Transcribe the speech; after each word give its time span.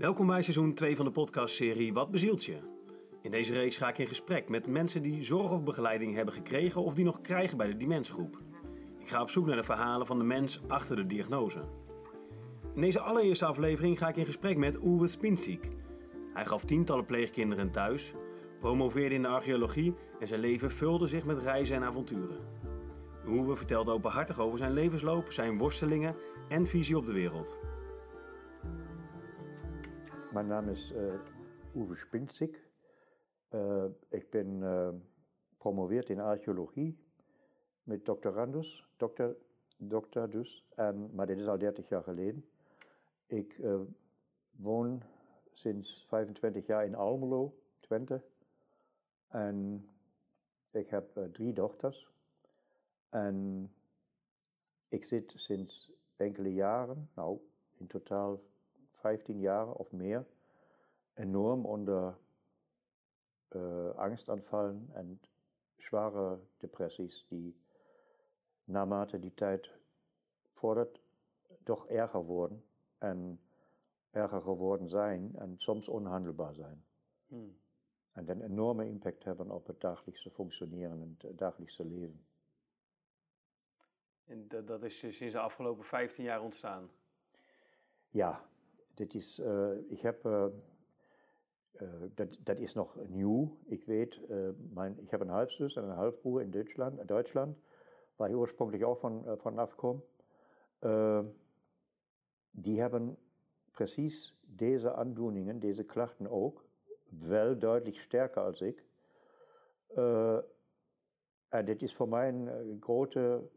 Welkom 0.00 0.26
bij 0.26 0.42
seizoen 0.42 0.74
2 0.74 0.96
van 0.96 1.04
de 1.04 1.10
podcastserie 1.10 1.92
Wat 1.92 2.10
bezielt 2.10 2.44
je? 2.44 2.58
In 3.22 3.30
deze 3.30 3.52
reeks 3.52 3.76
ga 3.76 3.88
ik 3.88 3.98
in 3.98 4.06
gesprek 4.06 4.48
met 4.48 4.68
mensen 4.68 5.02
die 5.02 5.24
zorg 5.24 5.50
of 5.50 5.64
begeleiding 5.64 6.14
hebben 6.14 6.34
gekregen 6.34 6.82
of 6.82 6.94
die 6.94 7.04
nog 7.04 7.20
krijgen 7.20 7.56
bij 7.56 7.66
de 7.66 7.76
Demensgroep. 7.76 8.40
Ik 8.98 9.08
ga 9.08 9.22
op 9.22 9.30
zoek 9.30 9.46
naar 9.46 9.56
de 9.56 9.62
verhalen 9.62 10.06
van 10.06 10.18
de 10.18 10.24
mens 10.24 10.60
achter 10.68 10.96
de 10.96 11.06
diagnose. 11.06 11.64
In 12.74 12.80
deze 12.80 13.00
allereerste 13.00 13.44
aflevering 13.44 13.98
ga 13.98 14.08
ik 14.08 14.16
in 14.16 14.26
gesprek 14.26 14.56
met 14.56 14.78
Uwe 14.84 15.06
Spinziek. 15.06 15.68
Hij 16.34 16.46
gaf 16.46 16.64
tientallen 16.64 17.04
pleegkinderen 17.04 17.70
thuis, 17.70 18.12
promoveerde 18.58 19.14
in 19.14 19.22
de 19.22 19.28
archeologie 19.28 19.94
en 20.20 20.26
zijn 20.26 20.40
leven 20.40 20.70
vulde 20.70 21.06
zich 21.06 21.24
met 21.24 21.42
reizen 21.42 21.76
en 21.76 21.82
avonturen. 21.82 22.38
Uwe 23.26 23.56
vertelt 23.56 23.88
openhartig 23.88 24.38
over 24.38 24.58
zijn 24.58 24.72
levensloop, 24.72 25.32
zijn 25.32 25.58
worstelingen 25.58 26.16
en 26.48 26.66
visie 26.66 26.96
op 26.96 27.06
de 27.06 27.12
wereld. 27.12 27.58
Mijn 30.32 30.46
naam 30.46 30.68
is 30.68 30.92
Uwe 31.74 31.96
Spinzig. 31.96 32.68
Uh, 33.50 33.84
ik 34.08 34.30
ben 34.30 34.46
uh, 34.46 34.88
promoveerd 35.58 36.08
in 36.08 36.20
archeologie 36.20 36.98
met 37.82 38.04
doctorandus, 38.04 38.88
dokter, 38.96 39.36
dokter 39.76 40.30
dus, 40.30 40.66
en, 40.74 41.14
maar 41.14 41.26
dit 41.26 41.38
is 41.38 41.46
al 41.46 41.58
30 41.58 41.88
jaar 41.88 42.02
geleden. 42.02 42.44
Ik 43.26 43.60
woon 44.50 45.02
sinds 45.52 46.06
25 46.08 46.66
jaar 46.66 46.84
in 46.84 46.94
Almelo, 46.94 47.58
Twente. 47.80 48.22
En 49.28 49.88
ik 50.72 50.88
heb 50.88 51.28
drie 51.32 51.52
dochters. 51.52 52.10
En 53.08 53.68
ik 54.88 55.04
zit 55.04 55.32
sinds 55.36 55.92
enkele 56.16 56.52
jaren, 56.52 57.10
nou 57.14 57.38
in 57.76 57.86
totaal 57.86 58.40
15 59.00 59.40
jaar 59.40 59.72
of 59.72 59.92
meer, 59.92 60.26
enorm 61.14 61.66
onder 61.66 62.18
uh, 63.48 63.94
angstaanvallen 63.94 64.88
en 64.92 65.20
zware 65.76 66.40
depressies, 66.56 67.26
die 67.28 67.56
naarmate 68.64 69.18
die 69.18 69.34
tijd 69.34 69.70
vordert, 70.52 71.00
toch 71.62 71.88
erger 71.88 72.24
worden 72.24 72.64
en 72.98 73.40
erger 74.10 74.42
geworden 74.42 74.88
zijn 74.88 75.36
en 75.36 75.58
soms 75.58 75.88
onhandelbaar 75.88 76.54
zijn. 76.54 76.84
Hmm. 77.26 77.58
En 78.12 78.28
een 78.28 78.42
enorme 78.42 78.86
impact 78.86 79.24
hebben 79.24 79.50
op 79.50 79.66
het 79.66 79.80
dagelijkse 79.80 80.30
functioneren 80.30 81.00
en 81.00 81.16
het 81.18 81.38
dagelijkse 81.38 81.84
leven. 81.84 82.24
En 84.24 84.48
dat, 84.48 84.66
dat 84.66 84.82
is 84.82 84.98
sinds 84.98 85.18
de 85.18 85.40
afgelopen 85.40 85.84
15 85.84 86.24
jaar 86.24 86.42
ontstaan? 86.42 86.90
Ja, 88.08 88.48
das 88.96 89.14
ist, 89.14 89.38
äh, 89.38 89.78
ich 89.88 90.04
habe, 90.04 90.52
äh, 91.78 91.84
äh, 91.84 92.10
das, 92.16 92.28
das 92.44 92.58
ist 92.58 92.76
noch 92.76 92.96
new. 93.08 93.50
Ich 93.66 93.88
weiß, 93.88 94.18
äh, 94.28 94.52
mein, 94.74 94.98
ich 94.98 95.12
habe 95.12 95.24
eine 95.24 95.32
Halbsüß, 95.32 95.78
einen 95.78 95.96
Halbbruder 95.96 96.44
in 96.44 96.52
Deutschland, 96.52 97.00
in 97.00 97.06
Deutschland, 97.06 97.56
war 98.18 98.28
ich 98.28 98.36
ursprünglich 98.36 98.84
auch 98.84 98.98
von, 98.98 99.26
äh, 99.26 99.36
von 99.36 99.54
NAFCOM. 99.54 100.02
Ähm, 100.82 101.34
die 102.52 102.82
haben 102.82 103.16
präzis 103.72 104.34
diese 104.44 104.96
Andoeningen, 104.96 105.60
diese 105.60 105.84
Klachten 105.84 106.26
auch, 106.26 106.62
wel 107.12 107.56
deutlich 107.56 108.02
stärker 108.02 108.42
als 108.42 108.60
ich. 108.60 108.84
Äh, 109.96 110.42
das 111.50 111.82
ist 111.82 111.94
für 111.94 112.06
meinen 112.06 112.80
große, 112.80 113.48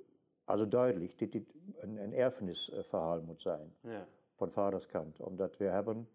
also 0.47 0.65
deutlich, 0.65 1.15
das, 1.17 1.29
das 1.29 1.43
ein, 1.83 1.99
ein 1.99 2.13
Erfnisverhalten 2.13 3.27
muss 3.27 3.43
sein. 3.43 3.71
Ja. 3.83 4.07
Van 4.33 4.51
vaders 4.51 4.85
kant. 4.85 5.19
Omdat 5.19 5.57
we 5.57 5.63
hebben 5.63 6.09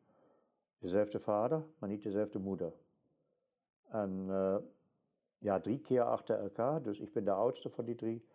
dezelfde 0.78 1.20
vader, 1.20 1.64
maar 1.78 1.88
niet 1.88 2.02
dezelfde 2.02 2.38
moeder. 2.38 2.72
En 3.88 4.26
uh, 4.28 4.56
ja, 5.38 5.60
drie 5.60 5.81
keer 5.81 6.03
achter 6.03 6.38
elkaar, 6.38 6.82
dus 6.82 7.00
ik 7.00 7.12
ben 7.12 7.25
de 7.25 7.31
oudste 7.31 7.70
van 7.70 7.84
die 7.84 7.94
drie. 7.94 8.26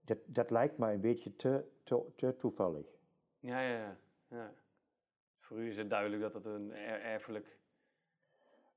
Dat, 0.00 0.18
dat 0.26 0.50
lijkt 0.50 0.78
mij 0.78 0.94
een 0.94 1.00
beetje 1.00 1.36
te, 1.36 1.64
te, 1.82 2.02
te 2.16 2.36
toevallig. 2.36 2.86
Ja, 3.38 3.60
ja, 3.60 3.96
ja. 4.28 4.52
Voor 5.38 5.58
u 5.58 5.68
is 5.68 5.76
het 5.76 5.90
duidelijk 5.90 6.22
dat 6.22 6.32
het 6.32 6.44
een 6.44 6.72
erfelijk... 6.72 7.58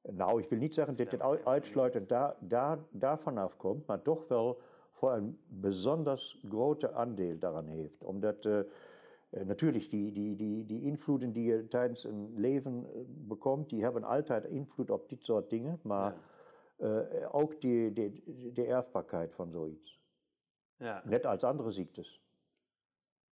Nou, 0.02 0.42
ik 0.42 0.50
wil 0.50 0.60
niet 0.60 0.74
zeggen 0.74 0.96
dat 0.96 1.10
dit 1.10 1.22
uitsluitend 1.46 2.10
daar, 2.10 2.36
daar, 2.40 2.80
daarvan 2.90 3.38
afkomt, 3.38 3.86
maar 3.86 4.02
toch 4.02 4.28
wel 4.28 4.62
voor 4.90 5.14
een 5.14 5.40
bijzonder 5.48 6.36
grote 6.50 6.94
aandeel 6.94 7.38
daaraan 7.40 7.68
heeft. 7.68 8.04
Omdat... 8.04 8.46
Uh, 8.46 8.60
äh, 8.60 8.66
natürlich, 9.42 9.90
die, 9.90 10.12
die, 10.12 10.36
die, 10.36 10.66
die 10.66 10.82
invloeden 10.82 11.32
die 11.32 11.44
je 11.44 11.68
tijdens 11.68 12.04
een 12.04 12.34
leven 12.36 12.86
äh, 12.86 13.04
bekomt, 13.08 13.70
die 13.70 13.84
hebben 13.84 14.04
altijd 14.04 14.46
invloed 14.46 14.90
op 14.90 15.10
dit 15.10 15.26
soort 15.26 15.50
dingen, 15.50 15.80
maar 15.84 16.16
ja. 16.78 17.08
uh, 17.12 17.36
ook 17.36 17.62
die, 17.62 17.94
die, 17.94 18.52
de 18.52 18.66
erfbaarheid 18.66 19.34
van 19.34 19.52
zoiets. 19.52 20.02
Ja. 20.78 21.02
Net 21.06 21.26
als 21.26 21.44
andere 21.44 21.72
ziektes. 21.72 22.22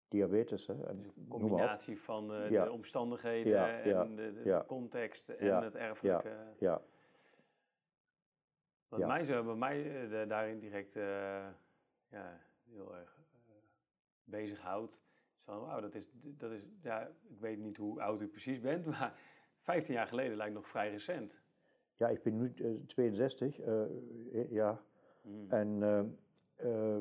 Diabetes. 0.08 0.68
Hè, 0.68 0.84
en 0.84 1.02
dus 1.02 1.16
een 1.16 1.28
combinatie 1.28 2.00
van 2.00 2.32
uh, 2.32 2.50
ja. 2.50 2.64
de 2.64 2.72
omstandigheden 2.72 3.52
ja, 3.52 3.80
en 3.80 4.16
de, 4.16 4.42
de 4.44 4.64
context 4.68 5.30
en 5.30 5.64
het 5.64 5.76
erfelijke. 5.76 6.36
Ja. 6.60 6.82
Wat 8.88 9.06
mij, 9.06 9.24
zo, 9.24 9.44
bij 9.44 9.56
mij 9.56 10.10
uh, 10.10 10.30
daarin 10.30 10.60
direct 10.60 10.94
ja, 12.10 12.40
heel 12.64 12.96
erg 12.96 13.20
bezighoudt, 14.24 15.02
zo, 15.46 15.60
wauw, 15.60 15.80
dat 15.80 15.96
is, 15.96 16.10
dat 16.14 16.52
is, 16.52 16.62
ja, 16.82 17.08
ik 17.30 17.40
weet 17.40 17.60
niet 17.60 17.78
hoe 17.78 18.02
oud 18.02 18.22
u 18.22 18.28
precies 18.28 18.60
bent, 18.60 18.86
maar 19.00 19.20
15 19.60 19.94
jaar 19.94 20.08
geleden 20.08 20.38
lijkt 20.38 20.54
nog 20.54 20.68
vrij 20.68 20.92
recent. 20.92 21.42
Ja, 21.96 22.08
ik 22.08 22.24
ben 22.24 22.38
nu 22.38 22.54
uh, 22.56 22.86
62, 22.86 23.60
uh, 23.60 24.52
ja. 24.52 24.82
Hmm. 25.22 25.50
En 25.50 25.82
uh, 26.66 26.98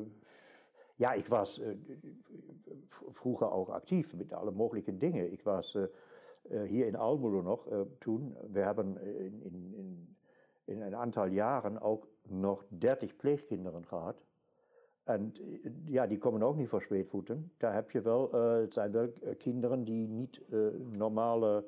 ja, 0.95 1.11
ik 1.11 1.27
was 1.27 1.61
vroeger 3.09 3.51
ook 3.51 3.69
actief 3.69 4.15
met 4.15 4.33
alle 4.33 4.51
mogelijke 4.51 4.97
dingen. 4.97 5.31
Ik 5.31 5.43
was 5.43 5.77
hier 6.49 6.85
in 6.85 6.95
Almelo 6.95 7.41
nog 7.41 7.67
toen. 7.99 8.37
We 8.51 8.59
hebben 8.59 9.01
in, 9.01 9.41
in, 9.43 9.73
in, 9.73 10.17
in 10.65 10.81
een 10.81 10.95
aantal 10.95 11.25
jaren 11.25 11.81
ook 11.81 12.07
nog 12.21 12.65
30 12.67 13.15
pleegkinderen 13.15 13.85
gehad. 13.85 14.23
En 15.03 15.33
ja, 15.85 16.07
die 16.07 16.17
komen 16.17 16.43
ook 16.43 16.55
niet 16.55 16.69
voor 16.69 16.81
zweetvoeten. 16.81 17.51
Daar 17.57 17.73
heb 17.73 17.91
je 17.91 18.01
wel, 18.01 18.35
uh, 18.35 18.61
het 18.61 18.73
zijn 18.73 18.91
wel 18.91 19.09
eh, 19.21 19.37
kinderen 19.37 19.83
die 19.83 20.07
niet 20.07 20.41
uh, 20.49 20.67
normale 20.91 21.65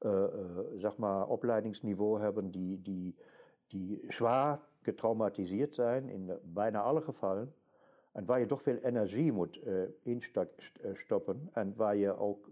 uh, 0.00 0.24
zeg 0.76 0.96
maar 0.96 1.26
opleidingsniveau 1.26 2.20
hebben, 2.20 2.50
die, 2.50 2.82
die, 2.82 3.16
die 3.66 4.04
zwaar 4.08 4.60
getraumatiseerd 4.80 5.74
zijn 5.74 6.08
in 6.08 6.38
bijna 6.42 6.80
alle 6.82 7.02
gevallen. 7.02 7.54
En 8.12 8.24
waar 8.24 8.40
je 8.40 8.46
toch 8.46 8.62
veel 8.62 8.76
energie 8.76 9.32
moet 9.32 9.60
instoppen 10.02 11.48
en 11.52 11.74
waar 11.76 11.96
je 11.96 12.16
ook 12.16 12.48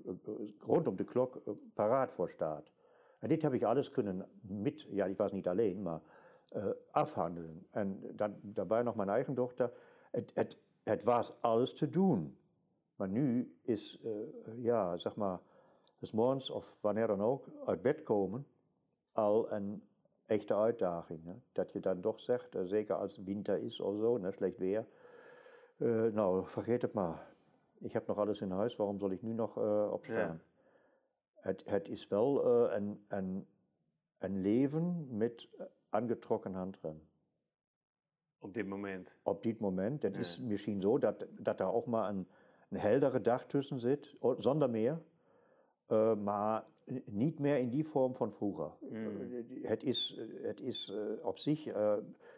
rondom 0.59 0.97
de 0.97 1.05
klok 1.05 1.43
paraat 1.75 2.13
voor 2.13 2.31
staat. 2.31 2.71
En 3.19 3.29
dit 3.29 3.43
heb 3.43 3.53
ik 3.53 3.63
alles 3.63 3.91
kunnen 3.91 4.29
met, 4.41 4.87
ja, 4.91 5.05
ik 5.05 5.17
was 5.17 5.33
niet 5.33 5.49
alleen, 5.49 5.83
maar 5.83 6.01
afhandelen. 6.91 7.67
En 7.71 8.01
dan, 8.13 8.35
daarbij 8.41 8.83
nog 8.83 8.95
mijn 8.95 9.09
eigen 9.09 9.35
dochter 9.35 9.73
het, 10.15 10.31
het, 10.35 10.59
het 10.83 11.03
was 11.03 11.41
alles 11.41 11.75
te 11.75 11.91
doen. 11.91 12.39
Maar 12.97 13.09
nu 13.09 13.57
is, 13.63 14.01
uh, 14.05 14.13
ja, 14.57 14.97
zeg 14.97 15.17
maar, 15.17 15.41
s 16.01 16.13
morgens 16.13 16.51
of 16.51 16.79
wanneer 16.81 17.07
dan 17.07 17.23
ook, 17.23 17.47
uit 17.67 17.83
bed 17.83 18.03
komen 18.03 18.47
al 19.13 19.53
een 19.53 19.83
echte 20.27 20.55
uitdaging. 20.55 21.25
Hè? 21.25 21.35
Dat 21.53 21.73
je 21.73 21.81
dan 21.81 22.01
toch 22.01 22.21
zegt, 22.21 22.55
uh, 22.55 22.63
zeker 22.65 22.95
als 22.95 23.17
het 23.17 23.25
winter 23.25 23.59
is 23.59 23.81
of 23.81 23.97
zo, 23.97 24.17
ne, 24.17 24.33
slecht 24.33 24.59
weer, 24.59 24.87
uh, 25.77 26.05
nou, 26.05 26.49
vergeet 26.49 26.83
het 26.83 26.93
maar. 26.93 27.33
Ik 27.79 27.93
heb 27.93 28.07
nog 28.07 28.19
alles 28.19 28.41
in 28.41 28.51
huis, 28.51 28.77
waarom 28.77 28.99
zal 28.99 29.11
ik 29.11 29.23
nu 29.23 29.33
nog 29.33 29.57
opstaan? 29.91 30.17
Ja. 30.17 30.41
Het, 31.35 31.63
het 31.65 31.89
is 31.89 32.09
wel 32.09 32.47
een, 32.73 33.05
een, 33.09 33.47
een 34.19 34.41
leven 34.41 35.17
met 35.17 35.49
aangetrokken 35.89 36.55
handrem. 36.55 37.03
Op 38.45 38.55
dit 38.55 38.67
moment? 38.67 39.17
Op 39.23 39.43
dit 39.43 39.61
moment. 39.61 40.03
Het 40.03 40.17
is 40.17 40.41
misschien 40.41 40.81
zo 40.81 40.99
dat, 40.99 41.27
dat 41.39 41.61
er 41.61 41.73
ook 41.73 41.87
maar 41.87 42.09
een, 42.09 42.27
een 42.69 42.79
heldere 42.79 43.21
dag 43.21 43.47
tussen 43.47 43.81
zit, 43.81 44.15
zonder 44.39 44.71
meer. 44.71 45.03
Uh, 45.89 46.17
maar 46.17 46.65
niet 47.05 47.39
meer 47.39 47.57
in 47.57 47.69
die 47.69 47.85
vorm 47.85 48.15
van 48.15 48.33
vroeger. 48.33 48.71
Mm. 48.81 49.47
het 49.63 49.83
is, 49.83 50.21
het 50.43 50.61
is 50.61 50.89
uh, 50.89 51.27
op 51.27 51.39
zich, 51.39 51.67
uh, 51.67 51.95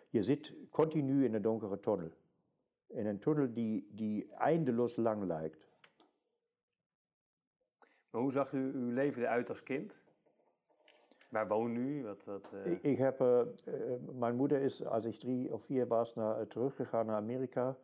je 0.09 0.23
zit 0.23 0.55
continu 0.71 1.25
in 1.25 1.35
een 1.35 1.43
donkere 1.43 1.81
tunnel. 1.81 2.11
In 2.87 3.07
een 3.07 3.19
tunnel 3.19 3.53
die, 3.53 3.89
die 3.93 4.33
eindeloos 4.33 4.97
lang 4.97 5.25
lijkt. 5.25 5.69
Maar 8.11 8.21
hoe 8.21 8.33
zag 8.33 8.53
u 8.53 8.73
uw 8.75 8.91
leven 8.91 9.23
eruit 9.23 9.49
als 9.49 9.63
kind? 9.63 10.05
Waar 11.29 11.49
woon 11.49 11.77
u? 11.77 12.03
Wat, 12.03 12.25
wat, 12.25 12.53
uh... 12.55 12.73
ik, 12.73 12.83
ik, 12.83 12.99
heb, 12.99 13.21
uh, 13.21 13.41
mijn 14.19 14.37
moeder 14.37 14.61
is, 14.61 14.85
als 14.85 15.05
ik 15.05 15.15
drie 15.15 15.53
of 15.53 15.65
vier 15.65 15.87
was, 15.87 16.15
naar, 16.15 16.47
teruggegaan 16.47 17.07
naar 17.07 17.17
Amerika. 17.17 17.77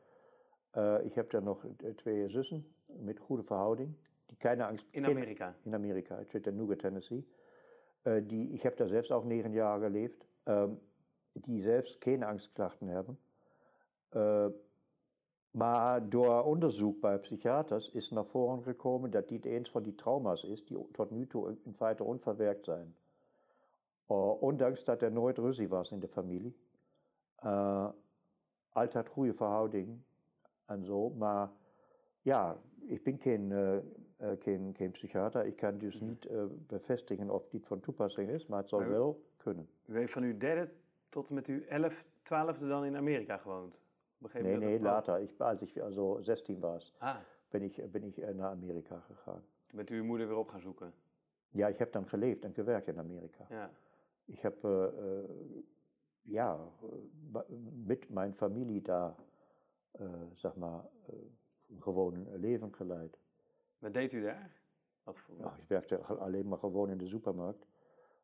ik 1.02 1.14
heb 1.14 1.30
daar 1.30 1.42
nog 1.42 1.66
twee 1.96 2.28
zussen 2.28 2.74
met 2.86 3.18
goede 3.18 3.42
verhouding. 3.42 3.94
die 4.26 4.36
keine 4.36 4.66
Angst... 4.66 4.86
In 4.90 5.04
geen- 5.04 5.16
Amerika? 5.16 5.56
in 5.62 5.74
Amerika, 5.74 6.18
in 6.18 6.26
Chattanooga, 6.28 6.76
Tennessee. 6.76 7.26
Die, 8.02 8.52
ich 8.52 8.64
habe 8.64 8.76
da 8.76 8.86
selbst 8.86 9.12
auch 9.12 9.24
negen 9.24 9.52
Jahre 9.52 9.80
gelebt, 9.80 10.26
ähm, 10.46 10.80
die 11.32 11.60
selbst 11.62 12.00
keine 12.00 12.26
Angstklachten 12.26 12.88
hebben. 12.88 13.18
Maar 15.50 16.08
door 16.08 16.42
onderzoek 16.42 17.00
bij 17.00 17.18
psychiaters 17.18 17.90
is 17.90 18.10
naar 18.10 18.26
voren 18.26 18.62
gekomen 18.62 19.10
dat 19.10 19.28
dit 19.28 19.44
eens 19.44 19.70
van 19.70 19.82
die 19.82 19.94
trauma's 19.94 20.44
is 20.44 20.64
die 20.64 20.88
tot 20.92 21.10
nu 21.10 21.26
toe 21.26 21.56
in 21.64 21.74
feite 21.74 22.04
onverwerkt 22.04 22.64
zijn. 22.64 22.96
Uh, 24.12 24.42
ondanks 24.42 24.84
dat 24.84 25.02
er 25.02 25.12
nooit 25.12 25.38
ruzie 25.38 25.68
was 25.68 25.90
in 25.90 26.00
de 26.00 26.08
familie. 26.08 26.56
Uh, 27.44 27.88
altijd 28.68 29.08
goede 29.08 29.34
verhoudingen 29.34 30.04
en 30.64 30.84
zo. 30.84 31.10
Maar 31.10 31.50
ja, 32.22 32.56
ik 32.80 33.02
ben 33.02 33.18
geen, 33.18 33.50
uh, 33.50 33.76
geen, 34.38 34.74
geen 34.76 34.90
psychiater. 34.90 35.46
Ik 35.46 35.56
kan 35.56 35.78
dus 35.78 36.00
niet 36.00 36.24
uh, 36.24 36.44
bevestigen 36.66 37.30
of 37.30 37.48
dit 37.48 37.66
van 37.66 37.80
toepassing 37.80 38.28
is, 38.30 38.46
maar 38.46 38.58
het 38.58 38.68
zou 38.68 38.88
wel 38.88 39.22
kunnen. 39.36 39.68
U 39.86 39.96
heeft 39.96 40.12
van 40.12 40.22
uw 40.22 40.36
derde 40.36 40.72
tot 41.08 41.28
en 41.28 41.34
met 41.34 41.46
uw 41.46 41.60
elf, 41.60 42.08
twaalfde 42.22 42.68
dan 42.68 42.84
in 42.84 42.96
Amerika 42.96 43.36
gewoond? 43.36 43.80
Nee, 44.32 44.56
nee, 44.56 44.80
later. 44.80 45.20
Ich, 45.20 45.40
als 45.40 45.62
ich 45.62 45.82
also 45.82 46.20
16 46.20 46.60
was, 46.60 46.92
Ah, 46.98 47.16
bin 47.50 47.62
ich, 47.62 47.90
bin 47.90 48.04
ich 48.04 48.18
äh, 48.18 48.34
nach 48.34 48.50
Amerika 48.50 48.98
gegaan. 49.08 49.42
toen 49.66 49.76
bent 49.76 49.90
u 49.90 49.96
uw 49.96 50.04
moeder 50.04 50.26
weer 50.28 50.36
op 50.36 50.48
gaan 50.48 50.60
zoeken. 50.60 50.92
Ja, 51.48 51.68
ich 51.68 51.80
habe 51.80 51.90
dann 51.90 52.08
gelebt 52.08 52.44
und 52.44 52.54
gewerkt 52.54 52.88
in 52.88 52.98
Amerika. 52.98 53.46
Ja. 53.50 53.70
Ich 54.26 54.44
habe 54.44 54.68
äh, 54.68 55.58
äh, 55.58 55.64
ja 56.24 56.72
mit 57.86 58.10
meiner 58.10 58.34
Familie 58.34 58.80
da, 58.82 59.16
äh, 59.92 60.04
sag 60.34 60.56
mal, 60.56 60.88
äh, 61.08 61.12
ein 61.72 61.80
gewohnen 61.80 62.26
Leben 62.40 62.72
geleid. 62.72 63.18
Wat 63.80 63.94
deed 63.94 64.12
u 64.12 64.22
daar? 64.22 64.50
Wat 65.04 65.18
voor... 65.18 65.38
Ja, 65.38 65.56
ich 65.58 65.68
werkte 65.68 65.98
al- 65.98 66.18
alleen 66.20 66.48
maar 66.48 66.58
gewoon 66.58 66.90
in 66.90 66.98
de 66.98 67.06
supermarkt, 67.08 67.66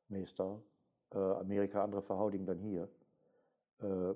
meestal. 0.06 0.62
Amerika 1.10 1.80
andere 1.82 2.02
verhouding 2.02 2.46
dan 2.46 2.58
hier. 2.58 2.88
Äh, 3.78 4.14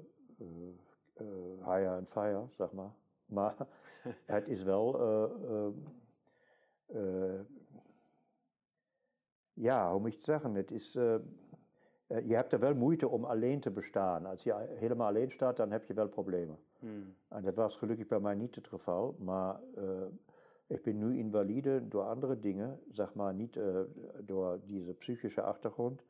hire 1.65 1.97
and 1.97 2.09
fire, 2.09 2.47
zeg 2.51 2.73
maar. 2.73 2.95
Maar 3.27 3.57
het 4.27 4.49
is 4.49 4.63
wel. 4.63 4.95
äh, 5.01 5.75
äh, 6.95 7.39
äh, 7.39 7.45
ja, 9.53 9.91
hoe 9.91 10.01
moet 10.01 10.11
je 10.11 10.17
het 10.17 10.25
zeggen? 10.27 10.55
Het 10.55 10.71
is. 10.71 10.99
Je 12.21 12.35
hebt 12.35 12.53
er 12.53 12.59
wel 12.59 12.75
moeite 12.75 13.09
om 13.09 13.25
alleen 13.25 13.61
te 13.61 13.71
bestaan. 13.71 14.27
Als 14.27 14.43
je 14.43 14.55
helemaal 14.69 15.09
alleen 15.09 15.31
staat, 15.31 15.57
dan 15.57 15.71
heb 15.71 15.85
je 15.85 15.95
wel 15.95 16.09
problemen. 16.09 16.59
Hmm. 16.79 17.15
En 17.29 17.43
dat 17.43 17.55
was 17.55 17.77
gelukkig 17.77 18.07
bij 18.07 18.21
mij 18.21 18.35
niet 18.35 18.55
het 18.55 18.69
geval, 18.69 19.17
maar 19.19 19.61
eh, 19.75 19.85
ik 20.67 20.83
ben 20.83 20.99
nu 20.99 21.19
invalide 21.19 21.89
door 21.89 22.03
andere 22.03 22.39
dingen, 22.39 22.81
zeg 22.91 23.15
maar 23.15 23.35
niet 23.35 23.57
eh, 23.57 23.81
door 24.21 24.61
deze 24.67 24.93
psychische 24.93 25.43
achtergrond. 25.43 26.03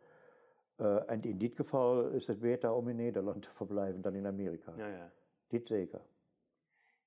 Eh, 0.77 1.11
en 1.11 1.23
in 1.23 1.39
dit 1.39 1.55
geval 1.55 2.09
is 2.09 2.27
het 2.27 2.41
beter 2.41 2.73
om 2.73 2.89
in 2.89 2.97
Nederland 2.97 3.43
te 3.43 3.51
verblijven 3.51 4.01
dan 4.01 4.15
in 4.15 4.27
Amerika. 4.27 4.73
Ja, 4.77 4.87
ja. 4.87 5.13
Dit 5.47 5.67
zeker. 5.67 6.01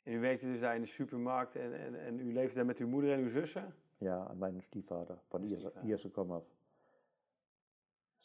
En 0.03 0.13
u 0.13 0.19
werkte 0.19 0.45
dus 0.45 0.59
daar 0.59 0.75
in 0.75 0.81
de 0.81 0.87
supermarkt 0.87 1.55
en, 1.55 1.79
en, 1.79 1.95
en 1.95 2.19
u 2.19 2.33
leefde 2.33 2.55
daar 2.55 2.65
met 2.65 2.79
uw 2.79 2.87
moeder 2.87 3.11
en 3.11 3.19
uw 3.19 3.29
zussen? 3.29 3.73
Ja, 3.97 4.29
en 4.29 4.37
mijn 4.37 4.61
stiefvader 4.61 5.17
van 5.27 5.43
Ierse. 5.43 5.71
Ierse 5.83 6.09
komaf. 6.09 6.54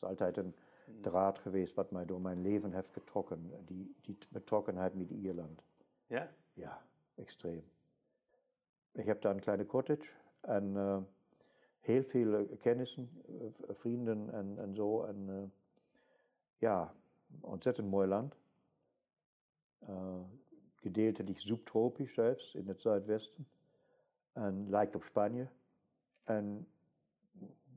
Is 0.02 0.08
altijd 0.08 0.36
een 0.36 0.54
Hmm. 0.84 1.00
draad 1.00 1.38
geweest 1.38 1.74
wat 1.74 1.90
mij 1.90 2.04
door 2.04 2.20
mijn 2.20 2.42
leven 2.42 2.72
heeft 2.72 2.92
getrokken, 2.92 3.64
die, 3.64 3.94
die 4.00 4.18
betrokkenheid 4.28 4.94
met 4.94 5.10
Ierland. 5.10 5.62
Ja? 6.06 6.32
Ja, 6.52 6.82
extreem. 7.14 7.64
Ik 8.92 9.06
heb 9.06 9.22
daar 9.22 9.34
een 9.34 9.40
kleine 9.40 9.66
cottage 9.66 10.10
en 10.40 10.76
eh, 10.76 10.98
heel 11.80 12.02
veel 12.02 12.34
eh, 12.34 12.58
kennissen, 12.58 13.10
eh, 13.26 13.74
vrienden 13.74 14.32
en, 14.32 14.54
en 14.58 14.74
zo. 14.74 15.04
En 15.04 15.52
ja, 16.58 16.94
ontzettend 17.40 17.90
mooi 17.90 18.08
land. 18.08 18.36
Eh, 19.78 20.20
gedeeltelijk 20.74 21.38
subtropisch 21.38 22.14
zelfs 22.14 22.54
in 22.54 22.68
het 22.68 22.80
zuidwesten. 22.80 23.48
En 24.32 24.70
lijkt 24.70 24.94
op 24.94 25.02
Spanje. 25.02 25.48
En 26.24 26.68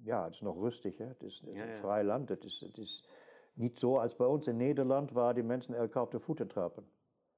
ja, 0.03 0.23
het 0.23 0.33
is 0.33 0.41
nog 0.41 0.59
rustig. 0.61 0.97
Hè? 0.97 1.05
Het 1.05 1.23
is, 1.23 1.43
Ja, 1.45 1.65
een 1.67 1.73
vrij 1.73 2.03
land. 2.03 2.29
Het 2.29 2.43
is, 2.43 2.59
het 2.59 2.77
is 2.77 3.09
niet 3.53 3.79
zo 3.79 3.97
als 3.97 4.15
bij 4.15 4.27
ons 4.27 4.47
in 4.47 4.57
Nederland, 4.57 5.11
waar 5.11 5.33
die 5.33 5.43
mensen 5.43 5.75
elkaar 5.75 6.03
op 6.03 6.11
de 6.11 6.19
voeten 6.19 6.47
trappen. 6.47 6.85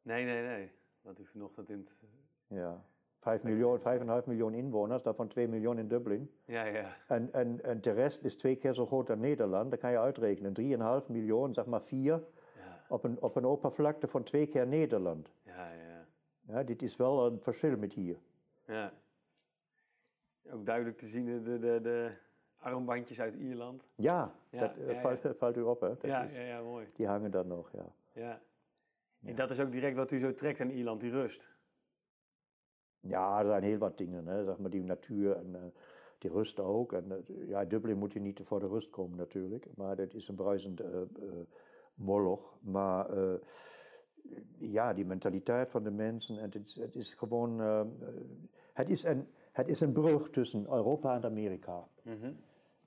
Nee, 0.02 0.26
nee, 0.26 0.42
nee. 0.44 0.72
Wat 1.02 1.20
u 1.20 1.26
vanochtend 1.26 1.70
in 1.70 1.78
het... 1.78 2.00
Ja, 2.48 2.86
5 3.20 3.44
miljoen, 3.44 3.80
5,5 3.80 4.26
miljoen 4.26 4.54
inwoners, 4.54 5.04
daarvan 5.04 5.28
2 5.28 5.48
miljoen 5.48 5.78
in 5.78 5.88
Dublin. 5.88 6.32
Ja, 6.46 6.64
ja. 6.66 6.98
En, 7.08 7.34
en, 7.34 7.64
en 7.64 7.82
de 7.82 7.92
rest 7.92 8.24
is 8.24 8.36
twee 8.36 8.56
keer 8.56 8.74
zo 8.74 8.86
groot 8.86 9.10
als 9.10 9.20
Nederland. 9.20 9.72
Dat 9.72 9.80
kan 9.80 9.92
je 9.92 10.00
uitrekenen. 10.00 11.02
3,5 11.04 11.08
miljoen, 11.08 11.54
zeg 11.54 11.66
maar 11.66 11.82
4, 11.82 12.12
Ja, 12.12 12.24
op 12.90 13.04
een, 13.04 13.22
op 13.22 13.36
een 13.36 13.46
oppervlakte 13.46 14.08
van 14.08 14.24
twee 14.24 14.48
keer 14.48 14.68
Nederland. 14.68 15.32
ja, 15.44 15.72
ja. 15.72 16.06
Ja, 16.48 16.64
dit 16.64 16.82
is 16.82 16.96
wel 16.96 17.26
een 17.26 17.42
verschil 17.42 17.78
met 17.78 17.94
hier. 17.94 18.18
ja. 18.66 18.94
Ook 20.52 20.66
duidelijk 20.66 20.98
te 20.98 21.06
zien 21.06 21.26
de, 21.44 21.60
de, 21.60 21.82
de 21.82 22.12
armbandjes 22.66 23.20
uit 23.20 23.36
Ierland. 23.36 23.90
Ja, 23.96 24.36
Ja, 24.50 24.60
dat 24.60 24.76
ja, 24.88 25.02
valt, 25.02 25.38
valt 25.38 25.58
u 25.58 25.62
op, 25.62 25.82
hè? 25.82 25.88
Dat 25.88 26.02
ja, 26.02 26.24
is, 26.24 26.36
ja, 26.36 26.42
ja, 26.42 26.62
mooi. 26.62 26.88
Die 26.94 27.08
hangen 27.08 27.32
dan 27.32 27.48
nog, 27.48 27.72
ja. 27.72 27.94
Ja. 28.14 28.42
En 29.24 29.36
dat 29.36 29.50
is 29.50 29.60
ook 29.60 29.72
direct 29.72 29.96
wat 29.96 30.12
u 30.12 30.20
zo 30.20 30.34
trekt 30.34 30.62
aan 30.62 30.70
Ierland, 30.70 31.02
die 31.02 31.12
rust. 31.12 31.54
Ja, 33.00 33.40
er 33.40 33.46
zijn 33.46 33.64
heel 33.64 33.78
wat 33.78 33.98
dingen, 33.98 34.28
hè? 34.28 34.44
Zeg 34.44 34.58
maar 34.58 34.70
die 34.70 34.84
natuur 34.84 35.36
en 35.36 35.56
eh, 35.56 35.62
die 36.26 36.32
rust 36.32 36.60
ook. 36.60 36.94
En 36.94 37.12
eh, 37.12 37.48
ja, 37.48 37.62
in 37.62 37.68
Dublin 37.68 37.98
moet 37.98 38.14
je 38.14 38.20
niet 38.20 38.40
voor 38.44 38.60
de 38.60 38.68
rust 38.68 38.90
komen 38.90 39.18
natuurlijk. 39.18 39.68
Maar 39.76 39.96
dat 39.96 40.14
is 40.14 40.28
een 40.28 40.36
bruisend 40.36 40.80
eh, 40.80 41.02
eh, 41.02 41.08
moloch. 41.94 42.58
Maar 42.62 43.08
ja, 44.58 44.94
die 44.94 45.06
mentaliteit 45.06 45.70
van 45.70 45.84
de 45.84 45.92
mensen. 45.92 46.38
En 46.38 46.44
het 46.44 46.66
is, 46.66 46.76
het 46.76 46.96
is 46.96 47.14
gewoon. 47.14 47.60
het, 48.74 48.90
is 48.90 49.04
een, 49.04 49.28
het 49.52 49.68
is 49.68 49.80
een 49.80 49.92
brug 49.92 50.30
tussen 50.30 50.66
Europa 50.70 51.16
en 51.16 51.24
Amerika. 51.24 51.88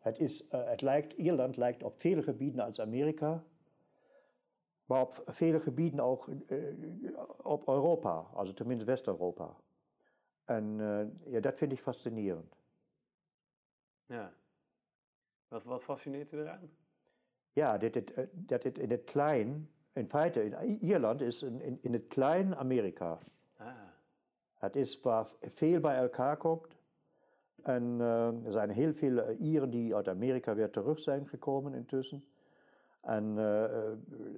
Het, 0.09 0.19
is, 0.19 0.49
eh, 0.49 0.67
het 0.67 0.81
lijkt, 0.81 1.13
Ierland 1.13 1.57
lijkt 1.57 1.83
op 1.83 2.01
vele 2.01 2.23
gebieden 2.23 2.65
als 2.65 2.81
Amerika. 2.81 3.45
Maar 4.85 5.01
op 5.01 5.23
vele 5.27 5.61
gebieden 5.61 6.01
ook 6.01 6.29
eh, 6.47 6.59
op 7.43 7.69
Europa, 7.69 8.27
also 8.35 8.55
tenminste 8.55 8.85
West-Europa. 8.85 9.57
En 10.45 10.81
eh, 10.81 11.33
ja, 11.33 11.41
dat 11.41 11.57
vind 11.57 11.73
ik 11.73 11.81
fascinerend. 11.81 12.57
Ja. 14.03 14.33
Wat, 15.49 15.65
wat 15.65 15.83
fascineert 15.83 16.33
u 16.33 16.39
eraan? 16.39 16.71
Ja, 17.53 17.79
dat 17.79 17.95
het, 17.95 18.29
dat 18.33 18.63
het 18.63 18.79
in 18.79 18.91
het 18.91 19.05
klein, 19.05 19.71
in 19.93 20.09
feite, 20.09 20.45
in 20.45 20.79
Ierland 20.81 21.21
is 21.21 21.43
in, 21.43 21.61
in, 21.61 21.79
in 21.83 21.93
het 21.93 22.07
klein 22.07 22.57
Amerika. 22.57 23.17
Ah, 23.57 23.73
Het 24.55 24.77
is 24.77 25.01
waar 25.01 25.29
veel 25.41 25.81
bij 25.81 25.97
elkaar 25.97 26.37
komt. 26.37 26.78
En 27.63 27.97
eh, 28.01 28.27
er 28.47 28.53
zijn 28.53 28.71
heel 28.71 28.93
veel 28.93 29.19
eh, 29.19 29.41
Ieren 29.41 29.71
die 29.71 29.95
uit 29.95 30.09
Amerika 30.09 30.55
weer 30.55 30.71
terug 30.71 30.99
zijn 31.01 31.27
gekomen 31.27 31.75
intussen. 31.75 32.25
En 33.01 33.35
eh, 33.39 33.63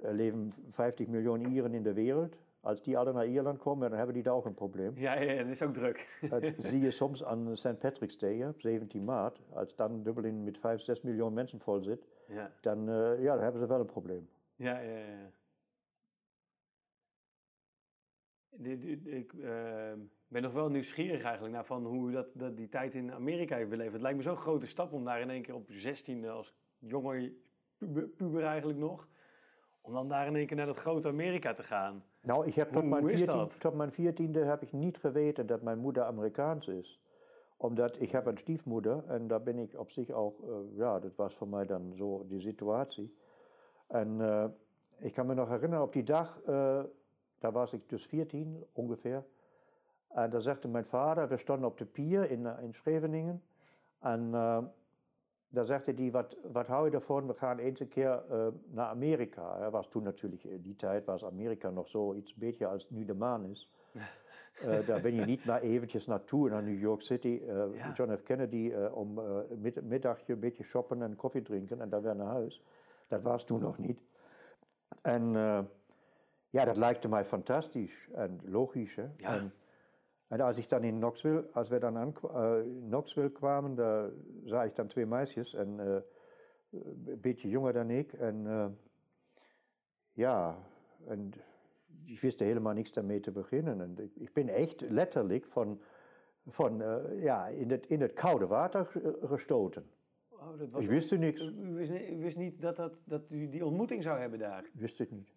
er 0.03 0.13
leven 0.13 0.53
50 0.69 1.07
miljoen 1.07 1.53
Ieren 1.55 1.73
in 1.73 1.83
de 1.83 1.93
wereld. 1.93 2.35
Als 2.61 2.81
die 2.81 2.97
alle 2.97 3.13
naar 3.13 3.27
Ierland 3.27 3.57
komen, 3.57 3.87
dan 3.89 3.97
hebben 3.97 4.15
die 4.15 4.23
daar 4.23 4.33
ook 4.33 4.45
een 4.45 4.53
probleem. 4.53 4.91
ja, 4.95 5.13
ja, 5.13 5.31
ja, 5.31 5.41
dat 5.41 5.51
is 5.51 5.61
ook 5.61 5.73
druk. 5.73 6.17
Dat 6.29 6.43
zie 6.57 6.79
je 6.79 6.91
soms 6.91 7.23
aan 7.23 7.57
St. 7.57 7.77
Patrick's 7.79 8.17
Day, 8.17 8.47
op 8.47 8.61
17 8.61 9.03
maart. 9.03 9.39
Als 9.53 9.75
dan 9.75 10.03
Dublin 10.03 10.43
met 10.43 10.57
5, 10.57 10.81
6 10.81 11.01
miljoen 11.01 11.33
mensen 11.33 11.59
vol 11.59 11.83
zit, 11.83 12.07
ja. 12.27 12.51
dan, 12.61 12.85
ja, 13.19 13.33
dan 13.33 13.43
hebben 13.43 13.61
ze 13.61 13.67
wel 13.67 13.79
een 13.79 13.85
probleem. 13.85 14.29
Ja, 14.55 14.79
ja, 14.79 14.97
ja. 14.97 15.05
Dit- 15.05 15.29
dit- 18.29 18.40
Ik 19.03 19.33
ehm, 19.33 19.99
ben 20.27 20.41
nog 20.41 20.53
wel 20.53 20.69
nieuwsgierig 20.69 21.23
eigenlijk 21.23 21.53
naar 21.53 21.65
van 21.65 21.85
hoe 21.85 22.09
u 22.09 22.11
dat, 22.13 22.31
dat 22.35 22.57
die 22.57 22.67
tijd 22.67 22.93
in 22.93 23.11
Amerika 23.13 23.55
heeft 23.55 23.69
beleefd. 23.69 23.91
Het 23.93 24.01
lijkt 24.01 24.17
me 24.17 24.23
zo'n 24.23 24.35
grote 24.35 24.67
stap 24.67 24.91
om 24.93 25.03
daar 25.05 25.21
in 25.21 25.29
één 25.29 25.41
keer 25.41 25.55
op 25.55 25.65
16 25.69 26.29
als 26.29 26.55
jonge 26.79 27.33
puber, 27.77 28.07
puber 28.07 28.43
eigenlijk 28.43 28.79
nog, 28.79 29.07
om 29.81 29.93
dan 29.93 30.07
daar 30.07 30.27
in 30.27 30.35
één 30.35 30.45
keer 30.47 30.57
naar 30.57 30.65
dat 30.65 30.77
grote 30.79 31.07
Amerika 31.07 31.53
te 31.53 31.63
gaan. 31.63 32.03
Nou, 32.21 32.47
ik 32.47 32.53
heb 32.53 32.71
tot 32.71 32.81
Hoe- 32.81 32.89
mijn, 32.89 33.01
hoe 33.01 33.11
is 33.11 33.17
14, 33.17 33.37
dat? 33.37 33.59
tot 33.59 33.73
mijn 33.73 33.91
14e 33.91 34.39
heb 34.47 34.61
ik 34.61 34.71
niet 34.71 34.97
geweten 34.97 35.45
dat 35.45 35.61
mijn 35.61 35.77
moeder 35.79 36.03
Amerikaans 36.03 36.67
is. 36.67 37.01
Omdat 37.57 38.01
ik 38.01 38.11
heb 38.11 38.25
een 38.25 38.37
stiefmoeder 38.37 39.03
en 39.07 39.27
daar 39.27 39.43
ben 39.43 39.57
ik 39.57 39.79
op 39.79 39.91
zich 39.91 40.09
ook, 40.09 40.41
eh, 40.41 40.77
ja, 40.77 40.99
dat 40.99 41.15
was 41.15 41.35
voor 41.35 41.47
mij 41.47 41.65
dan 41.65 41.93
zo 41.95 42.25
die 42.27 42.41
situatie. 42.41 43.15
En 43.87 44.21
eh, 44.21 44.45
ik 44.97 45.13
kan 45.13 45.25
me 45.25 45.33
nog 45.33 45.49
herinneren 45.49 45.85
op 45.85 45.93
die 45.93 46.03
dag, 46.03 46.41
eh, 46.41 46.83
da 47.41 47.53
war 47.53 47.71
ich 47.71 47.83
bis 47.83 48.03
14 48.03 48.63
ungefähr, 48.73 49.25
und 50.09 50.33
da 50.33 50.41
sagte 50.41 50.67
mein 50.67 50.85
Vater, 50.85 51.29
wir 51.29 51.37
standen 51.37 51.65
auf 51.65 51.75
der 51.75 51.85
Pier 51.85 52.25
in, 52.29 52.45
äh, 52.45 52.61
in 52.63 52.73
Schreveningen, 52.73 53.41
und 54.01 54.33
äh, 54.33 54.63
da 55.53 55.65
sagte 55.65 55.93
die, 55.93 56.13
was 56.13 56.69
habe 56.69 56.87
ich 56.87 56.93
davon, 56.93 57.27
wir 57.27 57.33
fahren 57.33 57.59
einzelkehr 57.59 58.23
äh, 58.53 58.75
nach 58.75 58.91
Amerika. 58.91 59.59
Ja, 59.59 59.73
was 59.73 59.89
du 59.89 59.99
natürlich, 59.99 60.45
in 60.45 60.63
die 60.63 60.77
Zeit 60.77 61.05
war 61.07 61.15
es 61.15 61.23
Amerika 61.23 61.71
noch 61.71 61.87
so, 61.87 62.13
jetzt 62.13 62.39
besser 62.39 62.69
als 62.69 62.89
Nüdemann 62.89 63.51
ist. 63.51 63.67
äh, 64.65 64.81
da 64.87 64.99
bin 64.99 65.19
ich 65.19 65.25
nicht 65.25 65.45
mal 65.45 65.61
eventjes 65.61 66.07
naartoe, 66.07 66.49
naar 66.49 66.61
New 66.61 66.77
York 66.77 67.01
City, 67.01 67.37
äh, 67.37 67.77
ja. 67.77 67.93
John 67.95 68.11
F. 68.11 68.23
Kennedy, 68.23 68.71
äh, 68.71 68.87
um 68.87 69.19
äh, 69.19 69.55
mit, 69.55 69.83
Mittagje 69.83 70.35
ein 70.35 70.41
bisschen 70.41 70.65
shoppen 70.65 71.03
und 71.03 71.17
Kaffee 71.17 71.43
trinken 71.43 71.81
und 71.81 71.91
dann 71.91 72.03
wäre 72.03 72.15
nach 72.15 72.33
Haus. 72.33 72.61
Das 73.09 73.23
warst 73.25 73.49
du 73.49 73.57
noch 73.57 73.77
nicht. 73.77 74.01
Und 75.03 75.35
ja, 76.51 76.65
dat 76.65 76.77
lijkt 76.77 77.09
mij 77.09 77.25
fantastisch 77.25 78.09
en 78.13 78.39
logisch. 78.45 78.95
Hè? 78.95 79.07
Ja. 79.17 79.35
En, 79.35 79.53
en 80.27 80.41
als 80.41 80.57
ik 80.57 80.69
dan 80.69 80.83
in 80.83 80.95
Knoxville, 80.95 81.49
als 81.53 81.69
we 81.69 81.79
dan 81.79 81.97
aan 81.97 82.13
Knoxville 82.87 83.31
kwamen, 83.31 83.75
daar 83.75 84.09
zag 84.43 84.65
ik 84.65 84.75
dan 84.75 84.87
twee 84.87 85.05
meisjes 85.05 85.53
en 85.53 85.79
een 86.69 87.19
beetje 87.21 87.49
jonger 87.49 87.73
dan 87.73 87.89
ik. 87.89 88.13
En 88.13 88.45
ja, 90.11 90.57
en 91.07 91.31
die 91.85 92.19
wisten 92.21 92.45
helemaal 92.45 92.73
niks 92.73 92.91
daarmee 92.91 93.19
te 93.19 93.31
beginnen. 93.31 93.81
En 93.81 93.97
ik, 93.97 94.15
ik 94.15 94.33
ben 94.33 94.47
echt 94.47 94.81
letterlijk 94.81 95.45
van, 95.45 95.81
van 96.47 96.83
ja, 97.19 97.47
in, 97.47 97.71
het, 97.71 97.87
in 97.87 98.01
het 98.01 98.13
koude 98.13 98.47
water 98.47 98.91
gestoten. 99.21 99.89
Oh, 100.29 100.57
dat 100.57 100.69
was 100.69 100.83
ik 100.83 100.89
wist 100.89 101.11
er 101.11 101.19
niks. 101.19 101.41
U 101.41 101.73
wist, 101.73 101.91
u 101.91 102.17
wist 102.17 102.37
niet 102.37 102.61
dat, 102.61 102.75
dat, 102.75 103.03
dat 103.07 103.29
u 103.29 103.49
die 103.49 103.65
ontmoeting 103.65 104.03
zou 104.03 104.19
hebben 104.19 104.39
daar? 104.39 104.65
Ik 104.65 104.79
wist 104.79 104.97
het 104.97 105.11
niet. 105.11 105.33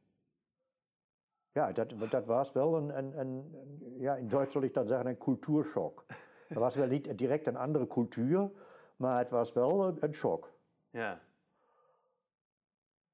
Ja, 1.54 1.73
das 1.73 2.26
war 2.28 2.42
es 2.42 2.54
wel 2.54 2.76
een, 2.76 2.99
een, 2.99 3.18
een, 3.18 4.00
ja, 4.00 4.16
in 4.16 4.28
Deutsch 4.28 4.52
soll 4.52 4.64
ich 4.64 4.73
dann 4.73 4.88
sagen, 4.88 5.08
ein 5.08 5.18
Kulturschock. 5.18 6.04
Da 6.50 6.61
war 6.61 6.68
es 6.68 6.76
wel 6.76 6.88
nicht 6.88 7.20
direkt 7.20 7.49
eine 7.49 7.58
andere 7.58 7.87
Kultur, 7.87 8.50
maar 8.96 9.18
het 9.18 9.30
was 9.30 9.54
wel 9.54 9.96
ein 10.00 10.14
Schock. 10.14 10.52
Ja. 10.90 11.20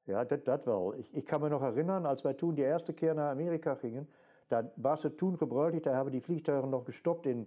Ja, 0.05 0.25
das, 0.25 0.67
war 0.67 0.67
wel. 0.67 0.95
Ich, 0.99 1.15
ich, 1.15 1.27
kann 1.27 1.41
mich 1.43 1.51
noch 1.51 1.63
erinnern, 1.63 2.07
als 2.07 2.25
wir 2.25 2.37
tun 2.37 2.57
die 2.57 2.63
erste 2.63 2.95
Kehr 2.95 3.15
nach 3.15 3.31
Amerika 3.31 3.75
gingen, 3.75 4.09
da 4.49 4.69
war 4.77 4.95
es 4.95 5.17
tun 5.17 5.37
gebräuchlich, 5.37 5.83
da 5.83 5.95
haben 5.95 6.11
die 6.11 6.21
Flugzeuge 6.21 6.67
noch 6.67 6.85
gestoppt 6.85 7.27
in, 7.27 7.47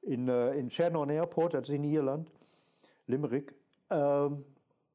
in, 0.00 0.28
eh, 0.28 0.58
in 0.58 0.70
Shannon 0.70 1.10
Airport, 1.10 1.54
das 1.54 1.68
ist 1.68 1.74
in 1.74 1.84
Irland, 1.84 2.30
Limerick, 3.06 3.54
ähm, 3.90 4.44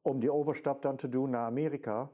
um 0.01 0.19
die 0.22 0.29
Overstap 0.29 0.81
dann 0.81 0.98
zu 0.98 1.07
tun 1.07 1.31
nach 1.31 1.48
Amerika. 1.48 2.10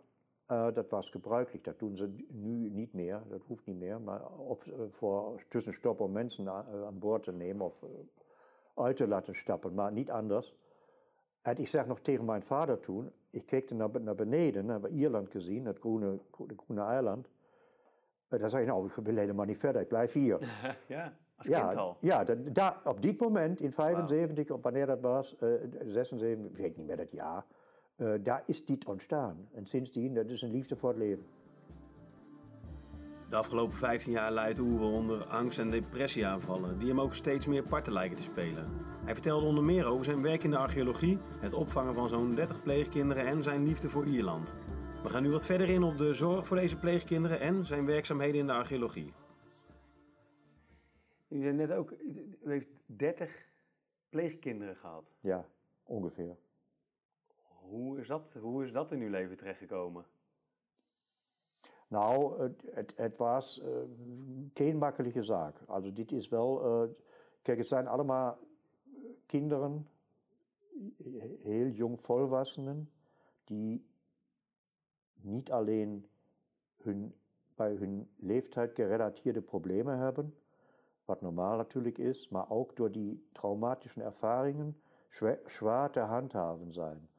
Uh, 0.53 0.67
dat 0.73 0.89
was 0.89 1.09
gebruikelijk, 1.09 1.63
dat 1.63 1.79
doen 1.79 1.97
ze 1.97 2.15
nu 2.27 2.69
niet 2.69 2.93
meer, 2.93 3.21
dat 3.29 3.41
hoeft 3.47 3.65
niet 3.65 3.77
meer, 3.77 4.01
maar 4.01 4.27
of 4.37 4.67
uh, 4.67 4.73
voor 4.89 5.43
tussenstop 5.49 5.99
om 5.99 6.11
mensen 6.11 6.49
aan, 6.49 6.65
aan 6.85 6.99
boord 6.99 7.23
te 7.23 7.31
nemen 7.31 7.65
of 7.65 7.83
uit 8.75 8.95
te 8.95 9.07
laten 9.07 9.35
stappen, 9.35 9.73
maar 9.73 9.91
niet 9.91 10.11
anders. 10.11 10.55
En 11.41 11.57
ik 11.57 11.67
zeg 11.67 11.87
nog 11.87 11.99
tegen 11.99 12.25
mijn 12.25 12.43
vader 12.43 12.79
toen, 12.79 13.11
ik 13.29 13.45
keek 13.45 13.71
naar, 13.71 14.01
naar 14.01 14.15
beneden, 14.15 14.67
hebben 14.67 14.91
Ierland 14.91 15.29
gezien, 15.29 15.65
het 15.65 15.79
groene, 15.79 16.19
groene 16.65 16.81
eiland. 16.81 17.29
En 18.27 18.39
dan 18.39 18.49
zei 18.49 18.63
je, 18.63 18.69
nou, 18.69 18.85
ik 18.85 18.93
wil 18.93 19.15
helemaal 19.15 19.45
niet 19.45 19.57
verder, 19.57 19.81
ik 19.81 19.87
blijf 19.87 20.13
hier. 20.13 20.39
ja, 20.87 21.13
als 21.35 21.47
ja, 21.47 21.61
kind 21.61 21.75
al. 21.75 21.97
Ja, 21.99 22.23
dat, 22.23 22.55
daar, 22.55 22.81
op 22.83 23.01
dit 23.01 23.19
moment, 23.19 23.59
in 23.59 23.71
75, 23.71 24.47
wow. 24.47 24.57
of 24.57 24.63
wanneer 24.63 24.85
dat 24.85 25.01
was, 25.01 25.35
uh, 25.39 25.49
76, 25.85 26.51
ik 26.51 26.57
weet 26.57 26.77
niet 26.77 26.87
meer 26.87 26.97
dat 26.97 27.11
jaar, 27.11 27.45
uh, 27.97 28.13
daar 28.21 28.43
is 28.45 28.65
dit 28.65 28.85
ontstaan. 28.85 29.47
En 29.53 29.65
sindsdien, 29.65 30.13
dat 30.13 30.29
is 30.29 30.41
een 30.41 30.51
liefde 30.51 30.75
voor 30.75 30.89
het 30.89 30.97
leven. 30.97 31.25
De 33.29 33.35
afgelopen 33.35 33.77
15 33.77 34.11
jaar 34.11 34.31
leidt 34.31 34.59
Oewe 34.59 34.85
onder 34.85 35.25
angst- 35.25 35.59
en 35.59 35.69
depressieaanvallen, 35.69 36.79
die 36.79 36.87
hem 36.87 37.01
ook 37.01 37.13
steeds 37.13 37.47
meer 37.47 37.63
parten 37.63 37.93
lijken 37.93 38.17
te 38.17 38.23
spelen. 38.23 38.67
Hij 39.05 39.13
vertelde 39.13 39.45
onder 39.45 39.63
meer 39.63 39.85
over 39.85 40.05
zijn 40.05 40.21
werk 40.21 40.43
in 40.43 40.49
de 40.49 40.57
archeologie, 40.57 41.17
het 41.39 41.53
opvangen 41.53 41.93
van 41.93 42.09
zo'n 42.09 42.35
30 42.35 42.63
pleegkinderen 42.63 43.25
en 43.25 43.43
zijn 43.43 43.63
liefde 43.63 43.89
voor 43.89 44.05
Ierland. 44.05 44.57
We 45.03 45.09
gaan 45.09 45.23
nu 45.23 45.29
wat 45.29 45.45
verder 45.45 45.69
in 45.69 45.83
op 45.83 45.97
de 45.97 46.13
zorg 46.13 46.47
voor 46.47 46.57
deze 46.57 46.77
pleegkinderen 46.77 47.39
en 47.39 47.65
zijn 47.65 47.85
werkzaamheden 47.85 48.39
in 48.39 48.47
de 48.47 48.53
archeologie. 48.53 49.13
U 51.27 51.41
zei 51.41 51.53
net 51.53 51.71
ook, 51.71 51.91
u 51.91 52.51
heeft 52.51 52.81
30 52.85 53.45
pleegkinderen 54.09 54.75
gehad. 54.75 55.11
Ja, 55.19 55.49
ongeveer. 55.83 56.37
Hoe 57.69 57.99
is 57.99 58.07
dat, 58.07 58.37
hoe 58.41 58.63
is 58.63 58.71
dat 58.71 58.91
in 58.91 59.01
uw 59.01 59.09
leven 59.09 59.37
terechtgekomen? 59.37 60.05
Nou, 61.87 62.41
het, 62.41 62.63
het, 62.71 62.93
het 62.95 63.17
was 63.17 63.63
uh, 63.63 63.67
geen 64.53 64.77
makkelijke 64.77 65.23
zaak. 65.23 65.61
Also 65.65 65.93
dit 65.93 66.11
is 66.11 66.29
wel, 66.29 66.83
uh, 66.83 66.89
kijk, 67.41 67.57
het 67.57 67.67
zijn 67.67 67.87
allemaal 67.87 68.37
kinderen, 69.25 69.87
heel 71.39 71.67
jong 71.67 72.01
volwassenen, 72.01 72.91
die 73.43 73.85
niet 75.13 75.51
alleen 75.51 76.09
hun, 76.77 77.15
bij 77.55 77.73
hun 77.73 78.09
leeftijd 78.15 78.75
gerelateerde 78.75 79.41
problemen 79.41 79.97
hebben, 79.97 80.35
wat 81.05 81.21
normaal 81.21 81.57
natuurlijk 81.57 81.97
is, 81.97 82.29
maar 82.29 82.49
ook 82.49 82.75
door 82.75 82.91
die 82.91 83.27
traumatischen 83.31 84.01
ervaringen 84.01 84.81
schwer, 85.09 85.39
schwer 85.45 85.89
te 85.89 85.99
handhaven 85.99 86.73
zijn. 86.73 87.09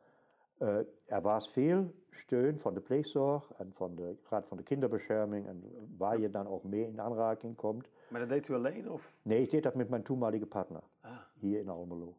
Uh, 0.65 0.77
er 1.05 1.21
was 1.21 1.51
veel 1.51 1.95
steun 2.11 2.59
van 2.59 2.75
de 2.75 2.81
pleegzorg 2.81 3.53
en 3.53 3.73
van 3.73 3.95
de 3.95 4.17
Raad 4.29 4.49
van 4.49 4.57
de 4.57 4.63
Kinderbescherming 4.63 5.47
en 5.47 5.65
waar 5.97 6.19
je 6.19 6.31
dan 6.31 6.47
ook 6.47 6.65
mee 6.65 6.87
in 6.87 7.01
aanraking 7.01 7.57
komt. 7.57 7.89
Maar 8.09 8.21
dat 8.21 8.29
deed 8.29 8.49
u 8.49 8.55
alleen 8.55 8.91
of? 8.91 9.19
Nee, 9.23 9.43
ik 9.43 9.51
deed 9.51 9.63
dat 9.63 9.75
met 9.75 9.89
mijn 9.89 10.03
toenmalige 10.03 10.47
partner 10.47 10.83
ah. 11.01 11.19
hier 11.35 11.59
in 11.59 11.69
Almelo. 11.69 12.17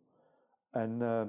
En, 0.69 0.91
uh, 0.99 1.23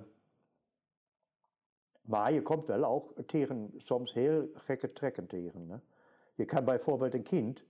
maar 2.02 2.32
je 2.32 2.42
komt 2.42 2.66
wel 2.66 2.85
ook 2.85 3.12
tegen 3.26 3.73
soms 3.76 4.12
heel 4.12 4.50
gekke 4.52 4.92
trekken 4.92 5.26
tegen. 5.26 5.66
Ne? 5.66 5.78
Je 6.35 6.44
kan 6.44 6.64
bijvoorbeeld 6.64 7.14
een 7.14 7.23
kind, 7.23 7.64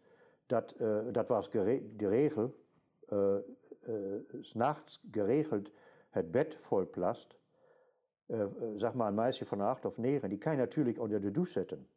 dat, 0.47 0.75
uh, 0.81 0.99
dat 1.13 1.29
was 1.29 1.51
de 1.51 1.83
regel, 1.97 2.55
uh, 3.09 3.37
s'nachts 4.41 5.03
geregeld 5.11 5.71
het 6.11 6.31
bed 6.31 6.57
volplast. 6.61 7.37
Zeg 8.77 8.95
maar 8.95 9.09
een 9.09 9.15
meisje 9.15 9.45
van 9.45 9.61
acht 9.61 9.85
of 9.85 9.97
negen, 9.97 10.29
die 10.29 10.39
kan 10.39 10.53
je 10.53 10.59
natuurlijk 10.59 10.99
onder 10.99 11.21
de 11.21 11.31
douche 11.31 11.53
zetten. 11.53 11.89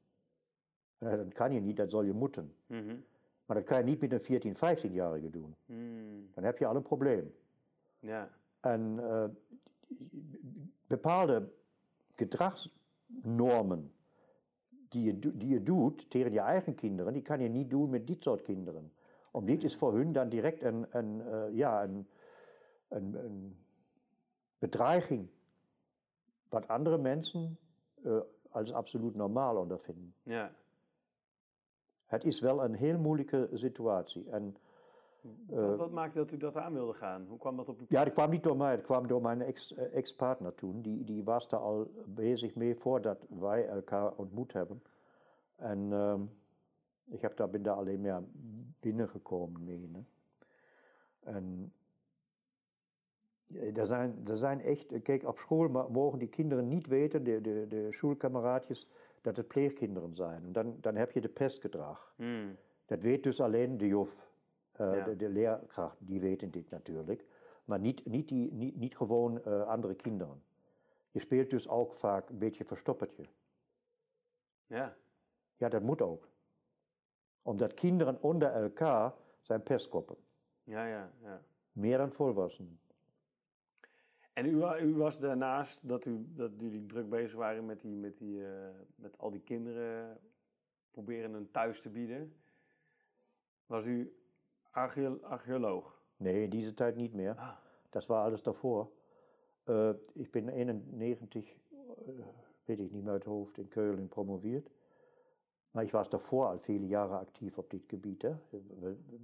dat 0.97 1.33
kan 1.33 1.53
je 1.53 1.59
niet, 1.59 1.77
dat 1.77 1.91
zal 1.91 2.03
je 2.03 2.13
moeten. 2.13 2.53
Mm 2.65 2.87
-hmm. 2.87 3.03
Maar 3.45 3.57
dat 3.57 3.65
kan 3.65 3.77
je 3.77 3.83
niet 3.83 4.01
met 4.01 4.11
een 4.11 4.21
14, 4.21 4.55
15-jarige 4.55 5.29
doen. 5.29 5.55
Mm. 5.65 6.29
Dan 6.33 6.43
heb 6.43 6.57
je 6.57 6.65
al 6.65 6.75
een 6.75 6.81
probleem. 6.81 7.33
Ja. 7.99 8.29
En 8.59 8.97
uh, 8.99 9.23
bepaalde 10.87 11.51
gedragsnormen 12.15 13.93
die 14.89 15.03
je, 15.03 15.19
die 15.19 15.47
je 15.47 15.63
doet 15.63 16.09
tegen 16.09 16.31
je 16.31 16.39
eigen 16.39 16.75
kinderen, 16.75 17.13
die 17.13 17.21
kan 17.21 17.39
je 17.39 17.49
niet 17.49 17.69
doen 17.69 17.89
met 17.89 18.07
dit 18.07 18.23
soort 18.23 18.41
kinderen. 18.41 18.91
Om 19.31 19.45
dit 19.45 19.63
is 19.63 19.75
voor 19.75 19.93
hun 19.93 20.11
dan 20.11 20.29
direct 20.29 20.63
een, 20.63 20.85
een, 20.89 21.21
uh, 21.27 21.43
ja, 21.51 21.83
een, 21.83 22.07
een, 22.87 23.13
een, 23.13 23.57
bedreiging. 24.59 25.27
Wat 26.49 26.67
andere 26.67 26.97
mensen 26.97 27.57
uh, 28.03 28.19
als 28.49 28.73
absoluut 28.73 29.15
normaal 29.15 29.57
ondervinden. 29.57 30.13
Ja. 30.23 30.51
Het 32.05 32.23
is 32.23 32.39
wel 32.39 32.63
een 32.63 32.73
heel 32.73 32.97
moeilijke 32.97 33.49
situatie. 33.53 34.29
En, 34.29 34.55
wat, 35.47 35.77
wat 35.77 35.91
maakte 35.91 36.17
dat 36.17 36.31
u 36.31 36.37
dat 36.37 36.55
aan 36.55 36.73
wilde 36.73 36.93
gaan? 36.93 37.25
Hoe 37.27 37.37
kwam 37.37 37.57
dat 37.57 37.69
op 37.69 37.79
uw 37.79 37.85
Ja, 37.89 38.03
dat 38.03 38.13
kwam 38.13 38.29
niet 38.29 38.43
door 38.43 38.57
mij, 38.57 38.75
dat 38.75 38.85
kwam 38.85 39.07
door 39.07 39.21
mijn 39.21 39.41
ex-partner 39.41 40.51
ex 40.51 40.59
toen. 40.59 40.81
Die, 40.81 41.03
die 41.03 41.23
was 41.23 41.47
daar 41.47 41.59
al 41.59 41.91
bezig 42.05 42.55
mee 42.55 42.75
voordat 42.75 43.25
wij 43.29 43.67
elkaar 43.67 44.13
ontmoet 44.15 44.53
hebben. 44.53 44.83
En 45.55 45.91
um, 45.91 46.31
ik 47.05 47.21
heb 47.21 47.37
daar, 47.37 47.49
ben 47.49 47.63
daar 47.63 47.75
alleen 47.75 48.01
maar 48.01 48.23
binnengekomen 48.79 49.63
mee. 49.63 49.89
Ne? 49.91 50.03
En 51.19 51.73
er 53.75 53.85
zijn, 53.85 54.21
er 54.27 54.37
zijn 54.37 54.61
echt, 54.61 55.01
kijk, 55.01 55.23
op 55.23 55.37
school 55.37 55.67
mogen 55.89 56.19
die 56.19 56.27
kinderen 56.29 56.67
niet 56.67 56.87
weten, 56.87 57.23
de, 57.23 57.41
de, 57.41 57.65
de 57.67 57.87
schoolkameraadjes, 57.91 58.87
dat 59.21 59.35
het 59.35 59.47
pleegkinderen 59.47 60.15
zijn. 60.15 60.43
En 60.43 60.51
dan, 60.51 60.77
dan 60.81 60.95
heb 60.95 61.11
je 61.11 61.21
de 61.21 61.29
pestgedrag. 61.29 62.13
Mm. 62.17 62.55
Dat 62.85 63.01
weet 63.01 63.23
dus 63.23 63.41
alleen 63.41 63.77
de 63.77 63.87
juf. 63.87 64.27
Uh, 64.81 64.95
Ja. 64.95 65.03
de, 65.03 65.15
de 65.15 65.29
leerkracht, 65.29 65.97
die 65.99 66.19
weten 66.19 66.51
dit 66.51 66.69
natuurlijk. 66.69 67.25
Maar 67.65 67.79
niet, 67.79 68.05
niet, 68.05 68.27
die, 68.27 68.53
niet, 68.53 68.75
niet 68.75 68.97
gewoon 68.97 69.41
uh, 69.47 69.67
andere 69.67 69.95
kinderen. 69.95 70.43
Je 71.11 71.19
speelt 71.19 71.49
dus 71.49 71.67
ook 71.67 71.93
vaak 71.93 72.29
een 72.29 72.37
beetje 72.37 72.65
verstoppertje. 72.65 73.23
Ja. 74.67 74.95
Ja, 75.55 75.69
dat 75.69 75.81
moet 75.81 76.01
ook. 76.01 76.27
Omdat 77.41 77.73
kinderen 77.73 78.21
onder 78.21 78.49
elkaar 78.51 79.13
zijn 79.41 79.63
pestkoppen. 79.63 80.15
Ja, 80.63 80.85
ja, 80.85 81.11
ja. 81.21 81.41
Meer 81.71 81.97
dan 81.97 82.11
volwassenen. 82.11 82.79
En 84.33 84.45
u, 84.45 84.57
wa- 84.57 84.79
u 84.79 84.95
was 84.95 85.19
daarnaast 85.19 85.87
dat, 85.87 86.05
u, 86.05 86.25
dat 86.33 86.51
jullie 86.57 86.85
druk 86.85 87.09
bezig 87.09 87.37
waren 87.37 87.65
met, 87.65 87.81
die, 87.81 87.95
met, 87.95 88.17
die, 88.17 88.45
eh, 88.45 88.69
met 88.95 89.17
al 89.17 89.29
die 89.31 89.41
kinderen, 89.41 90.17
proberen 90.91 91.33
een 91.33 91.51
thuis 91.51 91.81
te 91.81 91.89
bieden. 91.89 92.33
Was 93.65 93.85
u 93.85 94.13
archeo- 94.71 95.19
archeoloog? 95.21 96.01
Nee, 96.17 96.43
in 96.43 96.49
deze 96.49 96.73
tijd 96.73 96.95
niet 96.95 97.13
meer. 97.13 97.35
Ah, 97.35 97.57
Dat 97.89 98.05
was 98.05 98.17
alles 98.23 98.43
daarvoor. 98.43 98.91
Uh, 99.65 99.89
ik 100.13 100.31
ben 100.31 100.49
91, 100.49 101.55
uh, 101.71 101.79
weet 102.65 102.79
ik 102.79 102.91
niet 102.91 103.03
meer 103.03 103.11
uit 103.11 103.23
het 103.23 103.33
hoofd, 103.33 103.57
in 103.57 103.67
Keulen 103.67 104.07
promoveerd. 104.07 104.69
Maar 105.71 105.83
ik 105.83 105.91
was 105.91 106.09
daarvoor 106.09 106.45
al 106.45 106.59
vele 106.59 106.87
jaren 106.87 107.19
actief 107.19 107.57
op 107.57 107.69
dit 107.69 107.83
gebied. 107.87 108.21
Hè. 108.21 108.35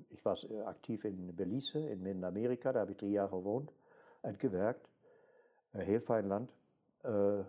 Ik 0.08 0.20
was 0.22 0.52
actief 0.52 1.04
in 1.04 1.36
Belize, 1.36 1.90
in 1.90 2.02
Midden-Amerika, 2.02 2.72
daar 2.72 2.82
heb 2.82 2.92
ik 2.92 2.98
drie 2.98 3.12
jaar 3.12 3.28
gewoond 3.28 3.72
en 4.22 4.36
gewerkt. 4.40 4.88
Een 5.76 5.82
heel 5.82 6.00
fijn 6.00 6.28
land. 6.28 6.52
Uh, 7.06 7.40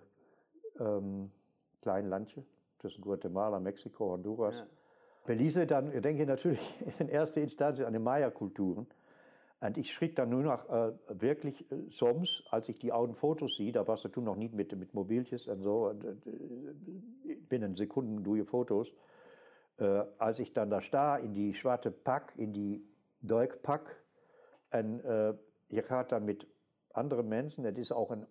um, 0.79 1.33
klein 1.81 2.09
landje 2.09 2.43
tussen 2.77 3.03
Guatemala, 3.03 3.59
Mexiko, 3.59 4.11
Honduras. 4.11 4.55
Ja. 4.55 4.67
Belize, 5.25 5.67
dann 5.67 5.91
denke 6.03 6.23
ich 6.23 6.29
natürlich 6.29 6.75
in 6.99 7.09
erster 7.09 7.41
Instanz 7.41 7.81
an 7.81 7.93
die 7.93 7.99
Maya-Kulturen. 7.99 8.87
Und 9.61 9.79
ich 9.79 9.93
schrieb 9.93 10.17
dann 10.17 10.29
nur 10.29 10.43
noch 10.43 10.69
äh, 10.69 10.93
wirklich 11.09 11.71
äh, 11.71 11.77
soms, 11.89 12.43
als 12.51 12.69
ich 12.69 12.79
die 12.79 12.93
alten 12.93 13.15
Fotos 13.15 13.57
sehe, 13.57 13.73
da 13.73 13.87
warst 13.89 14.09
du 14.13 14.21
noch 14.21 14.37
nicht 14.37 14.55
mit, 14.55 14.77
mit 14.77 14.93
Mobiltjes 14.93 15.49
und 15.49 15.63
so, 15.63 15.89
und, 15.89 16.05
äh, 16.05 17.35
binnen 17.49 17.75
Sekunden 17.75 18.23
durch 18.23 18.47
Fotos, 18.47 18.93
äh, 19.79 20.03
als 20.19 20.41
ich 20.41 20.53
dann 20.53 20.69
da 20.69 20.81
sta 20.81 21.17
in 21.17 21.33
die 21.33 21.55
schwarze 21.55 21.91
Pack, 21.91 22.35
in 22.37 22.53
die 22.53 22.85
Duikpak, 23.23 23.97
und 24.73 25.01
äh, 25.01 25.35
ich 25.69 25.89
hatte 25.91 26.17
dann 26.17 26.27
mit 26.27 26.47
andere 26.97 27.23
Menschen. 27.23 27.65
Das 27.65 27.77
ist 27.77 27.93
auch 27.93 28.11
ein, 28.11 28.27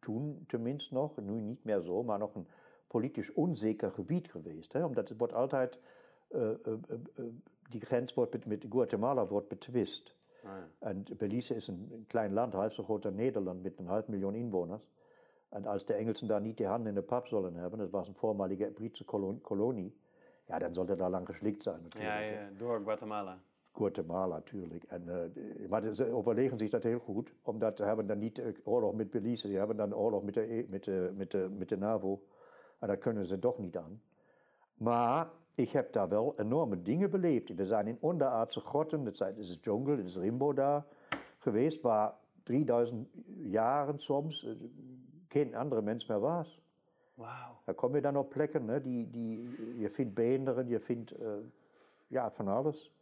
tun 0.00 0.46
zumindest 0.50 0.92
noch, 0.92 1.16
nun 1.18 1.48
nicht 1.48 1.64
mehr 1.64 1.80
so, 1.82 2.02
maar 2.02 2.18
noch 2.18 2.36
ein 2.36 2.46
politisch 2.88 3.30
unsicher 3.30 3.90
Gebiet 3.90 4.32
gewesen. 4.32 4.70
Hè? 4.72 4.84
Omdat 4.84 5.10
wird 5.10 5.20
wordt 5.20 5.34
altijd, 5.34 5.78
äh 6.30 6.36
äh, 6.36 6.54
äh, 6.54 7.22
äh, 7.22 7.32
die 7.72 7.80
Grenze 7.80 8.16
wordt 8.16 8.34
mit, 8.34 8.46
mit 8.46 8.70
Guatemala 8.70 9.30
wird 9.30 9.48
betwist. 9.48 10.14
Ah, 10.44 10.58
ja. 10.58 10.90
Und 10.90 11.16
Belize 11.18 11.54
ist 11.54 11.68
ein 11.68 12.06
kleines 12.08 12.34
Land, 12.34 12.54
halb 12.54 12.72
so 12.72 12.82
groß 12.82 13.04
wie 13.04 13.10
Nederland, 13.10 13.62
mit 13.62 13.78
einer 13.78 13.90
halben 13.90 14.12
Million 14.12 14.34
Einwohnern. 14.34 14.80
Und 15.50 15.66
als 15.66 15.86
die 15.86 15.94
Engelsen 15.94 16.28
da 16.28 16.40
nicht 16.40 16.58
die 16.58 16.68
Hand 16.68 16.86
in 16.86 16.94
den 16.94 17.06
Pub 17.06 17.28
sollen 17.28 17.58
haben, 17.58 17.78
das 17.78 17.92
war 17.92 18.04
eine 18.04 18.14
vormalige 18.14 18.70
britische 18.70 19.04
Kolonie, 19.04 19.92
ja, 20.48 20.58
dann 20.58 20.74
sollte 20.74 20.96
da 20.96 21.08
lang 21.08 21.24
geschlickt 21.24 21.62
sein. 21.62 21.82
Natürlich. 21.82 22.06
Ja, 22.06 22.20
ja, 22.20 22.50
durch 22.58 22.84
Guatemala. 22.84 23.40
Guatemala 23.74 24.34
natuurlijk. 24.34 24.84
En, 24.84 25.02
uh, 25.06 25.68
maar 25.68 25.94
ze 25.94 26.10
overlegen 26.10 26.58
zich 26.58 26.70
dat 26.70 26.82
heel 26.82 26.98
goed, 26.98 27.32
omdat 27.42 27.76
ze 27.76 27.84
hebben 27.84 28.06
dan 28.06 28.18
niet 28.18 28.42
oorlog 28.64 28.94
met 28.94 29.10
Belize, 29.10 29.48
ze 29.48 29.56
hebben 29.56 29.76
dan 29.76 29.94
oorlog 29.94 30.22
met 30.22 30.34
de, 30.34 30.66
met 30.68 30.84
de, 30.84 31.12
met 31.16 31.30
de, 31.30 31.48
met 31.58 31.68
de 31.68 31.76
NAVO. 31.76 32.22
Maar 32.78 32.88
daar 32.88 32.98
kunnen 32.98 33.26
ze 33.26 33.38
toch 33.38 33.58
niet 33.58 33.76
aan. 33.76 34.02
Maar 34.74 35.30
ik 35.54 35.70
heb 35.70 35.92
daar 35.92 36.08
wel 36.08 36.34
enorme 36.36 36.82
dingen 36.82 37.10
beleefd. 37.10 37.54
We 37.54 37.66
zijn 37.66 37.86
in 37.86 37.98
onderaardse 38.00 38.60
grotten, 38.60 39.04
dat 39.04 39.32
is 39.36 39.48
het 39.48 39.64
jungle, 39.64 39.96
dat 39.96 40.04
is 40.04 40.16
Rimbo 40.16 40.52
daar 40.52 40.84
geweest, 41.38 41.80
waar 41.80 42.14
3000 42.42 43.08
jaren 43.36 43.98
soms 43.98 44.44
eh, 44.44 44.52
geen 45.28 45.54
andere 45.54 45.82
mens 45.82 46.06
meer 46.06 46.20
was. 46.20 46.62
Wauw. 47.14 47.60
Daar 47.64 47.74
kom 47.74 47.94
je 47.94 48.00
dan 48.00 48.16
op 48.16 48.28
plekken, 48.28 48.68
hè, 48.68 48.80
die, 48.80 49.10
die, 49.10 49.38
je 49.78 49.90
vindt 49.90 50.14
beenderen, 50.14 50.68
je 50.68 50.80
vindt 50.80 51.20
uh, 51.20 51.32
ja, 52.06 52.30
van 52.30 52.48
alles. 52.48 52.93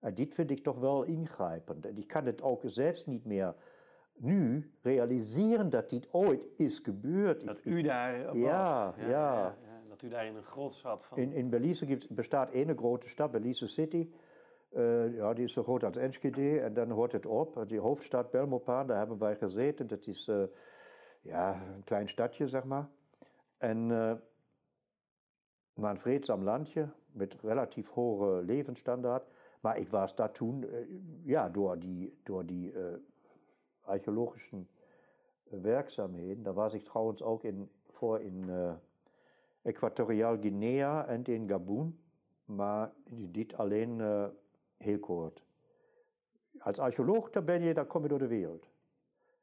En 0.00 0.14
dit 0.14 0.34
vind 0.34 0.50
ik 0.50 0.62
toch 0.62 0.78
wel 0.78 1.02
ingrijpend. 1.02 1.86
En 1.86 1.96
ik 1.96 2.06
kan 2.06 2.26
het 2.26 2.42
ook 2.42 2.62
zelfs 2.64 3.06
niet 3.06 3.24
meer 3.24 3.54
nu 4.14 4.70
realiseren 4.82 5.70
dat 5.70 5.90
dit 5.90 6.08
ooit 6.10 6.46
is 6.56 6.78
gebeurd. 6.78 7.46
Dat 7.46 7.60
u 7.64 7.82
daar 7.82 8.24
was. 8.24 8.34
Ja, 8.36 8.94
ja, 8.98 9.08
ja. 9.08 9.56
Dat 9.88 10.02
u 10.02 10.08
daar 10.08 10.26
in 10.26 10.36
een 10.36 10.44
grot 10.44 10.74
zat. 10.74 11.04
Van... 11.04 11.18
In, 11.18 11.32
in 11.32 11.50
Belize 11.50 11.86
gibt, 11.86 12.10
bestaat 12.10 12.50
één 12.50 12.76
grote 12.76 13.08
stad, 13.08 13.30
Belize 13.30 13.66
City. 13.66 14.10
Uh, 14.72 15.14
ja, 15.14 15.32
die 15.32 15.44
is 15.44 15.52
zo 15.52 15.62
groot 15.62 15.84
als 15.84 15.96
Enschede. 15.96 16.60
En 16.60 16.74
dan 16.74 16.90
hoort 16.90 17.12
het 17.12 17.26
op. 17.26 17.64
Die 17.66 17.80
hoofdstad 17.80 18.30
Belmopan, 18.30 18.86
daar 18.86 18.98
hebben 18.98 19.18
wij 19.18 19.36
gezeten. 19.36 19.86
Dat 19.86 20.06
is 20.06 20.28
uh, 20.28 20.42
ja, 21.20 21.62
een 21.74 21.84
klein 21.84 22.08
stadje, 22.08 22.48
zeg 22.48 22.64
maar. 22.64 22.88
En 23.58 23.88
uh, 23.90 24.12
maar 25.74 25.90
een 25.90 26.00
vreedzaam 26.00 26.42
landje 26.42 26.88
met 27.12 27.36
relatief 27.42 27.90
hoge 27.90 28.42
levensstandaard. 28.44 29.24
Maar 29.60 29.78
ik 29.78 29.88
was 29.88 30.14
daar 30.14 30.32
toen, 30.32 30.66
ja, 31.22 31.48
door 31.48 31.78
die, 31.78 32.18
door 32.22 32.46
die 32.46 32.72
archeologischen 33.80 34.68
werkzaamheden. 35.48 36.42
Daar 36.42 36.54
was 36.54 36.74
ik 36.74 36.84
trouwens 36.84 37.22
ook 37.22 37.42
in, 37.42 37.70
voor 37.88 38.20
in 38.20 38.44
uh, 38.48 38.72
Equatoriaal 39.62 40.36
Guinea 40.40 41.06
en 41.06 41.24
in 41.24 41.48
Gabon, 41.48 41.98
maar 42.44 42.92
dit 43.08 43.54
alleen 43.54 43.98
uh, 43.98 44.26
heel 44.76 44.98
kort. 44.98 45.42
Als 46.58 46.78
archeoloog, 46.78 47.30
daar 47.30 47.44
ben 47.44 47.62
je, 47.62 47.74
daar 47.74 47.86
kom 47.86 48.02
je 48.02 48.08
door 48.08 48.18
de 48.18 48.26
wereld. 48.26 48.68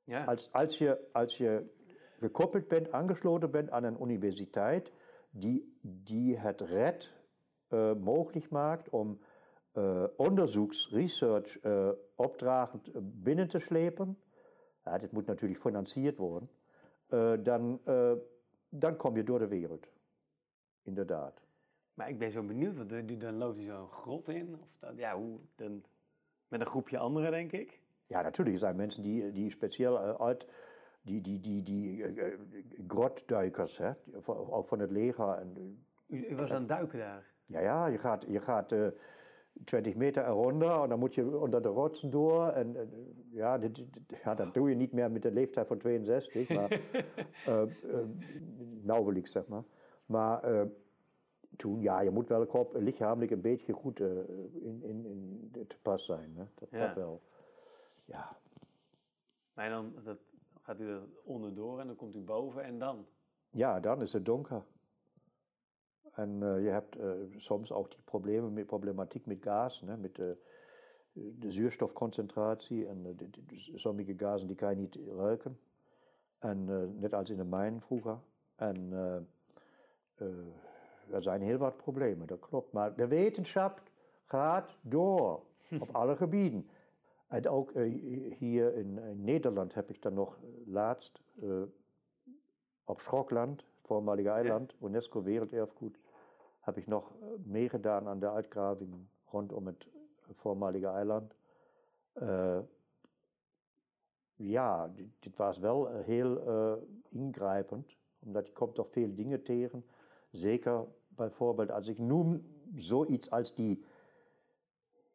Ja. 0.04 0.24
Als, 0.24 0.52
als, 0.52 0.78
je, 0.78 1.10
als 1.12 1.38
je 1.38 1.66
gekoppeld 2.20 2.68
bent, 2.68 2.92
aangesloten 2.92 3.52
bent 3.52 3.70
aan 3.70 3.84
een 3.84 4.02
universiteit 4.02 4.92
die, 5.30 5.78
die 5.82 6.38
het 6.38 6.62
red 6.62 7.14
uh, 7.70 7.94
mogelijk 7.94 8.50
maakt 8.50 8.90
om 8.90 9.10
uh, 9.10 9.33
onderzoeks, 10.18 10.90
research 10.90 11.64
uh, 11.64 11.90
opdragen 12.16 12.82
binnen 13.02 13.48
te 13.48 13.60
slepen, 13.60 14.20
ja, 14.84 14.98
dit 14.98 15.12
moet 15.12 15.26
natuurlijk 15.26 15.62
gefinancierd 15.62 16.18
worden, 16.18 16.50
uh, 17.10 17.34
dan, 17.40 17.82
dan 18.70 18.96
kom 18.96 19.16
je 19.16 19.24
door 19.24 19.40
de 19.40 19.48
wereld. 19.48 19.88
Inderdaad. 20.82 21.42
Maar 21.94 22.10
ik 22.10 22.18
ben 22.18 22.32
zo 22.32 22.44
benieuwd, 22.44 22.78
want 22.78 23.20
dan 23.22 23.38
loopt 23.38 23.58
hij 23.58 23.66
zo'n 23.66 23.88
grot 23.88 24.30
in. 24.30 24.58
Of 24.62 24.68
dat, 24.80 24.98
ja, 24.98 25.16
hoe, 25.16 25.40
dan, 25.56 25.84
met 26.48 26.60
een 26.60 26.66
groepje 26.66 26.98
anderen, 26.98 27.32
denk 27.32 27.52
ik. 27.52 27.82
Ja, 28.08 28.22
natuurlijk. 28.22 28.56
Er 28.56 28.64
zijn 28.64 28.76
mensen 28.76 29.04
die, 29.04 29.32
die 29.32 29.50
speciaal 29.50 30.20
uit 30.20 30.48
die, 31.02 31.22
die, 31.22 31.40
die, 31.40 31.64
die 31.64 32.06
grotduikers, 32.88 33.78
hè, 33.78 33.92
ook 34.26 34.68
van 34.68 34.80
het 34.80 34.92
leger. 34.92 35.30
En, 35.30 35.84
u, 36.08 36.28
u 36.28 36.36
was 36.36 36.52
aan 36.52 36.60
het 36.60 36.70
duiken 36.70 37.00
daar? 37.00 37.32
Ja, 37.46 37.60
ja, 37.60 37.86
je 37.86 37.98
gaat, 37.98 38.26
je 38.28 38.40
gaat 38.40 38.76
20 39.66 39.96
Meter 39.96 40.26
eronder 40.26 40.82
und 40.82 40.90
dann 40.90 41.00
muss 41.00 41.16
je 41.16 41.24
unter 41.24 41.62
de 41.62 41.70
rotsen 41.70 42.12
door. 42.12 42.48
En, 42.50 42.76
ja, 43.32 43.58
dit, 43.58 43.84
ja, 44.24 44.36
dat 44.36 44.54
doe 44.54 44.70
je 44.70 44.76
niet 44.76 44.92
meer 44.92 45.12
met 45.12 45.22
de 45.22 45.32
leeftijd 45.32 45.68
van 45.68 45.78
62, 45.78 46.50
maar 46.50 46.72
uh, 47.48 47.62
uh, 47.84 47.98
nauwelijks 48.82 49.32
zeg 49.32 49.48
maar. 49.48 49.64
Maar 50.06 50.52
uh, 50.52 50.62
toen, 51.56 51.82
ja, 51.82 52.02
je 52.02 52.10
moet 52.10 52.30
wel 52.30 52.70
lichamelijk 52.74 53.32
een 53.32 53.42
beetje 53.42 53.74
goed 53.74 54.00
in, 54.00 54.80
in, 54.84 55.06
in 55.06 55.66
te 55.68 55.78
pas 55.82 56.06
zijn. 56.06 56.36
Hè? 56.36 56.44
Dat, 56.56 56.70
ja. 56.72 56.86
dat 56.88 56.96
wel. 56.96 57.22
Ja. 58.06 58.30
Maar 59.54 59.70
dan 59.70 59.94
dat, 60.04 60.18
gaat 60.62 60.82
u 60.82 60.88
er 60.88 61.02
onderdoor 61.24 61.80
en 61.80 61.88
dan 61.88 61.96
komt 61.96 62.16
u 62.16 62.22
boven 62.22 62.64
en 62.64 62.80
dan? 62.80 63.06
Ja, 63.50 63.80
dan 63.80 64.02
is 64.02 64.14
het 64.14 64.26
donker. 64.26 64.64
En 66.14 66.42
uh, 66.42 66.64
je 66.64 66.70
hebt 66.70 66.98
uh, 66.98 67.12
soms 67.38 67.72
ook 67.72 67.92
die 67.92 68.02
problemen 68.04 68.54
met 68.54 68.66
problematiek 68.66 69.26
met 69.26 69.38
gas, 69.42 69.82
ne, 69.82 70.12
uh, 70.20 71.52
zuurstofconcentratie 71.52 72.88
en 72.88 73.16
de, 73.16 73.30
de, 73.30 73.72
sommige 73.76 74.14
gazen 74.18 74.48
die 74.48 74.56
kan 74.56 74.70
je 74.70 74.76
niet 74.76 75.00
ruiken. 75.18 75.60
En 76.40 76.66
net 77.00 77.14
als 77.14 77.30
in 77.30 77.38
de 77.38 77.44
mijn 77.44 77.82
vroeger. 77.82 78.20
En 78.56 78.92
er 81.12 81.22
zijn 81.22 81.42
heel 81.42 81.58
wat 81.58 81.78
problemen, 81.78 82.28
dat 82.28 82.40
klopt. 82.40 82.72
Maar 82.72 82.96
de 82.96 83.08
wetenschap 83.08 83.82
gaat 84.26 84.78
door 84.82 85.44
op 85.80 85.90
alle 85.92 86.16
gebieden. 86.16 86.70
En 87.28 87.48
ook 87.48 87.72
hier 88.38 88.76
in, 88.76 88.98
in, 88.98 89.24
Nederland 89.24 89.74
heb 89.74 89.90
ik 89.90 90.02
dan 90.02 90.14
nog 90.14 90.40
laatst 90.66 91.22
op 92.84 93.00
Schokland, 93.00 93.66
voormalige 93.82 94.30
eiland, 94.30 94.76
UNESCO 94.82 95.22
Werelderfgoed, 95.22 95.98
heb 96.64 96.78
ik 96.78 96.88
nog 96.88 97.14
eh, 97.22 97.28
meegedaan 97.44 98.08
aan 98.08 98.20
de 98.20 98.30
uitgravingen 98.30 99.10
rondom 99.26 99.68
het 99.68 99.88
voormalige 100.32 100.88
eiland. 100.88 101.36
Uh, 102.22 102.60
ja, 104.36 104.94
dit, 105.20 105.38
was 105.38 105.58
wel 105.58 105.88
heel 105.88 106.48
uh, 106.48 106.74
ingrijpend, 107.10 107.98
omdat 108.20 108.48
je 108.48 108.54
komt 108.54 108.76
toch 108.76 108.90
veel 108.90 109.16
dingen 109.16 109.44
tegen. 109.44 109.86
Zeker 110.32 110.86
bijvoorbeeld 111.08 111.72
als 111.72 111.88
ik 111.88 111.98
noem 111.98 112.46
zoiets 112.76 113.30
als 113.30 113.56
die, 113.56 113.84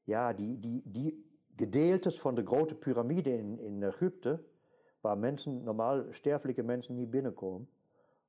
ja, 0.02 0.32
die, 0.32 0.58
die, 0.60 0.82
die 0.84 1.40
gedeeltes 1.56 2.20
van 2.20 2.34
de 2.34 2.46
grote 2.46 2.74
piramide 2.74 3.36
in, 3.36 3.58
in 3.58 3.82
Egypte, 3.82 4.44
waar 5.00 5.18
mensen, 5.18 5.62
normaal 5.62 6.04
sterfelijke 6.10 6.62
mensen 6.62 6.94
niet 6.94 7.10
binnenkomen. 7.10 7.68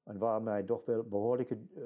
En 0.09 0.17
waar 0.17 0.41
mij 0.41 0.63
toch 0.63 0.85
wel 0.85 1.03
behoorlijke 1.03 1.57
uh, 1.75 1.83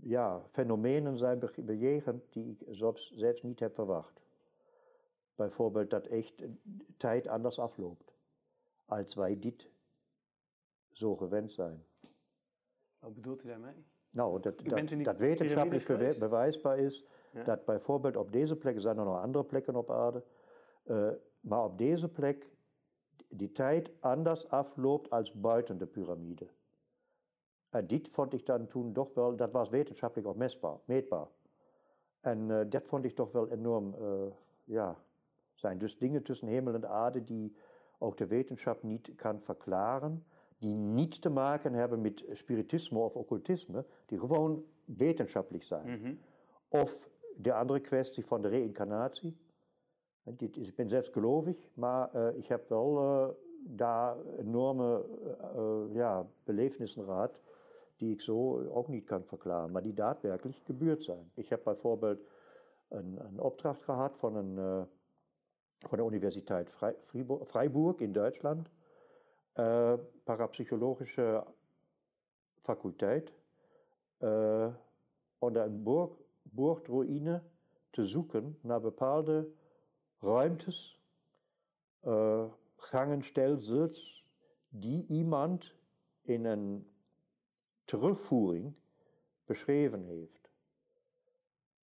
ja, 0.00 0.42
fenomenen 0.50 1.18
zijn 1.18 1.40
bejegend 1.56 2.22
die 2.30 2.50
ik 2.50 2.66
zelfs 2.70 3.42
niet 3.42 3.60
heb 3.60 3.74
verwacht. 3.74 4.20
Bijvoorbeeld 5.34 5.90
dat 5.90 6.06
echt 6.06 6.42
tijd 6.96 7.28
anders 7.28 7.58
afloopt, 7.58 8.14
als 8.84 9.14
wij 9.14 9.38
dit 9.38 9.70
zo 10.92 11.16
gewend 11.16 11.52
zijn. 11.52 11.84
Wat 12.98 13.14
bedoelt 13.14 13.44
u 13.44 13.48
daarmee? 13.48 13.84
Nou, 14.10 14.40
dat, 14.40 14.58
dat, 14.58 15.04
dat 15.04 15.18
wetenschappelijk 15.18 16.18
bewijsbaar 16.18 16.78
is 16.78 17.04
dat 17.44 17.64
bijvoorbeeld 17.64 18.16
op 18.16 18.32
deze 18.32 18.56
plek, 18.56 18.80
zijn 18.80 18.98
er 18.98 19.04
nog 19.04 19.22
andere 19.22 19.44
plekken 19.44 19.76
op 19.76 19.90
aarde, 19.90 20.24
uh, 20.84 21.10
maar 21.40 21.64
op 21.64 21.78
deze 21.78 22.08
plek 22.08 22.50
die 23.28 23.52
tijd 23.52 23.90
anders 24.00 24.48
afloopt 24.48 25.10
als 25.10 25.32
buiten 25.32 25.78
de 25.78 25.86
piramide. 25.86 26.48
En 27.70 27.86
dit 27.86 28.08
vond 28.08 28.32
ik 28.32 28.46
dan 28.46 28.66
toen 28.66 28.92
toch 28.92 29.14
wel, 29.14 29.36
dat 29.36 29.50
was 29.50 29.68
wetenschappelijk 29.68 30.28
ook 30.28 30.36
mesbaar, 30.36 30.76
meetbaar. 30.84 31.26
En 32.20 32.48
uh, 32.48 32.60
dat 32.68 32.84
vond 32.84 33.04
ik 33.04 33.14
toch 33.14 33.32
wel 33.32 33.48
enorm, 33.48 33.94
uh, 34.00 34.32
ja, 34.64 34.96
zijn 35.54 35.78
dus 35.78 35.98
dingen 35.98 36.22
tussen 36.22 36.48
hemel 36.48 36.74
en 36.74 36.88
aarde 36.88 37.24
die 37.24 37.56
ook 37.98 38.16
de 38.16 38.26
wetenschap 38.26 38.82
niet 38.82 39.14
kan 39.16 39.40
verklaren, 39.40 40.24
die 40.58 40.74
niets 40.74 41.18
te 41.18 41.30
maken 41.30 41.72
hebben 41.72 42.00
met 42.00 42.24
spiritisme 42.32 42.98
of 42.98 43.16
occultisme, 43.16 43.84
die 44.06 44.18
gewoon 44.18 44.64
wetenschappelijk 44.84 45.64
zijn. 45.64 46.00
Mhm. 46.00 46.14
Of 46.68 47.08
de 47.36 47.54
andere 47.54 47.80
kwestie 47.80 48.26
van 48.26 48.42
de 48.42 48.48
reïncarnatie. 48.48 49.36
Ik 50.38 50.74
ben 50.74 50.88
zelfs 50.88 51.08
gelovig, 51.08 51.68
maar 51.74 52.10
uh, 52.14 52.36
ik 52.36 52.46
heb 52.46 52.68
wel 52.68 53.36
daar 53.60 54.16
enorme 54.38 55.04
ja, 55.92 56.26
belevenissen 56.44 57.04
gehad, 57.04 57.40
die 58.00 58.14
ich 58.14 58.22
so 58.22 58.70
auch 58.74 58.88
nicht 58.88 59.06
kann 59.06 59.24
verklaren, 59.24 59.72
weil 59.74 59.82
die 59.82 59.94
tatwerklich 59.94 60.64
gebührt 60.64 61.02
sein. 61.02 61.30
Ich 61.36 61.52
habe 61.52 61.62
bei 61.62 61.74
Vorbild 61.74 62.20
einen, 62.90 63.18
einen 63.18 63.40
Auftrag 63.40 63.84
gehabt 63.84 64.16
von, 64.16 64.36
einen, 64.36 64.58
äh, 64.58 64.86
von 65.86 65.96
der 65.96 66.04
Universität 66.04 66.70
Freiburg 66.70 68.00
in 68.00 68.12
Deutschland, 68.12 68.70
äh, 69.56 69.98
parapsychologische 70.24 71.44
Fakultät, 72.62 73.32
äh, 74.20 74.70
unter 75.40 75.64
einer 75.64 75.68
Burg, 75.68 76.18
Burgruine 76.44 77.42
zu 77.92 78.04
suchen 78.04 78.56
nach 78.62 78.80
bepaalde 78.80 79.52
Räumtes, 80.22 80.96
äh, 82.02 82.46
Gangenstelsels, 82.90 84.22
die 84.70 85.00
jemand 85.08 85.76
in 86.24 86.46
einem 86.46 86.84
terugvoering 87.88 88.74
beschreven 89.44 90.04
heeft. 90.04 90.50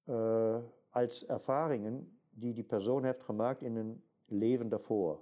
Uh, 0.06 0.58
als 0.90 1.26
ervaringen 1.26 2.18
die 2.30 2.54
die 2.54 2.64
persoon 2.64 3.04
heeft 3.04 3.24
gemaakt 3.24 3.62
in 3.62 3.76
een 3.76 4.04
leven 4.26 4.70
daarvoor. 4.70 5.22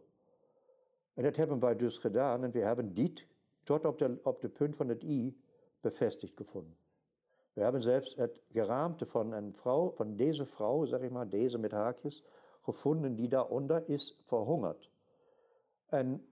En 1.13 1.23
dat 1.23 1.35
hebben 1.35 1.59
wij 1.59 1.75
dus 1.75 1.97
gedaan 1.97 2.43
en 2.43 2.51
we 2.51 2.59
hebben 2.59 2.93
dit 2.93 3.27
tot 3.63 3.85
op 3.85 3.97
de, 3.97 4.19
op 4.23 4.41
de 4.41 4.49
punt 4.49 4.75
van 4.75 4.87
het 4.87 5.03
i 5.03 5.41
bevestigd 5.81 6.37
gevonden. 6.37 6.77
We 7.53 7.61
hebben 7.61 7.81
zelfs 7.81 8.15
het 8.15 8.41
geraamte 8.51 9.05
van 9.05 9.31
een 9.31 9.53
vrouw, 9.53 9.91
van 9.91 10.15
deze 10.15 10.45
vrouw, 10.45 10.85
zeg 10.85 10.99
ik 11.01 11.11
maar, 11.11 11.29
deze 11.29 11.57
met 11.57 11.71
haakjes, 11.71 12.23
gevonden 12.61 13.15
die 13.15 13.27
daaronder 13.27 13.89
is 13.89 14.19
verhongerd. 14.23 14.89
En 15.85 16.27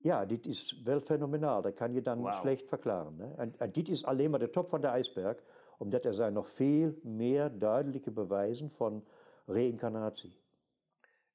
ja, 0.00 0.24
dit 0.24 0.46
is 0.46 0.80
wel 0.84 1.00
fenomenaal. 1.00 1.62
Dat 1.62 1.74
kan 1.74 1.92
je 1.92 2.02
dan 2.02 2.32
slecht 2.34 2.68
verklaren. 2.68 3.34
En, 3.36 3.54
en, 3.58 3.72
dit 3.72 3.88
is 3.88 4.04
alleen 4.04 4.30
maar 4.30 4.38
de 4.38 4.50
top 4.50 4.68
van 4.68 4.80
de 4.80 4.86
ijsberg, 4.86 5.42
omdat 5.78 6.04
er 6.04 6.14
zijn 6.14 6.32
nog 6.32 6.48
veel 6.48 6.94
meer 7.02 7.58
duidelijke 7.58 8.10
bewijzen 8.10 8.70
van 8.70 9.04
reïncarnatie. 9.46 10.38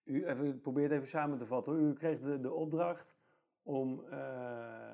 U 0.04 0.25
even, 0.25 0.62
probeert 0.62 0.91
even 0.91 1.08
samen 1.08 1.38
te 1.38 1.45
vatten. 1.45 1.80
U 1.80 1.93
kreeg 1.93 2.19
de, 2.19 2.39
de 2.39 2.54
opdracht 2.54 3.17
om 3.63 4.04
uh, 4.10 4.93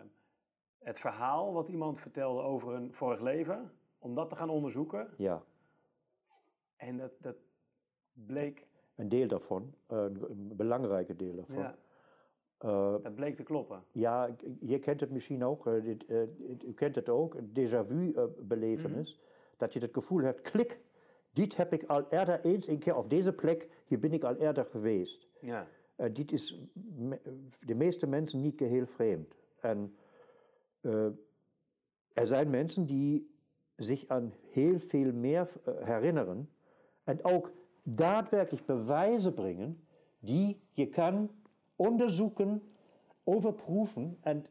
het 0.79 0.99
verhaal 0.99 1.53
wat 1.53 1.67
iemand 1.67 1.99
vertelde 1.99 2.41
over 2.41 2.73
een 2.73 2.93
vorig 2.93 3.21
leven, 3.21 3.71
om 3.99 4.13
dat 4.13 4.29
te 4.29 4.35
gaan 4.35 4.49
onderzoeken. 4.49 5.07
Ja. 5.17 5.43
En 6.75 6.97
dat, 6.97 7.17
dat 7.19 7.35
bleek. 8.13 8.67
Een 8.95 9.09
deel 9.09 9.27
daarvan, 9.27 9.73
een, 9.87 10.29
een 10.29 10.55
belangrijke 10.55 11.15
deel 11.15 11.35
daarvan. 11.35 11.55
Ja. 11.55 11.75
Uh, 12.65 12.95
dat 13.03 13.15
bleek 13.15 13.35
te 13.35 13.43
kloppen. 13.43 13.83
Ja, 13.91 14.35
je 14.59 14.79
kent 14.79 14.99
het 14.99 15.11
misschien 15.11 15.43
ook, 15.43 15.67
uh, 15.67 15.83
dit, 15.83 16.03
uh, 16.09 16.21
u 16.67 16.73
kent 16.73 16.95
het 16.95 17.09
ook, 17.09 17.35
een 17.35 17.51
déjà 17.53 17.85
vu 17.85 18.13
belevenis. 18.39 19.13
Mm 19.13 19.19
-hmm. 19.19 19.29
Dat 19.57 19.73
je 19.73 19.79
het 19.79 19.93
gevoel 19.93 20.21
hebt, 20.21 20.41
klik, 20.41 20.79
dit 21.33 21.55
heb 21.55 21.73
ik 21.73 21.83
al 21.83 22.05
eerder 22.09 22.39
eens 22.45 22.67
een 22.67 22.79
keer 22.79 22.95
op 22.95 23.09
deze 23.09 23.33
plek, 23.33 23.67
hier 23.85 23.99
ben 23.99 24.13
ik 24.13 24.23
al 24.23 24.35
eerder 24.35 24.65
geweest. 24.65 25.27
Ja. 25.39 25.67
dit 26.11 26.31
is 26.31 26.59
de 27.65 27.75
meeste 27.75 28.07
mensen 28.07 28.41
niet 28.41 28.57
geheel 28.57 28.85
vreemd. 28.85 29.35
En 29.59 29.95
er 32.13 32.27
zijn 32.27 32.49
mensen 32.49 32.85
die 32.85 33.35
zich 33.75 34.07
aan 34.07 34.33
heel 34.51 34.79
veel 34.79 35.13
meer 35.13 35.47
herinneren 35.65 36.49
en 37.03 37.23
ook 37.23 37.51
daadwerkelijk 37.83 38.65
bewijzen 38.65 39.33
brengen 39.33 39.83
die 40.19 40.61
je 40.69 40.89
kan 40.89 41.29
onderzoeken, 41.81 42.63
overproeven 43.23 44.17
en 44.21 44.45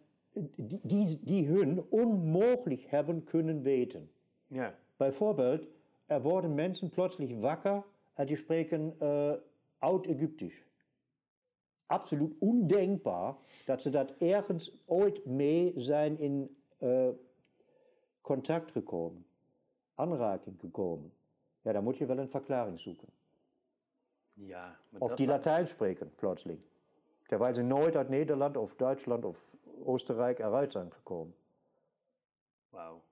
die, 0.57 0.81
die, 0.83 1.21
die 1.23 1.47
hun 1.47 1.85
onmogelijk 1.89 2.83
hebben 2.83 3.25
kunnen 3.25 3.63
weten. 3.63 4.11
Ja. 4.47 4.75
Bijvoorbeeld, 4.97 5.67
er 6.07 6.23
worden 6.23 6.55
mensen 6.55 6.91
plotseling 6.91 7.41
wakker 7.41 7.85
en 8.15 8.27
die 8.27 8.37
spreken 8.37 8.97
uh, 9.03 9.33
oud-Egyptisch. 9.79 10.65
Absoluut 11.87 12.35
ondenkbaar 12.39 13.35
dat 13.67 13.83
ze 13.83 13.91
dat 13.91 14.11
ergens 14.19 14.83
ooit 14.87 15.25
mee 15.25 15.73
zijn 15.77 16.19
in 16.19 16.57
uh, 16.79 17.09
contact 18.21 18.71
gekomen, 18.71 19.27
aanraking 19.95 20.61
gekomen. 20.61 21.13
Ja, 21.61 21.73
dan 21.73 21.85
moet 21.85 21.97
je 21.97 22.07
wel 22.07 22.19
een 22.19 22.29
verklaring 22.29 22.81
zoeken. 22.81 23.09
Ja, 24.33 24.79
of 24.99 25.15
die 25.15 25.27
Latijn 25.27 25.67
spreken, 25.67 26.15
plotseling. 26.15 26.61
Terwijl 27.31 27.55
ze 27.55 27.63
nooit 27.63 27.97
uit 27.97 28.09
Nederland 28.09 28.57
of 28.57 28.75
Duitsland 28.75 29.25
of 29.25 29.51
Oostenrijk 29.85 30.39
eruit 30.39 30.73
zijn 30.73 30.93
gekomen. 30.93 31.35
Wauw. 32.69 33.03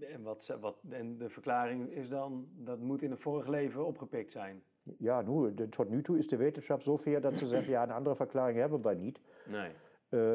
En, 0.00 0.22
wat, 0.22 0.56
wat, 0.60 0.78
en 0.88 1.18
de 1.18 1.28
verklaring 1.28 1.90
is 1.90 2.08
dan, 2.08 2.48
dat 2.54 2.78
moet 2.78 3.02
in 3.02 3.10
een 3.10 3.18
vorig 3.18 3.46
leven 3.46 3.86
opgepikt 3.86 4.30
zijn. 4.30 4.62
Ja, 4.82 5.22
nu, 5.22 5.54
de, 5.54 5.68
tot 5.68 5.88
nu 5.88 6.02
toe 6.02 6.18
is 6.18 6.26
de 6.26 6.36
wetenschap 6.36 6.82
zover 6.82 7.20
dat 7.20 7.34
ze 7.34 7.46
zeggen, 7.54 7.70
ja, 7.70 7.82
een 7.82 7.90
andere 7.90 8.16
verklaring 8.16 8.58
hebben 8.58 8.82
wij 8.82 8.94
niet. 8.94 9.20
Nee. 9.46 9.70
Uh, 10.08 10.34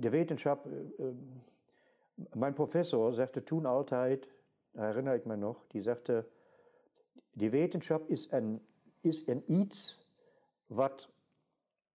de 0.00 0.10
wetenschap, 0.10 0.66
uh, 0.66 1.06
mijn 2.32 2.52
professor 2.52 3.12
zegt 3.12 3.46
toen 3.46 3.66
altijd, 3.66 4.28
herinner 4.72 5.14
ik 5.14 5.24
me 5.24 5.36
nog, 5.36 5.64
die 5.66 5.82
zegt, 5.82 6.10
die 7.32 7.50
wetenschap 7.50 8.08
is 8.08 8.28
een, 8.30 8.62
is 9.00 9.26
een 9.26 9.42
iets 9.46 10.03
wat 10.74 11.08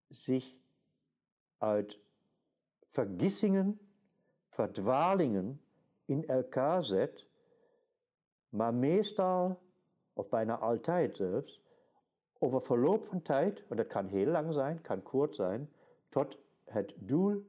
zich 0.09 0.55
uit 1.59 1.99
vergissingen, 2.87 3.81
verdwalingen 4.49 5.61
in 6.05 6.27
elkaar 6.27 6.83
zet, 6.83 7.27
maar 8.49 8.75
meestal, 8.75 9.59
of 10.13 10.29
bijna 10.29 10.59
altijd 10.59 11.17
zelfs, 11.17 11.63
over 12.39 12.63
verloop 12.63 13.05
van 13.05 13.23
tijd, 13.23 13.65
en 13.69 13.77
dat 13.77 13.87
kan 13.87 14.07
heel 14.07 14.27
lang 14.27 14.53
zijn, 14.53 14.81
kan 14.81 15.03
kort 15.03 15.35
zijn, 15.35 15.73
tot 16.09 16.39
het 16.65 16.95
doel 16.97 17.47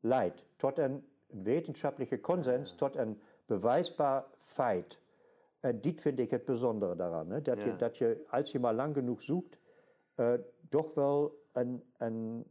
leidt, 0.00 0.44
tot 0.56 0.78
een 0.78 1.08
wetenschappelijke 1.26 2.20
consens, 2.20 2.74
tot 2.74 2.96
een 2.96 3.20
bewijsbaar 3.46 4.24
feit. 4.36 4.98
En 5.60 5.80
dit 5.80 6.00
vind 6.00 6.18
ik 6.18 6.30
het 6.30 6.44
bijzondere 6.44 6.96
daaraan, 6.96 7.30
hè? 7.30 7.42
Dat, 7.42 7.58
Ja. 7.58 7.64
je, 7.64 7.76
dat 7.76 7.96
je, 7.96 8.24
als 8.30 8.52
je 8.52 8.58
maar 8.58 8.74
lang 8.74 8.94
genoeg 8.94 9.22
zoekt, 9.22 9.58
uh, 10.16 10.32
toch 10.68 10.94
wel 10.94 11.44
een, 11.52 11.82
een 11.96 12.44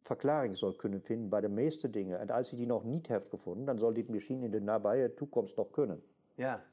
verklaring 0.00 0.58
zal 0.58 0.74
kunnen 0.74 1.02
vinden 1.02 1.28
bij 1.28 1.40
de 1.40 1.48
meeste 1.48 1.90
dingen. 1.90 2.20
En 2.20 2.30
als 2.30 2.50
je 2.50 2.56
die 2.56 2.66
nog 2.66 2.84
niet 2.84 3.08
hebt 3.08 3.28
gevonden, 3.28 3.64
dan 3.64 3.78
zal 3.78 3.92
dit 3.92 4.08
misschien 4.08 4.42
in 4.42 4.50
de 4.50 4.60
nabije 4.60 5.14
toekomst 5.14 5.56
nog 5.56 5.70
kunnen. 5.70 6.02
Ja. 6.34 6.64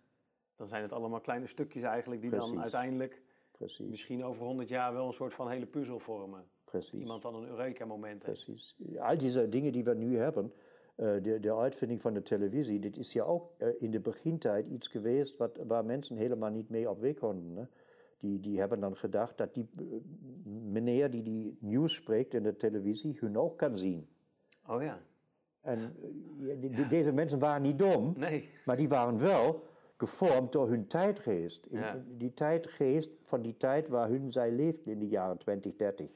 Dan 0.56 0.68
zijn 0.68 0.82
het 0.82 0.92
allemaal 0.92 1.20
kleine 1.20 1.48
stukjes 1.48 1.84
eigenlijk 1.84 2.22
die 2.22 2.30
dan 2.30 2.62
uiteindelijk 2.62 3.22
Precies. 3.52 3.90
misschien 3.90 4.24
over 4.24 4.46
honderd 4.46 4.70
jaar 4.70 4.94
wel 4.94 5.08
een 5.08 5.14
soort 5.14 5.34
van 5.34 5.50
hele 5.50 5.66
puzzel 5.66 6.00
vormen. 6.00 6.46
Precies. 6.64 6.92
Dat 6.92 7.00
iemand 7.00 7.22
dan 7.22 7.36
een 7.36 7.48
Eureka-moment 7.48 8.26
heeft. 8.26 8.44
Precies. 8.44 8.76
Al 9.00 9.18
diese 9.18 9.50
dingen 9.50 9.72
die 9.72 9.84
we 9.84 9.94
nu 9.94 10.18
hebben, 10.18 10.54
uh, 10.96 11.24
de, 11.24 11.40
de 11.40 11.56
uitvinding 11.56 12.02
van 12.02 12.14
de 12.14 12.22
televisie, 12.22 12.80
dit 12.80 12.98
is 12.98 13.14
ja 13.14 13.24
ook 13.24 13.52
uh, 13.58 13.68
in 13.78 13.92
de 13.92 14.00
begintijd 14.00 14.68
iets 14.68 14.88
geweest 14.88 15.38
wat, 15.38 15.60
waar 15.68 15.86
mensen 15.86 16.18
helemaal 16.18 16.50
niet 16.50 16.70
mee 16.70 16.90
op 16.90 17.00
weg 17.00 17.14
konden. 17.14 17.70
Die, 18.20 18.40
die 18.40 18.60
hebben 18.60 18.80
dan 18.80 18.98
gedacht 18.98 19.38
dat 19.38 19.54
die 19.54 19.70
uh, 19.80 19.96
meneer 20.64 21.12
die 21.12 21.24
die 21.24 21.58
nieuws 21.60 21.94
spreekt 21.94 22.34
in 22.34 22.44
de 22.44 22.58
televisie 22.58 23.18
hun 23.20 23.38
ook 23.38 23.58
kan 23.58 23.78
zien. 23.78 24.08
Oh 24.68 24.82
ja. 24.82 25.00
En 25.62 25.96
uh, 26.40 26.60
die, 26.60 26.70
die, 26.70 26.88
deze 26.88 27.12
mensen 27.12 27.40
waren 27.40 27.62
niet 27.62 27.80
dom, 27.80 28.14
Nee. 28.18 28.50
maar 28.66 28.76
die 28.78 28.88
waren 28.88 29.20
wel 29.20 29.64
gevormd 29.98 30.52
door 30.52 30.70
hun 30.70 30.88
tijdgeest. 30.88 31.66
In, 31.66 31.78
Ja. 31.80 32.04
Die 32.08 32.34
tijdgeest 32.34 33.12
van 33.22 33.42
die 33.42 33.58
tijd 33.58 33.88
waar 33.88 34.10
hun 34.10 34.32
zij 34.32 34.52
leefden 34.52 34.94
in 34.94 35.00
de 35.00 35.08
jaren 35.08 35.38
20, 35.38 35.76
30. 35.76 36.10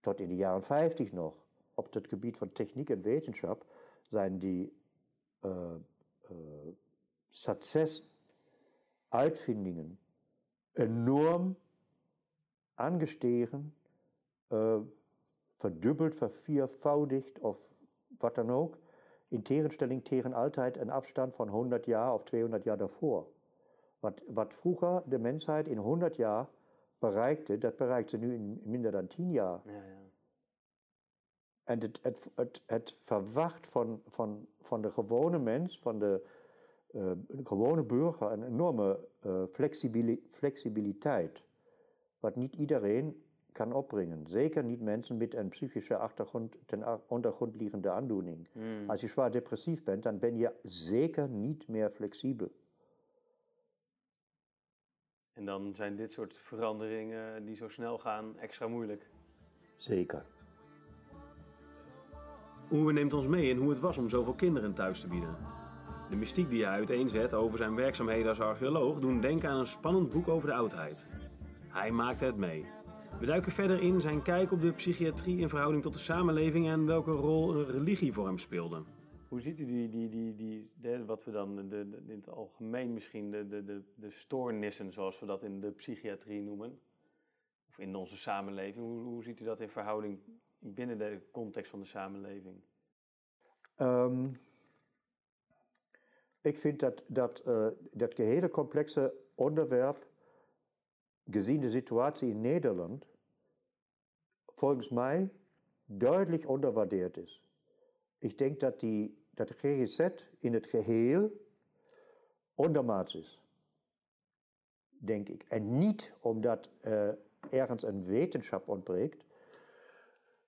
Tot 0.00 0.20
in 0.20 0.28
de 0.28 0.36
jaren 0.36 0.62
50 0.62 1.12
nog. 1.12 1.34
Op 1.74 1.92
het 1.92 2.08
gebied 2.08 2.36
van 2.36 2.52
techniek 2.52 2.90
en 2.90 3.02
wetenschap 3.02 3.66
zijn 4.02 4.38
die 4.38 4.72
uh, 5.44 5.52
uh, 6.30 6.36
succesuitvindingen 7.28 9.98
enorm 10.74 11.56
angestiegen, 12.76 13.72
äh, 14.50 14.78
verdübbelt, 15.58 16.14
vervierfaudigt 16.14 17.42
auf 17.42 17.58
Wattenhoek. 18.18 18.78
In 19.30 19.44
Terenstelling, 19.44 20.02
Terenaltheit 20.02 20.78
ein 20.78 20.90
Abstand 20.90 21.34
von 21.34 21.48
100 21.48 21.86
Jahren 21.86 22.10
auf 22.10 22.24
200 22.24 22.64
Jahre 22.64 22.78
davor. 22.78 23.26
Was, 24.00 24.14
was 24.26 24.48
früher 24.54 25.04
der 25.06 25.18
Menschheit 25.18 25.68
in 25.68 25.78
100 25.78 26.18
Jahren 26.18 26.48
bereikte, 27.00 27.58
das 27.58 27.76
bereikt 27.76 28.10
sie 28.10 28.18
nun 28.18 28.32
in 28.32 28.70
minder 28.70 28.94
als 28.94 29.14
10 29.14 29.30
Jahren. 29.32 29.62
Ja, 29.66 29.72
ja. 29.72 30.00
Und 31.66 32.00
es 32.66 32.90
verwacht 33.04 33.66
von, 33.66 34.02
von, 34.08 34.48
von 34.62 34.82
der 34.82 34.90
gewohnen 34.90 35.44
Mensch, 35.44 35.78
von 35.78 36.00
der 36.00 36.20
uh, 36.94 37.10
gewone 37.44 37.82
burger, 37.82 38.32
een 38.32 38.42
enorme 38.42 38.98
uh, 39.26 39.42
flexibili 39.52 40.22
flexibiliteit. 40.28 41.44
Wat 42.20 42.36
niet 42.36 42.54
iedereen 42.54 43.22
kan 43.52 43.72
opbrengen. 43.72 44.26
Zeker 44.26 44.64
niet 44.64 44.80
mensen 44.80 45.16
met 45.16 45.34
een 45.34 45.48
psychische 45.48 45.96
achtergrond, 45.96 46.56
ten 46.66 47.00
ondergrond 47.08 47.56
liggende 47.56 47.90
aandoening. 47.90 48.48
Mm. 48.52 48.90
Als 48.90 49.00
je 49.00 49.06
zwaar 49.06 49.30
depressief 49.30 49.82
bent, 49.84 50.02
dan 50.02 50.18
ben 50.18 50.36
je 50.36 50.52
zeker 50.62 51.28
niet 51.28 51.68
meer 51.68 51.90
flexibel. 51.90 52.52
En 55.32 55.44
dan 55.44 55.74
zijn 55.74 55.96
dit 55.96 56.12
soort 56.12 56.34
veranderingen 56.38 57.44
die 57.44 57.56
zo 57.56 57.68
snel 57.68 57.98
gaan 57.98 58.38
extra 58.38 58.68
moeilijk. 58.68 59.10
Zeker. 59.74 60.26
Oewe 62.70 62.92
neemt 62.92 63.14
ons 63.14 63.26
mee 63.26 63.48
in 63.48 63.56
hoe 63.56 63.70
het 63.70 63.80
was 63.80 63.98
om 63.98 64.08
zoveel 64.08 64.34
kinderen 64.34 64.74
thuis 64.74 65.00
te 65.00 65.08
bieden. 65.08 65.59
De 66.10 66.16
mystiek 66.16 66.50
die 66.50 66.64
hij 66.64 66.72
uiteenzet 66.72 67.34
over 67.34 67.58
zijn 67.58 67.74
werkzaamheden 67.74 68.28
als 68.28 68.40
archeoloog 68.40 69.00
doen 69.00 69.20
denken 69.20 69.48
aan 69.48 69.58
een 69.58 69.66
spannend 69.66 70.10
boek 70.10 70.28
over 70.28 70.48
de 70.48 70.54
oudheid. 70.54 71.08
Hij 71.68 71.90
maakte 71.90 72.24
het 72.24 72.36
mee. 72.36 72.66
We 73.20 73.26
duiken 73.26 73.52
verder 73.52 73.82
in 73.82 74.00
zijn 74.00 74.22
kijk 74.22 74.52
op 74.52 74.60
de 74.60 74.72
psychiatrie 74.72 75.38
in 75.38 75.48
verhouding 75.48 75.82
tot 75.82 75.92
de 75.92 75.98
samenleving 75.98 76.68
en 76.68 76.86
welke 76.86 77.10
rol 77.10 77.64
religie 77.64 78.12
voor 78.12 78.26
hem 78.26 78.38
speelde. 78.38 78.82
Hoe 79.28 79.40
ziet 79.40 79.58
u 79.58 79.66
die, 79.66 79.88
die, 79.88 80.08
die, 80.08 80.34
die, 80.34 80.70
de, 80.80 81.04
wat 81.04 81.24
we 81.24 81.30
dan 81.30 81.56
de, 81.56 81.68
de, 81.68 82.02
in 82.06 82.16
het 82.16 82.28
algemeen 82.28 82.92
misschien 82.92 83.30
de, 83.30 83.46
de, 83.46 83.64
de, 83.64 83.82
de 83.94 84.10
stoornissen, 84.10 84.92
zoals 84.92 85.20
we 85.20 85.26
dat 85.26 85.42
in 85.42 85.60
de 85.60 85.70
psychiatrie 85.70 86.42
noemen, 86.42 86.78
of 87.68 87.78
in 87.78 87.94
onze 87.94 88.16
samenleving, 88.16 88.84
hoe, 88.84 89.02
hoe 89.02 89.22
ziet 89.22 89.40
u 89.40 89.44
dat 89.44 89.60
in 89.60 89.68
verhouding 89.68 90.18
binnen 90.58 90.98
de 90.98 91.20
context 91.32 91.70
van 91.70 91.80
de 91.80 91.86
samenleving? 91.86 92.54
Um, 93.80 94.40
ik 96.40 96.58
vind 96.58 96.80
dat 96.80 97.02
dat, 97.06 97.42
uh, 97.46 97.66
dat 97.92 98.14
gehele 98.14 98.48
complexe 98.48 99.14
onderwerp, 99.34 100.06
gezien 101.30 101.60
de 101.60 101.70
situatie 101.70 102.28
in 102.28 102.40
Nederland, 102.40 103.06
volgens 104.54 104.88
mij 104.88 105.32
duidelijk 105.84 106.48
onderwaardeerd 106.48 107.16
is. 107.16 107.44
Ik 108.18 108.38
denk 108.38 108.60
dat, 108.60 108.80
die, 108.80 109.24
dat 109.30 109.48
de 109.48 109.54
GGZ 109.54 110.08
in 110.38 110.54
het 110.54 110.66
geheel 110.66 111.30
ondermaats 112.54 113.14
is. 113.14 113.42
Denk 114.88 115.28
ik. 115.28 115.42
En 115.42 115.78
niet 115.78 116.12
omdat 116.20 116.70
uh, 116.84 117.08
ergens 117.50 117.82
een 117.82 118.04
wetenschap 118.04 118.68
ontbreekt, 118.68 119.24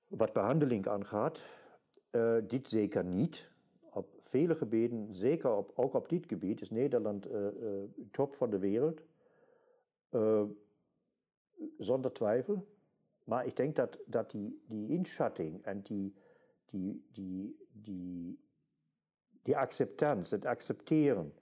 wat 0.06 0.32
behandeling 0.32 0.86
aangaat, 0.88 1.42
uh, 2.10 2.36
dit 2.46 2.68
zeker 2.68 3.04
niet. 3.04 3.50
Vele 4.32 4.54
gebieden, 4.54 5.08
zeker 5.14 5.50
ook 5.74 5.94
op 5.94 6.08
dit 6.08 6.26
gebied, 6.26 6.60
is 6.60 6.70
Nederland 6.70 7.30
uh, 7.30 7.34
uh, 7.34 7.82
top 8.10 8.34
van 8.34 8.50
de 8.50 8.58
wereld. 8.58 9.02
zonder 11.78 12.12
twijfel. 12.12 12.66
Maar 13.24 13.46
ik 13.46 13.56
denk 13.56 13.76
dat, 13.76 13.98
dat 14.06 14.30
die, 14.30 14.62
die 14.66 14.88
inschatting 14.88 15.64
en 15.64 15.82
die, 15.82 16.14
die, 16.64 17.06
die, 17.12 17.56
die, 17.72 18.38
die 19.42 19.56
het 19.56 20.44
accepteren 20.44 21.34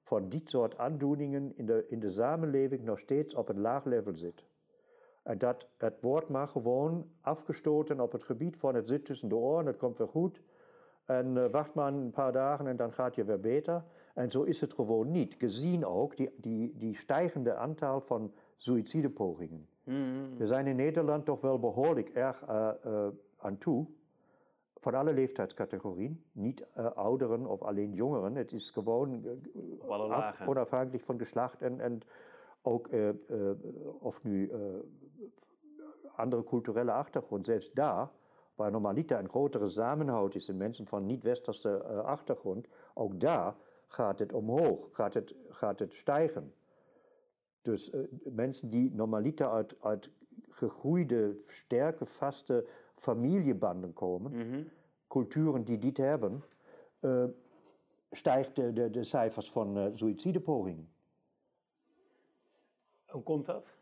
van 0.00 0.28
dit 0.28 0.50
soort 0.50 0.78
aandoeningen 0.78 1.56
in 1.56 1.66
de, 1.66 1.84
in 1.88 2.00
de 2.00 2.10
samenleving 2.10 2.82
nog 2.82 2.98
steeds 2.98 3.34
op 3.34 3.48
een 3.48 3.60
laag 3.60 3.84
level 3.84 4.16
zit. 4.16 4.44
En 5.22 5.38
dat 5.38 5.68
het 5.76 6.00
wordt 6.00 6.28
maar 6.28 6.48
gewoon 6.48 7.10
afgestoten 7.20 8.00
op 8.00 8.12
het 8.12 8.24
gebied 8.24 8.56
van 8.56 8.74
het 8.74 8.88
zit 8.88 9.04
tussen 9.04 9.28
de 9.28 9.36
oren, 9.36 9.66
het 9.66 9.76
komt 9.76 9.98
weer 9.98 10.08
goed. 10.08 10.40
En 11.04 11.36
uh, 11.36 11.46
wacht 11.46 11.74
maar 11.74 11.92
een 11.92 12.10
paar 12.10 12.32
dagen 12.32 12.66
en 12.66 12.76
dan 12.76 12.92
gaat 12.92 13.14
je 13.14 13.24
weer 13.24 13.40
beter. 13.40 13.84
En 14.14 14.30
zo 14.30 14.42
is 14.42 14.60
het 14.60 14.72
gewoon 14.72 15.10
niet. 15.10 15.34
Gezien 15.38 15.86
ook 15.86 16.16
die, 16.16 16.30
die, 16.36 16.74
die 16.76 16.96
stijgende 16.96 17.54
aantal 17.54 18.00
van 18.00 18.32
suïcidepogingen. 18.56 19.68
Mm. 19.84 20.36
We 20.36 20.46
zijn 20.46 20.66
in 20.66 20.76
Nederland 20.76 21.24
toch 21.24 21.40
wel 21.40 21.58
behoorlijk 21.58 22.08
erg 22.08 22.48
uh, 22.48 22.70
uh, 22.86 23.06
aan 23.36 23.58
toe. 23.58 23.86
Van 24.76 24.94
alle 24.94 25.12
leeftijdscategorieën. 25.12 26.22
Niet 26.32 26.66
ouderen 26.94 27.46
of 27.46 27.62
alleen 27.62 27.92
jongeren. 27.92 28.34
Het 28.34 28.52
is 28.52 28.70
gewoon 28.70 29.24
af, 30.10 30.46
onafhankelijk 30.46 31.04
van 31.04 31.18
geslacht 31.18 31.62
en, 31.62 31.80
en 31.80 32.00
ook 32.62 32.88
of 34.00 34.22
nu 34.22 34.50
andere 36.16 36.44
culturele 36.44 36.92
achtergrond. 36.92 37.46
Zelfs 37.46 37.72
daar, 37.72 38.10
waar 38.54 38.70
normaliter 38.70 39.18
een 39.18 39.28
grotere 39.28 39.68
samenhoud 39.68 40.34
is 40.34 40.48
in 40.48 40.56
mensen 40.56 40.86
van 40.86 41.06
niet-westerse 41.06 41.82
achtergrond, 41.84 42.66
ook 42.94 43.20
daar 43.20 43.56
gaat 43.86 44.18
het 44.18 44.32
omhoog, 44.32 44.88
gaat 44.92 45.14
het, 45.14 45.34
gaat 45.48 45.78
het 45.78 45.94
stijgen. 45.94 46.54
Dus 47.62 47.92
uh, 47.92 48.00
mensen 48.24 48.68
die 48.68 48.94
normaliter 48.94 49.50
uit, 49.50 49.76
uit 49.80 50.10
gegroeide, 50.48 51.36
sterke, 51.48 52.04
vaste 52.04 52.66
familiebanden 52.94 53.92
komen, 53.92 54.32
mm 54.32 54.52
-hmm. 54.52 54.68
culturen 55.08 55.64
die 55.64 55.78
dit 55.78 55.96
hebben, 55.96 56.44
uh, 57.00 57.24
stijgt 58.10 58.56
de, 58.56 58.72
de, 58.72 58.90
de, 58.90 59.04
cijfers 59.04 59.50
van 59.50 59.78
uh, 59.78 59.86
suïcidepogingen. 59.94 60.92
Hoe 63.06 63.22
komt 63.22 63.46
dat? 63.46 63.74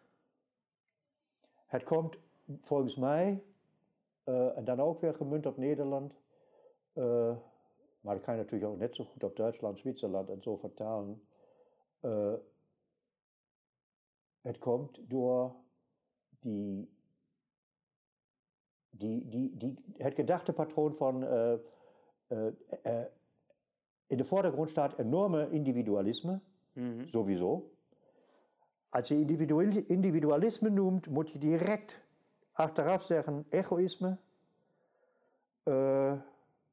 Het 1.67 1.83
komt 1.83 2.19
volgens 2.61 2.97
mij, 2.97 3.43
en 4.25 4.65
dan 4.65 4.81
ook 4.81 5.01
weer 5.01 5.15
gemunt 5.15 5.47
op 5.47 5.57
Nederland, 5.57 6.15
maar 8.01 8.15
dat 8.15 8.21
kan 8.21 8.35
je 8.35 8.41
natuurlijk 8.41 8.73
ook 8.73 8.79
net 8.79 8.97
zo 8.97 9.05
goed 9.05 9.25
op 9.25 9.37
Duitsland, 9.37 9.79
Zwitserland 9.79 10.29
en 10.29 10.43
zo 10.43 10.57
vertalen. 10.57 11.23
Het 14.41 14.59
komt 14.59 14.99
door 15.09 15.55
die, 16.41 16.91
die, 18.91 19.29
die, 19.29 19.57
die, 19.57 19.79
het 19.97 20.15
gedachtepatroon 20.15 20.95
van 20.95 21.23
uh, 21.23 21.53
uh, 22.29 22.47
uh, 22.87 23.05
in 24.07 24.17
de 24.17 24.25
voordergrond 24.25 24.71
staat 24.71 24.99
enorme 24.99 25.51
individualisme, 25.51 26.41
-hmm. 26.73 27.09
sowieso. 27.09 27.71
Als 28.89 29.09
je 29.09 29.85
individualisme 29.87 30.71
noemt, 30.71 31.09
moet 31.09 31.31
je 31.31 31.39
direct 31.39 32.02
achteraf 32.53 33.03
zeggen 33.03 33.47
egoïsme. 33.49 34.17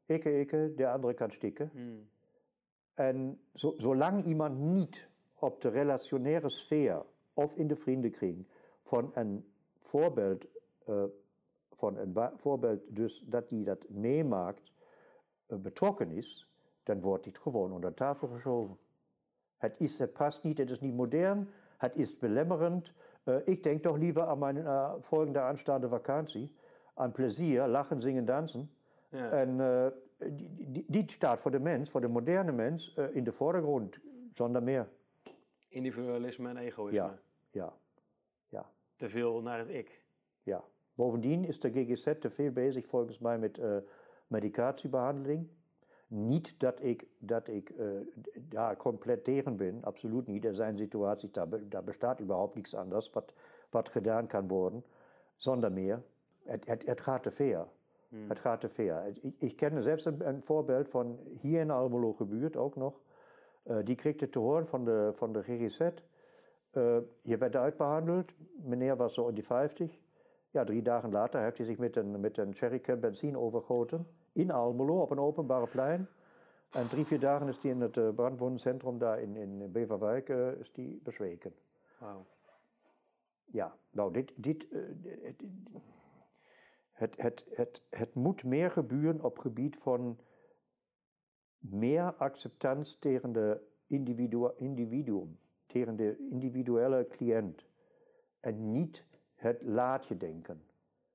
ikke, 0.05 0.39
ikke, 0.39 0.73
de 0.75 0.89
andere 0.89 1.13
kan 1.13 1.31
stikken. 1.31 1.71
Mm. 1.73 2.07
En 2.93 3.39
zo, 3.53 3.73
zolang 3.77 4.25
iemand 4.25 4.59
niet 4.59 5.07
op 5.35 5.61
de 5.61 5.69
relationaire 5.69 6.49
sfeer 6.49 7.05
of 7.33 7.55
in 7.55 7.67
de 7.67 7.75
vriendenkring 7.75 8.45
van 8.83 9.11
een 9.13 9.45
voorbeeld, 9.81 10.45
uh, 10.89 11.03
van 11.73 11.97
een 11.97 12.15
voorbeeld 12.35 12.81
dus 12.87 13.23
dat 13.25 13.49
hij 13.49 13.63
dat 13.63 13.89
meemaakt, 13.89 14.71
uh, 15.47 15.57
betrokken 15.57 16.11
is, 16.11 16.47
dan 16.83 17.01
wordt 17.01 17.23
dit 17.23 17.37
gewoon 17.37 17.71
onder 17.71 17.93
tafel 17.93 18.27
geschoven. 18.27 18.77
Het, 19.57 19.79
is, 19.79 19.99
het 19.99 20.13
past 20.13 20.43
niet, 20.43 20.57
het 20.57 20.69
is 20.69 20.79
niet 20.79 20.95
modern, 20.95 21.49
het 21.77 21.95
is 21.95 22.17
belemmerend. 22.17 22.91
Uh, 23.29 23.35
ik 23.45 23.63
denk 23.63 23.81
toch 23.81 23.97
liever 23.97 24.21
aan 24.21 24.39
mijn 24.39 24.65
volgende 25.01 25.39
aanstaande 25.39 25.87
vakantie, 25.87 26.55
aan 26.93 27.11
plezier, 27.11 27.67
lachen, 27.67 28.01
zingen, 28.01 28.25
dansen. 28.25 28.71
Ja. 29.09 29.29
En 29.31 29.57
die, 30.57 30.85
die, 30.87 31.11
staat 31.11 31.39
voor 31.39 31.51
de 31.51 31.59
mens, 31.59 31.89
voor 31.89 32.01
de 32.01 32.07
moderne 32.07 32.51
mens, 32.51 32.93
in 33.11 33.23
de 33.23 33.31
voorgrond, 33.31 33.99
zonder 34.33 34.63
meer. 34.63 34.89
Individualisme 35.67 36.49
en 36.49 36.57
egoïsme. 36.57 36.97
Ja, 36.97 37.19
ja, 37.51 37.73
ja. 38.47 38.65
Te 38.95 39.09
veel 39.09 39.41
naar 39.41 39.59
het 39.59 39.69
ik. 39.69 40.05
Ja. 40.43 40.63
Bovendien 40.93 41.45
is 41.45 41.59
de 41.59 41.71
GGZ 41.71 42.13
te 42.19 42.29
veel 42.29 42.51
bezig 42.51 42.85
volgens 42.85 43.19
mij 43.19 43.37
met 43.37 43.61
medicatiebehandeling. 44.27 45.49
Nicht, 46.11 46.63
dass 46.63 46.79
ich, 46.81 47.05
dat 47.19 47.47
ik 47.47 47.69
äh, 47.69 48.05
da 48.49 48.73
komplett 48.73 49.27
deren 49.27 49.57
bin, 49.57 49.83
absolut 49.83 50.27
nicht. 50.27 50.43
Er 50.43 50.55
zijn 50.55 50.75
Situation, 50.75 51.31
da, 51.33 51.45
da 51.45 51.81
bestaat 51.81 52.19
überhaupt 52.19 52.55
nichts 52.55 52.73
anders, 52.73 53.11
was 53.71 53.89
gedaan 53.89 54.27
kann 54.27 54.49
worden, 54.49 54.83
sondern 55.37 55.75
mehr. 55.75 56.01
Er, 56.45 56.59
er, 56.65 56.87
er 56.87 56.95
trate 56.95 57.29
fair. 57.29 57.67
Hm. 58.09 58.27
Er 58.27 58.35
trate 58.35 58.69
fair. 58.69 59.07
Ich, 59.09 59.33
ich 59.39 59.57
kenne 59.57 59.83
selbst 59.83 60.07
ein, 60.07 60.19
ein, 60.23 60.41
Vorbild 60.41 60.87
von 60.87 61.19
hier 61.41 61.61
in 61.61 61.69
Almelo 61.69 62.13
Buurt 62.13 62.57
auch 62.57 62.75
noch. 62.75 62.99
Äh, 63.65 63.83
die 63.83 63.95
kriegte 63.95 64.31
te 64.31 64.41
horen 64.41 64.65
von 64.65 64.85
der, 64.85 65.13
von 65.13 65.31
der 65.33 65.43
GGZ. 65.43 66.01
Äh, 66.75 67.01
je 67.23 67.39
werd 67.39 67.55
uitbehandeld, 67.55 68.33
meneer 68.63 68.97
was 68.97 69.13
so 69.13 69.29
in 69.29 69.35
die 69.35 69.43
50. 69.43 69.99
Ja, 70.51 70.63
drie 70.63 70.81
dagen 70.81 71.11
later 71.11 71.41
heeft 71.41 71.57
hij 71.57 71.65
zich 71.65 71.77
met 71.77 71.95
een, 71.95 72.19
met 72.19 72.37
een 72.37 72.55
benzine 72.99 73.39
overgoten 73.39 74.07
in 74.31 74.51
Almelo 74.51 75.01
op 75.01 75.11
een 75.11 75.19
openbare 75.19 75.67
plein. 75.67 76.07
En 76.71 76.87
drie, 76.87 77.05
vier 77.05 77.19
dagen 77.19 77.47
is 77.47 77.59
die 77.59 77.71
in 77.71 77.81
het 77.81 77.95
uh, 77.95 78.09
brandwondencentrum 78.09 78.97
daar 78.97 79.21
in, 79.21 79.35
in 79.35 79.71
Beverwijk 79.71 80.29
uh, 80.29 80.51
is 80.51 80.71
die 80.71 81.01
bezweken. 81.03 81.53
Wauw. 81.99 82.25
Ja, 83.45 83.75
nou, 83.89 84.13
dit, 84.13 84.31
dit, 84.35 84.67
uh, 84.71 84.81
het, 86.91 87.21
het, 87.21 87.45
het, 87.49 87.81
het 87.89 88.13
moet 88.13 88.43
meer 88.43 88.71
gebeuren 88.71 89.23
op 89.23 89.39
gebied 89.39 89.77
van 89.77 90.19
meer 91.57 92.13
acceptans 92.13 92.95
tegen 92.95 93.31
de 93.31 93.61
individu 93.87 94.49
individuum, 94.55 95.39
tegen 95.65 95.95
de 95.95 96.27
individuele 96.29 97.07
cliënt. 97.07 97.65
En 98.39 98.71
niet 98.71 99.05
het 99.39 99.61
laatje 99.61 100.17
denken. 100.17 100.63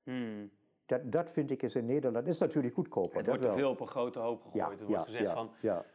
Hmm. 0.03 0.51
Dat, 0.85 1.11
dat 1.11 1.31
vind 1.31 1.51
ik 1.51 1.63
is 1.63 1.75
in 1.75 1.85
Nederland, 1.85 2.27
is 2.27 2.39
natuurlijk 2.39 2.73
goedkoper. 2.73 3.17
Het 3.17 3.25
wordt 3.27 3.41
te 3.41 3.47
wel. 3.47 3.57
veel 3.57 3.69
op 3.69 3.79
een 3.79 3.87
grote 3.87 4.19
hoop 4.19 4.41
gegooid. 4.41 4.79
Ja, 4.79 4.85
ja, 4.85 4.85
wordt 4.87 5.05
gezegd 5.05 5.25
ja, 5.25 5.33
van, 5.33 5.51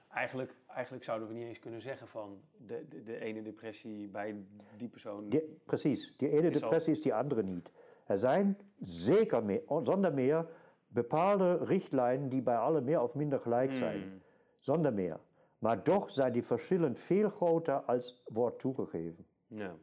eigenlijk, 0.09 0.57
eigenlijk 0.67 1.05
zouden 1.05 1.29
we 1.29 1.35
niet 1.35 1.47
eens 1.47 1.59
kunnen 1.59 1.81
zeggen 1.81 2.09
van 2.09 2.41
de, 2.57 2.87
de, 2.89 3.03
de 3.03 3.19
ene 3.19 3.43
depressie 3.43 4.09
bij 4.09 4.45
die 4.77 4.89
persoon. 4.89 5.29
Die, 5.29 5.61
precies, 5.65 6.15
die 6.17 6.29
ene 6.29 6.49
Is 6.51 6.55
al- 6.55 6.61
depressie 6.61 6.93
is 6.93 7.03
die 7.03 7.15
andere 7.15 7.43
niet. 7.43 7.71
Er 8.07 8.19
zijn 8.19 8.59
zeker 8.81 9.45
meer, 9.45 9.63
zonder 9.83 10.15
meer 10.15 10.47
bepaalde 10.89 11.57
richtlijnen 11.57 12.29
die 12.29 12.43
bij 12.43 12.57
allen 12.57 12.85
meer 12.85 13.01
of 13.01 13.15
minder 13.15 13.41
gelijk 13.41 13.73
zijn. 13.73 14.03
Hmm. 14.03 14.23
Zonder 14.59 14.93
meer. 14.93 15.21
Maar 15.59 15.83
toch 15.83 16.11
zijn 16.11 16.33
die 16.33 16.45
verschillen 16.45 16.97
veel 16.97 17.29
groter 17.31 17.75
als 17.75 18.23
wordt 18.27 18.59
toegegeven. 18.59 19.27
Ja. 19.47 19.77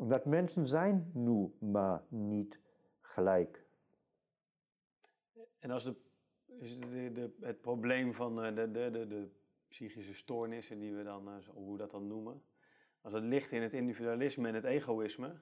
Omdat 0.00 0.24
mensen 0.24 0.66
zijn 0.66 1.10
nu 1.12 1.52
maar 1.58 2.02
niet 2.08 2.58
gelijk. 3.00 3.64
En 5.58 5.70
als 5.70 5.84
de, 5.84 5.94
de, 6.78 7.12
de, 7.12 7.30
het 7.40 7.60
probleem 7.60 8.14
van 8.14 8.44
eh, 8.44 8.54
de, 8.54 8.70
de, 8.70 8.90
de, 8.90 9.06
de 9.06 9.28
psychische 9.68 10.14
stoornissen, 10.14 10.78
die 10.78 10.94
we 10.94 11.02
dan, 11.02 11.28
eh, 11.28 11.34
hoe 11.54 11.72
we 11.72 11.78
dat 11.78 11.90
dan 11.90 12.06
noemen, 12.06 12.42
als 13.00 13.12
het 13.12 13.24
ligt 13.24 13.50
in 13.50 13.62
het 13.62 13.72
individualisme 13.72 14.48
en 14.48 14.54
het 14.54 14.64
egoïsme, 14.64 15.40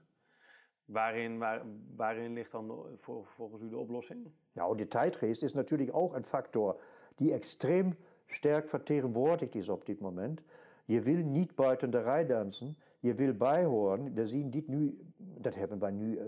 waarin, 0.84 1.38
waar, 1.38 1.62
waarin 1.96 2.32
ligt 2.32 2.52
dan 2.52 2.96
voor, 2.96 3.26
volgens 3.26 3.62
u 3.62 3.68
de 3.68 3.76
oplossing? 3.76 4.30
Nou, 4.52 4.76
de 4.76 4.88
tijdgeest 4.88 5.42
is 5.42 5.52
natuurlijk 5.52 5.96
ook 5.96 6.14
een 6.14 6.24
factor 6.24 6.82
die 7.14 7.32
extreem 7.32 7.96
sterk 8.26 8.68
vertegenwoordigd 8.68 9.54
is 9.54 9.68
op 9.68 9.86
dit 9.86 10.00
moment. 10.00 10.42
Je 10.84 11.00
wil 11.00 11.24
niet 11.24 11.54
buiten 11.54 11.90
de 11.90 12.02
rij 12.02 12.26
dansen, 12.26 12.78
je 12.98 13.14
wil 13.14 13.32
bijhoren. 13.32 14.14
We 14.14 14.26
zien 14.26 14.50
dit 14.50 14.68
nu, 14.68 14.98
dat 15.16 15.54
hebben 15.54 15.78
wij 15.78 15.90
nu 15.90 16.16
eh, 16.16 16.24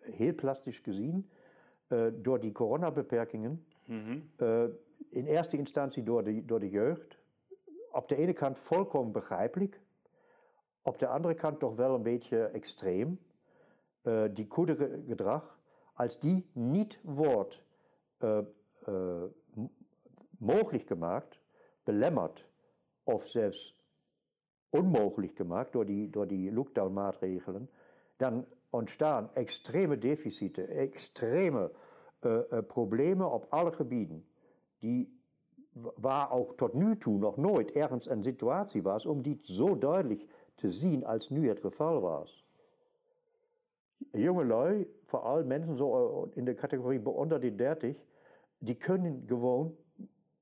heel 0.00 0.34
plastisch 0.34 0.78
gezien, 0.78 1.28
eh, 1.86 2.06
door 2.14 2.40
die 2.40 2.52
coronabeperkingen. 2.52 3.66
Eh, 4.36 4.64
in 5.10 5.26
eerste 5.26 5.56
instantie 5.56 6.02
door 6.02 6.24
de, 6.24 6.44
door 6.44 6.60
de 6.60 6.70
jeugd. 6.70 7.18
Op 7.90 8.08
de 8.08 8.16
ene 8.16 8.32
kant 8.32 8.58
volkomen 8.58 9.12
begrijpelijk, 9.12 9.80
op 10.82 10.98
de 10.98 11.06
andere 11.06 11.34
kant 11.34 11.58
toch 11.58 11.76
wel 11.76 11.94
een 11.94 12.02
beetje 12.02 12.44
extreem. 12.44 13.18
Eh, 14.06 14.24
die 14.30 14.46
goede 14.48 15.00
gedrag, 15.06 15.58
als 15.94 16.18
die 16.18 16.50
niet 16.52 17.00
wordt 17.02 17.62
eh, 18.18 18.38
eh, 18.84 19.22
mogelijk 20.38 20.86
gemaakt, 20.86 21.40
belemmerd 21.84 22.46
of 23.04 23.26
zelfs 23.26 23.75
unmöglich 24.70 25.34
gemacht 25.34 25.74
durch 25.74 25.86
die, 25.86 26.10
durch 26.10 26.28
die 26.28 26.50
Lockdown-Maßregeln, 26.50 27.68
dann 28.18 28.46
entstehen 28.72 29.28
extreme 29.34 29.98
Defizite, 29.98 30.68
extreme 30.68 31.70
äh, 32.24 32.28
äh 32.28 32.62
Probleme 32.62 33.26
auf 33.26 33.52
allen 33.52 33.72
Gebieten, 33.72 34.26
die 34.82 35.08
war 35.74 36.32
auch 36.32 36.54
tot 36.56 36.74
nu 36.74 36.94
toe 36.94 37.18
noch 37.18 37.36
nooit 37.36 37.76
ergens 37.76 38.08
eine 38.08 38.24
Situation 38.24 38.84
war, 38.84 39.04
um 39.06 39.22
die 39.22 39.38
so 39.44 39.74
deutlich 39.74 40.26
zu 40.56 40.70
sehen, 40.70 41.04
als 41.04 41.30
nu 41.30 41.48
het 41.48 41.60
Fall 41.74 42.02
war. 42.02 42.26
Junge 44.12 44.44
Leute, 44.44 44.88
vor 45.04 45.26
allem 45.26 45.48
Menschen 45.48 45.78
eh, 45.78 46.38
in 46.38 46.46
der 46.46 46.54
Kategorie 46.54 46.98
unter 46.98 47.38
die 47.38 47.54
30, 47.54 47.96
die 48.60 48.74
können 48.74 49.26
gewohnt 49.26 49.76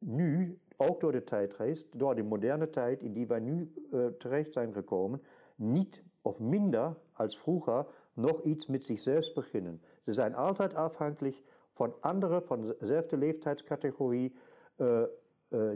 nu 0.00 0.56
ook 0.76 1.00
door 1.00 1.12
de 1.12 1.24
tijdgeest, 1.24 1.86
door 1.92 2.14
de 2.14 2.22
moderne 2.22 2.70
tijd 2.70 3.02
in 3.02 3.12
die 3.12 3.26
wij 3.26 3.40
nu 3.40 3.72
eh, 3.92 4.06
terecht 4.06 4.52
zijn 4.52 4.72
gekomen, 4.72 5.22
niet 5.54 6.02
of 6.22 6.40
minder 6.40 6.96
als 7.12 7.38
vroeger 7.38 7.86
nog 8.12 8.42
iets 8.42 8.66
met 8.66 8.86
zichzelf 8.86 9.32
beginnen. 9.32 9.82
Ze 10.00 10.12
zijn 10.12 10.34
altijd 10.34 10.74
afhankelijk 10.74 11.42
van 11.72 11.94
anderen 12.00 12.42
van 12.44 12.74
dezelfde 12.78 13.16
leeftijdscategorie, 13.16 14.34
eh, 14.76 15.02
eh, 15.02 15.08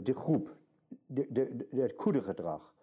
de 0.03 0.13
groep, 0.13 0.55
de, 1.05 1.25
de, 1.29 1.55
de- 1.55 1.81
het 1.81 1.93
goede 1.97 2.21
gedrag. 2.21 2.73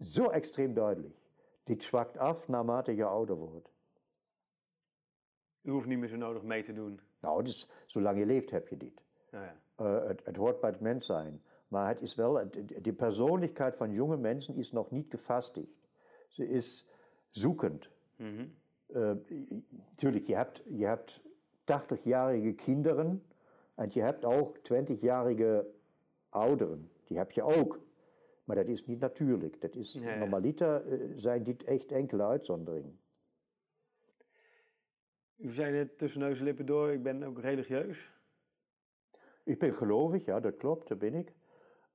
Zo 0.00 0.24
extreem 0.24 0.74
duidelijk. 0.74 1.16
Dit 1.64 1.82
zwakt 1.82 2.18
af 2.18 2.48
naarmate 2.48 2.94
je 2.94 3.04
ouder 3.04 3.36
wordt. 3.36 3.72
U 5.62 5.70
hoeft 5.70 5.86
niet 5.86 5.98
meer 5.98 6.08
zo 6.08 6.16
nodig 6.16 6.42
mee 6.42 6.62
te 6.62 6.72
doen. 6.72 7.00
Nou, 7.20 7.42
dus, 7.44 7.70
zolang 7.86 8.18
je 8.18 8.26
leeft 8.26 8.50
heb 8.50 8.68
je 8.68 8.76
dit. 8.76 9.03
Ja. 9.42 9.56
Eh, 9.76 10.06
het, 10.06 10.20
het 10.24 10.36
hoort 10.36 10.60
bij 10.60 10.70
het 10.70 10.80
mens 10.80 11.06
zijn. 11.06 11.42
Maar 11.68 11.88
het 11.88 12.00
is 12.02 12.14
wel, 12.14 12.34
het- 12.34 12.84
de 12.84 12.92
persoonlijkheid 12.92 13.76
van 13.76 13.92
jonge 13.92 14.16
mensen 14.16 14.54
is 14.56 14.72
nog 14.72 14.90
niet 14.90 15.06
gevestigd. 15.10 15.88
Ze 16.28 16.48
is 16.48 16.90
zoekend. 17.30 17.88
Tuurlijk, 19.96 20.26
je 20.26 20.34
hebt, 20.34 20.62
je 20.64 20.84
hebt 20.86 21.20
80-jarige 21.64 22.52
kinderen 22.52 23.22
en 23.74 23.88
je 23.92 24.00
hebt 24.02 24.24
ook 24.24 24.58
20-jarige 24.58 25.66
ouderen. 26.28 26.90
Die 27.04 27.16
heb 27.16 27.30
je 27.30 27.42
ook. 27.42 27.80
Maar 28.44 28.56
dat 28.56 28.66
is 28.66 28.86
niet 28.86 29.00
natuurlijk. 29.00 29.60
Dat 29.60 29.74
is, 29.74 29.92
Ja, 29.92 30.10
ja. 30.10 30.18
Normaliter 30.18 30.86
eh, 30.92 31.10
zijn 31.16 31.42
dit 31.42 31.64
echt 31.64 31.92
enkele 31.92 32.22
uitzonderingen. 32.24 32.98
U 35.36 35.52
zei 35.52 35.72
net 35.72 35.98
tussen 35.98 36.20
neus 36.20 36.38
en 36.38 36.44
lippen 36.44 36.66
door, 36.66 36.92
ik 36.92 37.02
ben 37.02 37.22
ook 37.22 37.40
religieus. 37.40 38.12
Ik 39.44 39.58
ben 39.58 39.74
gelovig, 39.74 40.24
ja, 40.24 40.40
dat 40.40 40.56
klopt, 40.56 40.88
dat 40.88 40.98
ben 40.98 41.14
ik. 41.14 41.32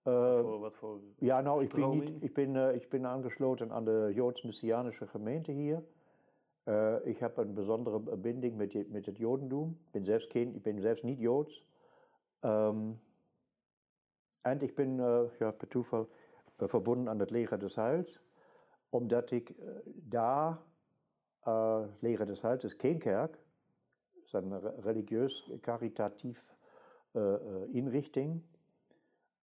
Wat 0.03 0.13
Eh, 0.13 0.39
voor, 0.39 0.59
wat 0.59 0.75
voor 0.75 0.99
Ja, 1.17 1.41
nou, 1.41 1.61
ik 1.63 1.73
ben, 1.73 1.89
niet, 1.89 2.23
ik, 2.23 2.33
ben, 2.33 2.55
eh, 2.55 2.75
ik 2.75 2.89
ben 2.89 3.05
aangesloten 3.05 3.71
aan 3.71 3.85
de 3.85 4.11
Joods-Messianische 4.13 5.07
gemeente 5.07 5.51
hier. 5.51 5.83
Eh, 6.63 6.95
ik 7.03 7.17
heb 7.17 7.37
een 7.37 7.53
bijzondere 7.53 7.99
binding 8.17 8.55
met, 8.55 8.71
je- 8.71 8.85
met 8.89 9.05
het 9.05 9.17
Jodendom. 9.17 9.69
Ik 9.85 9.91
ben 9.91 10.05
zelfs, 10.05 10.25
geen, 10.25 10.55
ik 10.55 10.61
ben 10.61 10.81
zelfs 10.81 11.01
niet 11.03 11.19
Joods. 11.19 11.65
Ehm, 12.39 12.91
en 14.41 14.61
ik 14.61 14.75
ben 14.75 14.95
ja, 15.39 15.51
per 15.51 15.67
toeval 15.67 16.09
eh, 16.55 16.67
verbonden 16.67 17.09
aan 17.09 17.19
het 17.19 17.29
leger 17.29 17.59
des 17.59 17.75
Heils, 17.75 18.21
omdat 18.89 19.31
ik 19.31 19.49
eh, 19.49 19.65
daar, 19.85 20.59
eh 21.43 21.83
leger 21.99 22.25
des 22.25 22.41
Heils 22.41 22.63
is 22.63 22.73
geen 22.73 22.97
kerk, 22.97 23.37
het 24.15 24.23
is 24.25 24.33
een 24.33 24.59
re- 24.59 24.73
religieus, 24.81 25.51
caritatief 25.61 26.53
eh, 27.11 27.33
eh, 27.33 27.39
inrichting 27.71 28.41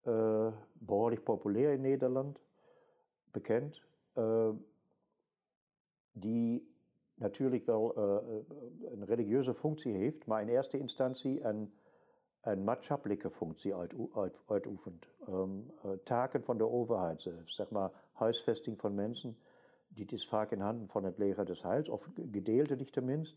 äh, 0.05 0.53
behoorlijk 0.75 1.25
populair 1.25 1.73
in 1.73 1.81
Nederland, 1.81 2.41
bekend, 3.33 3.83
äh, 4.15 4.53
die 6.13 6.75
natuurlijk 7.15 7.67
wel 7.67 7.95
äh, 7.97 8.93
een 8.93 9.05
religieuze 9.05 9.55
functie 9.55 9.93
heeft, 9.93 10.27
maar 10.27 10.43
in 10.43 10.49
eerste 10.49 10.79
instantie 10.79 11.45
een, 11.45 11.73
een 12.41 12.65
maatschappelijke 12.65 13.31
functie 13.31 13.75
uito- 13.75 14.11
uit, 14.15 14.43
uitoefent. 14.47 15.09
Um, 15.29 15.71
äh, 15.85 15.91
taken 16.05 16.45
van 16.45 16.59
de 16.59 16.69
overheid 16.69 17.23
zelfs, 17.23 17.55
zeg 17.55 17.71
maar 17.71 17.91
huisvesting 18.13 18.81
van 18.81 18.95
mensen, 18.95 19.39
dit 19.89 20.13
is 20.13 20.29
vaak 20.29 20.51
in 20.51 20.61
handen 20.61 20.89
van 20.89 21.05
het 21.05 21.19
leger 21.19 21.45
des 21.45 21.63
Heils, 21.63 21.89
of 21.89 22.09
gedeeltelijk 22.31 22.91
tenminste. 22.91 23.37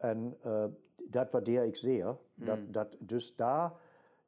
En 0.00 0.36
äh, 0.44 0.64
dat 1.10 1.30
waardeer 1.30 1.64
ik 1.64 1.76
zeer. 1.76 2.16
Dat, 2.34 2.58
dat 2.72 2.96
dus 2.98 3.36
daar 3.36 3.72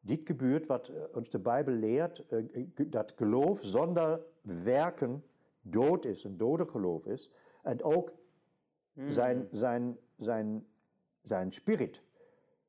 dit 0.00 0.20
gebeurt 0.24 0.66
wat 0.66 0.88
eh, 0.88 1.02
ons 1.12 1.30
de 1.30 1.38
Bijbel 1.38 1.74
leert, 1.74 2.24
ge- 2.28 2.88
dat 2.88 3.12
geloof 3.16 3.58
zonder 3.62 4.20
werken 4.64 5.24
dood 5.60 6.04
is, 6.04 6.24
een 6.24 6.36
dode 6.36 6.66
geloof 6.68 7.06
is. 7.06 7.30
En 7.62 7.82
ook 7.82 8.12
zijn, 9.12 9.48
zijn, 9.52 9.96
zijn, 10.16 10.66
zijn 11.22 11.52
spirit, 11.52 12.02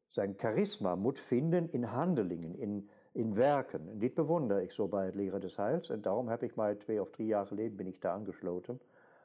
zijn 0.08 0.34
charisma 0.38 0.96
moet 0.96 1.20
vinden 1.20 1.72
in 1.72 1.84
handelingen, 1.84 2.58
in, 2.60 2.90
in 3.12 3.34
werken. 3.34 3.90
En 3.90 3.98
dit 4.00 4.14
bewonder 4.14 4.62
ik 4.62 4.72
zo 4.72 4.88
bij 4.88 5.06
het 5.06 5.16
leger 5.16 5.40
des 5.40 5.56
Heils. 5.56 5.90
En 5.90 6.02
daarom 6.02 6.28
heb 6.28 6.44
ik 6.44 6.56
mij 6.56 6.76
twee 6.76 7.02
of 7.02 7.10
drie 7.10 7.28
jaar 7.28 7.46
geleden 7.48 7.76
ben 7.76 7.88
ik 7.88 8.02
daar 8.02 8.14
aangesloten. 8.14 8.80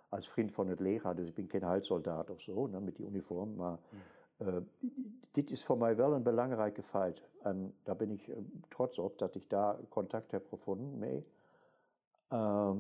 Als 0.09 0.29
vriend 0.29 0.53
van 0.53 0.69
het 0.69 0.81
leger, 0.81 1.17
dus 1.17 1.29
ik 1.29 1.35
ben 1.35 1.49
geen 1.49 1.63
huissoldaat 1.63 2.31
of 2.31 2.41
zo, 2.41 2.67
ne, 2.67 2.81
met 2.81 2.97
die 2.97 3.07
uniform. 3.07 3.55
Maar 3.55 3.79
eh, 4.37 4.57
dit 5.31 5.51
is 5.51 5.65
voor 5.65 5.79
mij 5.79 5.97
wel 5.97 6.13
een 6.13 6.23
belangrijke 6.23 6.83
feit. 6.83 7.23
En 7.43 7.75
daar 7.83 7.97
ben 7.97 8.11
ik 8.11 8.29
eh, 8.29 8.37
trots 8.69 8.99
op 8.99 9.19
dat 9.19 9.35
ik 9.35 9.51
daar 9.51 9.77
contact 9.89 10.31
heb 10.31 10.49
gevonden 10.49 10.99
mee. 10.99 11.27
Ehm, 12.29 12.77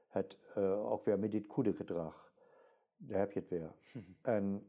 Het, 0.07 0.37
ook 0.83 1.05
weer 1.05 1.19
met 1.19 1.31
dit 1.31 1.45
gedrag. 1.49 2.26
Daar 2.97 3.19
heb 3.19 3.31
je 3.31 3.39
het 3.39 3.49
weer. 3.49 3.71
en, 4.21 4.67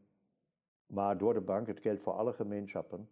maar 0.85 1.17
door 1.17 1.33
de 1.33 1.41
bank, 1.41 1.67
het 1.67 1.79
geldt 1.79 2.01
voor 2.01 2.13
alle 2.13 2.33
gemeenschappen. 2.33 3.09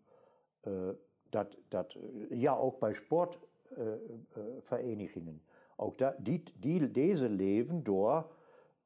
eh, 0.62 0.90
dat, 1.30 1.58
dat, 1.68 1.94
eh, 1.94 2.42
ja, 2.42 2.56
ook 2.56 2.80
bij 2.80 2.94
sportverenigingen. 2.94 5.42
ook 5.76 5.98
da, 5.98 6.16
die, 6.20 6.44
die, 6.60 6.92
deze 6.92 7.30
leven 7.30 7.84
door 7.84 8.32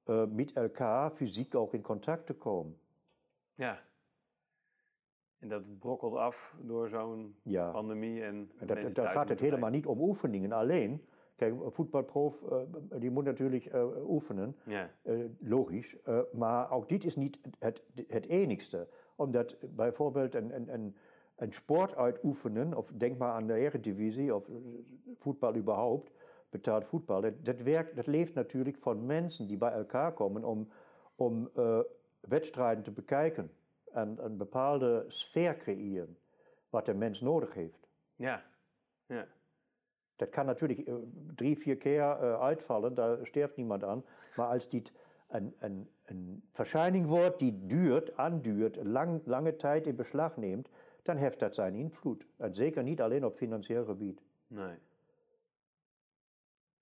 eh, 0.04 0.26
met 0.26 0.54
elkaar 0.54 1.12
fysiek 1.12 1.56
ook 1.56 1.74
in 1.74 1.82
contact 1.82 2.26
te 2.26 2.34
komen. 2.34 2.78
Ja. 3.54 3.84
En 5.40 5.48
dat 5.48 5.80
brokkelt 5.80 6.14
af 6.16 6.56
door 6.62 6.90
zo'n 6.90 7.36
Ja. 7.44 7.72
pandemie 7.72 8.24
en 8.24 8.52
En 8.58 8.68
dat, 8.68 8.82
dat 8.82 8.94
thuis 8.94 9.12
gaat 9.12 9.30
het 9.30 9.40
helemaal 9.40 9.70
niet 9.70 9.86
om 9.86 10.02
oefeningen 10.02 10.52
alleen. 10.52 11.06
Kijk, 11.42 11.62
een 11.62 11.72
voetbalprof, 11.72 12.44
eh, 12.44 12.58
die 13.00 13.12
moet 13.12 13.24
natuurlijk 13.24 13.66
eh, 13.66 14.10
oefenen, 14.10 14.56
blijven. 14.64 14.89
eh, 15.02 15.16
logisch. 15.39 15.96
maar 16.32 16.72
ook 16.72 16.89
dit 16.89 17.04
is 17.04 17.16
niet 17.16 17.39
het, 17.60 17.82
het 18.08 18.28
enigste. 18.28 18.88
Omdat 19.16 19.58
bijvoorbeeld 19.76 20.36
een, 20.36 20.56
een, 20.56 20.74
een, 20.74 20.96
een 21.36 21.54
sport 21.54 21.96
uitoefenen, 21.96 22.78
of 22.78 22.92
denk 22.92 23.18
maar 23.18 23.32
aan 23.32 23.48
de 23.48 23.54
Eredivisie, 23.54 24.36
of 24.36 24.50
voetbal 25.18 25.56
überhaupt, 25.56 26.12
betaald 26.50 26.86
voetbal, 26.86 27.22
dat, 27.22 27.46
dat, 27.46 27.62
werkt, 27.62 27.96
dat 27.96 28.08
leeft 28.08 28.34
natuurlijk 28.34 28.78
van 28.78 29.06
mensen 29.06 29.48
die 29.48 29.58
bij 29.58 29.72
elkaar 29.72 30.14
komen 30.14 30.44
om, 30.44 30.68
om 31.16 31.50
wedstrijden 32.20 32.84
te 32.84 32.92
bekijken. 32.92 33.52
En 33.92 34.18
een 34.26 34.38
bepaalde 34.38 35.06
sfeer 35.08 35.58
creëren, 35.58 36.18
wat 36.70 36.86
de 36.86 36.94
mens 36.94 37.22
nodig 37.22 37.54
heeft. 37.54 37.88
Ja. 38.16 38.44
Ja. 39.06 39.28
Das 40.22 40.30
kann 40.30 40.46
natürlich 40.46 40.88
äh, 40.88 40.94
drei, 41.36 41.56
vier 41.56 41.80
Kehr 41.80 42.20
äh, 42.22 42.26
altfallen, 42.44 42.94
da 42.94 43.26
sterft 43.26 43.58
niemand 43.58 43.84
an. 43.84 44.04
Aber 44.36 44.50
als 44.50 44.70
die 44.70 44.84
ein, 45.30 45.52
ein, 45.62 45.88
ein 46.10 46.44
Verscheiningwort, 46.54 47.42
die 47.42 47.68
dürt, 47.68 48.20
andürt, 48.20 48.78
lang, 48.84 49.22
lange 49.26 49.58
Zeit 49.58 49.88
in 49.88 49.98
Beschlag 49.98 50.38
nimmt, 50.38 50.70
dann 51.06 51.18
heftet 51.18 51.50
das 51.50 51.56
seinen 51.56 51.76
Influt. 51.76 52.28
Und 52.38 52.56
sicher 52.56 52.84
nicht 52.84 53.02
allein 53.02 53.24
auf 53.24 53.36
finanzieller 53.36 53.84
Gebiet. 53.84 54.22
Nein. 54.50 54.78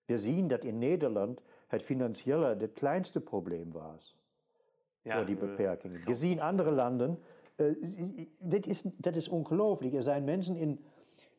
Wir 0.06 0.18
sehen, 0.18 0.50
dass 0.50 0.60
in 0.60 0.78
Nederland 0.78 1.42
das 1.70 1.82
finanzielle 1.82 2.58
das 2.58 2.74
kleinste 2.74 3.22
Problem 3.22 3.72
war. 3.72 3.96
Ja, 5.04 5.24
die 5.24 5.32
äh, 5.32 5.36
Beperking. 5.36 5.92
Wir 5.92 6.14
sehen 6.14 6.40
andere 6.40 6.72
Landen, 6.72 7.16
äh, 7.56 7.74
das 8.38 8.66
ist, 8.66 8.86
das 8.98 9.16
ist 9.16 9.28
unglaublich. 9.28 9.94
Es 9.94 10.04
sind 10.04 10.26
Menschen 10.26 10.56
in 10.56 10.78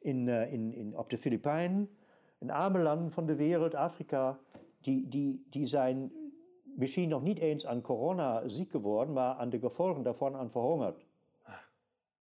in, 0.02 0.30
eh, 0.30 0.54
in, 0.54 0.74
in, 0.74 0.98
op 0.98 1.10
de 1.10 1.18
Filipijnen, 1.18 1.90
in 2.38 2.52
arme 2.52 2.80
landen 2.80 3.12
van 3.12 3.26
de 3.26 3.36
wereld, 3.36 3.76
Afrika, 3.76 4.40
die, 4.82 5.08
die, 5.08 5.46
die 5.50 5.66
zijn 5.66 6.12
misschien 6.76 7.10
nog 7.10 7.22
niet 7.22 7.40
eens 7.40 7.66
aan 7.66 7.82
corona 7.82 8.48
ziek 8.48 8.72
geworden, 8.72 9.14
maar 9.14 9.36
aan 9.36 9.50
de 9.50 9.60
gevolgen 9.60 10.04
daarvan 10.04 10.36
aan 10.36 10.50
verhongerd. 10.50 11.06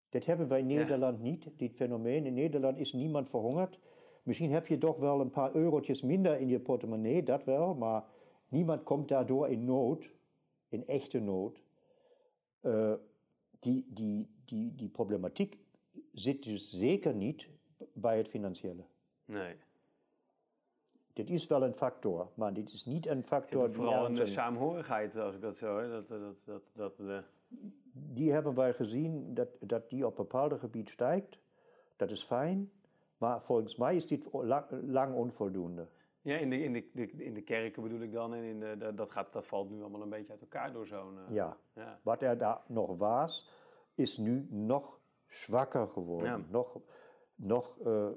Dat 0.08 0.24
hebben 0.24 0.48
wij 0.48 0.58
in 0.58 0.66
Nederland 0.66 1.20
niet, 1.20 1.50
dit 1.56 1.74
fenomeen. 1.74 2.26
In 2.26 2.34
Nederland 2.34 2.78
is 2.78 2.92
niemand 2.92 3.28
verhongerd. 3.28 3.78
Misschien 4.22 4.52
heb 4.52 4.66
je 4.66 4.78
toch 4.78 4.96
wel 4.96 5.20
een 5.20 5.30
paar 5.30 5.54
eurotjes 5.54 6.02
minder 6.02 6.40
in 6.40 6.48
je 6.48 6.60
portemonnee, 6.60 7.22
dat 7.22 7.44
wel, 7.44 7.74
maar 7.74 8.04
niemand 8.48 8.82
komt 8.82 9.08
daardoor 9.08 9.48
in 9.48 9.64
nood, 9.64 10.10
in 10.68 10.86
echte 10.86 11.18
nood. 11.18 11.62
Eh, 12.60 12.92
die, 13.60 13.86
die, 13.88 14.28
die, 14.44 14.74
die 14.74 14.88
problematiek 14.88 15.58
zit 16.12 16.42
dus 16.42 16.70
zeker 16.70 17.14
niet 17.14 17.48
bij 17.92 18.16
het 18.18 18.28
financiële. 18.28 18.82
Nee. 19.24 19.56
Dit 21.12 21.30
is 21.30 21.46
wel 21.46 21.62
een 21.62 21.74
factor, 21.74 22.28
maar 22.34 22.54
dit 22.54 22.72
is 22.72 22.84
niet 22.84 23.06
een 23.06 23.24
factor 23.24 23.70
vooral 23.72 24.06
in 24.06 24.14
de 24.14 24.26
saamhorigheid, 24.26 25.16
als 25.16 25.34
ik 25.34 25.40
dat 25.40 25.56
zo 25.56 25.66
hoor. 25.66 25.88
Dat, 25.88 26.08
dat, 26.08 26.42
dat, 26.46 26.72
dat, 26.76 26.96
de, 26.96 27.22
die 27.92 28.32
hebben 28.32 28.54
wij 28.54 28.72
gezien 28.74 29.34
dat, 29.34 29.48
dat 29.60 29.90
die 29.90 30.06
op 30.06 30.16
bepaalde 30.16 30.58
gebied 30.58 30.90
stijgt. 30.90 31.38
Dat 31.96 32.10
is 32.10 32.22
fijn, 32.24 32.70
maar 33.18 33.42
volgens 33.42 33.76
mij 33.76 33.96
is 33.96 34.06
dit 34.06 34.28
lang, 34.32 34.64
lang 34.70 35.14
onvoldoende. 35.14 35.88
ja, 36.20 36.36
in 36.36 36.50
de, 36.50 36.62
in, 36.62 36.72
de, 36.72 36.88
de- 36.92 37.24
in 37.24 37.34
de 37.34 37.42
kerken 37.42 37.82
bedoel 37.82 38.00
ik 38.00 38.12
dan. 38.12 38.34
En 38.34 38.42
in 38.42 38.60
de, 38.60 38.76
de- 38.78 38.94
dat, 38.94 39.10
gaat, 39.10 39.32
dat 39.32 39.46
valt 39.46 39.70
nu 39.70 39.80
allemaal 39.80 40.02
een 40.02 40.08
beetje 40.08 40.32
uit 40.32 40.40
elkaar 40.40 40.72
door 40.72 40.86
zo'n... 40.86 41.18
eh, 41.18 41.34
Ja, 41.34 41.56
ja. 41.74 42.00
wat 42.02 42.22
er 42.22 42.38
daar 42.38 42.60
nog 42.66 42.96
was, 42.98 43.50
is 43.94 44.16
nu 44.18 44.46
nog 44.50 45.00
zwakker 45.28 45.88
geworden. 45.88 46.28
Ja. 46.28 46.40
Nog, 46.48 46.76
nog 47.42 47.78
eh, 47.78 48.08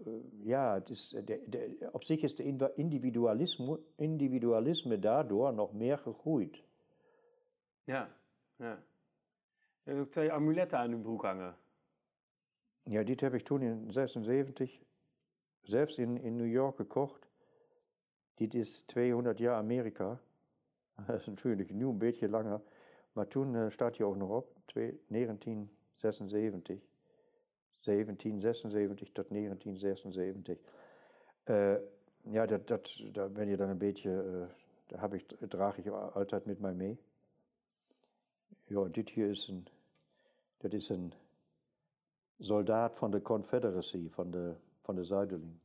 ja, 0.41 0.73
het 0.73 0.89
is, 0.89 1.09
de, 1.09 1.43
de, 1.47 1.89
op 1.91 2.03
zich 2.03 2.21
is 2.21 2.35
de 2.35 2.43
inwa- 2.43 2.71
individualisme, 3.95 4.99
daardoor 4.99 5.53
nog 5.53 5.73
meer 5.73 5.97
gegroeid. 5.97 6.63
Ja, 7.83 8.15
ja. 8.55 8.83
Je 9.83 9.89
hebt 9.91 9.99
ook 9.99 10.11
twee 10.11 10.31
amuletten 10.31 10.77
aan 10.77 10.91
uw 10.91 11.01
broek 11.01 11.21
hangen. 11.21 11.57
Ja, 12.83 13.03
dit 13.03 13.19
heb 13.19 13.33
ik 13.33 13.43
toen 13.43 13.61
in 13.61 13.91
76 13.91 14.81
zelfs 15.61 15.97
in, 15.97 16.21
in 16.21 16.35
New 16.35 16.51
York 16.51 16.75
gekocht. 16.75 17.29
Dit 18.33 18.53
is 18.53 18.81
200 18.81 19.37
jaar 19.37 19.55
Amerika. 19.55 20.21
Dat 21.07 21.19
is 21.19 21.25
natuurlijk 21.25 21.71
nu 21.73 21.85
een 21.85 21.97
beetje 21.97 22.29
langer. 22.29 22.61
Maar 23.11 23.27
toen 23.27 23.55
eh, 23.55 23.69
staat 23.69 23.97
hier 23.97 24.05
ook 24.05 24.15
nog 24.15 24.29
op, 24.29 24.57
twee- 24.65 25.01
1976. 25.07 26.92
1776 27.83 29.11
tot 29.11 29.29
1976. 29.29 30.57
Eh, 31.43 31.75
ja, 32.21 32.45
dat, 32.45 32.67
dat, 32.67 33.03
daar 33.11 33.31
ben 33.31 33.47
je 33.47 33.57
dan 33.57 33.69
een 33.69 33.77
beetje, 33.77 34.21
eh 34.21 34.61
daar 34.93 35.01
heb 35.01 35.13
ik, 35.13 35.49
draag 35.49 35.77
ik 35.77 35.87
altijd 35.87 36.45
met 36.45 36.59
mij 36.59 36.73
mee. 36.73 36.99
Ja, 38.63 38.83
dit 38.83 39.09
hier 39.09 39.29
is 39.29 39.47
een, 39.47 39.67
dat 40.57 40.73
is 40.73 40.89
een 40.89 41.13
soldaat 42.39 42.97
van 42.97 43.11
de 43.11 43.21
Confederacy, 43.21 44.09
van 44.09 44.31
de, 44.31 44.55
van 44.79 44.95
de 44.95 45.03
Zuiderling. 45.03 45.57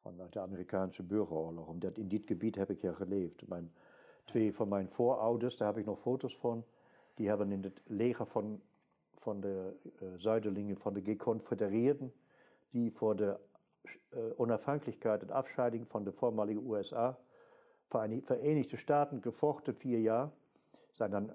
Van 0.00 0.28
de 0.30 0.40
Amerikaanse 0.40 1.02
burgeroorlog. 1.02 1.66
Omdat 1.66 1.98
in 1.98 2.08
dit 2.08 2.26
gebied 2.26 2.54
heb 2.54 2.70
ik 2.70 2.80
ja 2.80 2.92
geleefd. 2.92 3.48
Mijn, 3.48 3.72
twee 4.24 4.54
van 4.54 4.68
mijn 4.68 4.88
voorouders, 4.88 5.56
daar 5.56 5.68
heb 5.68 5.78
ik 5.78 5.84
nog 5.84 6.00
foto's 6.00 6.36
van, 6.36 6.64
die 7.14 7.28
hebben 7.28 7.52
in 7.52 7.62
het 7.62 7.80
leger 7.84 8.26
van, 8.26 8.62
von 9.22 9.40
der 9.40 9.74
äh, 10.00 10.18
Seidelinie, 10.18 10.76
von 10.76 10.94
den 10.94 11.04
Gekonföderierten, 11.04 12.12
die 12.72 12.90
vor 12.90 13.14
der 13.14 13.40
äh, 14.12 14.32
Unabhängigkeit 14.36 15.22
und 15.22 15.30
Abscheidung 15.30 15.86
von 15.86 16.04
der 16.04 16.12
vormaligen 16.12 16.66
USA, 16.66 17.18
Vereinigte 17.88 18.78
Staaten, 18.78 19.20
gefochten, 19.20 19.74
vier 19.74 20.00
Jahre, 20.00 20.32
seien 20.94 21.10
dann 21.12 21.32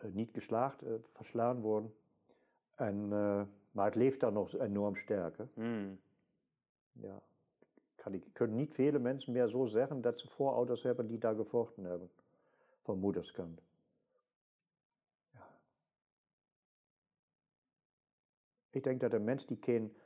äh, 0.00 0.08
nicht 0.08 0.32
geschlagen, 0.32 0.86
äh, 0.86 1.00
verschlagen 1.12 1.62
worden. 1.62 1.92
Und 2.78 3.12
äh, 3.12 3.46
man 3.74 3.92
lebt 3.92 4.22
da 4.22 4.30
noch 4.30 4.54
enorm 4.54 4.96
stärker. 4.96 5.48
Mm. 5.56 5.98
Ja. 7.02 7.20
Kann 7.98 8.14
ich, 8.14 8.32
können 8.32 8.56
nicht 8.56 8.74
viele 8.74 8.98
Menschen 8.98 9.34
mehr 9.34 9.48
so 9.48 9.66
sagen, 9.66 10.02
dass 10.02 10.18
sie 10.20 10.28
vor 10.28 10.56
Autos 10.56 10.84
haben, 10.84 11.08
die 11.08 11.18
da 11.18 11.34
gefochten 11.34 11.86
haben, 11.86 12.08
vom 12.84 13.00
Mutterskamp. 13.00 13.60
Ik 18.78 18.84
denk 18.84 19.00
dat 19.00 19.12
een 19.12 19.24
mens 19.24 19.46
die 19.46 19.58
geen 19.60 19.96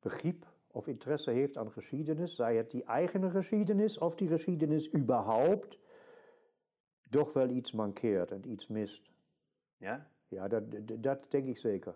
begrip 0.00 0.46
of 0.70 0.86
interesse 0.86 1.30
heeft 1.30 1.56
aan 1.56 1.72
geschiedenis, 1.72 2.34
zij 2.34 2.56
het 2.56 2.70
die 2.70 2.84
eigen 2.84 3.30
geschiedenis 3.30 3.98
of 3.98 4.14
die 4.14 4.28
geschiedenis 4.28 4.94
überhaupt, 4.94 5.78
toch 7.10 7.32
wel 7.32 7.48
iets 7.48 7.72
mankeert 7.72 8.30
en 8.30 8.50
iets 8.50 8.66
mist. 8.66 9.10
Ja? 9.76 10.10
Ja, 10.28 10.48
dat, 10.48 10.62
dat, 11.02 11.30
denk 11.30 11.46
ik 11.48 11.56
zeker. 11.56 11.94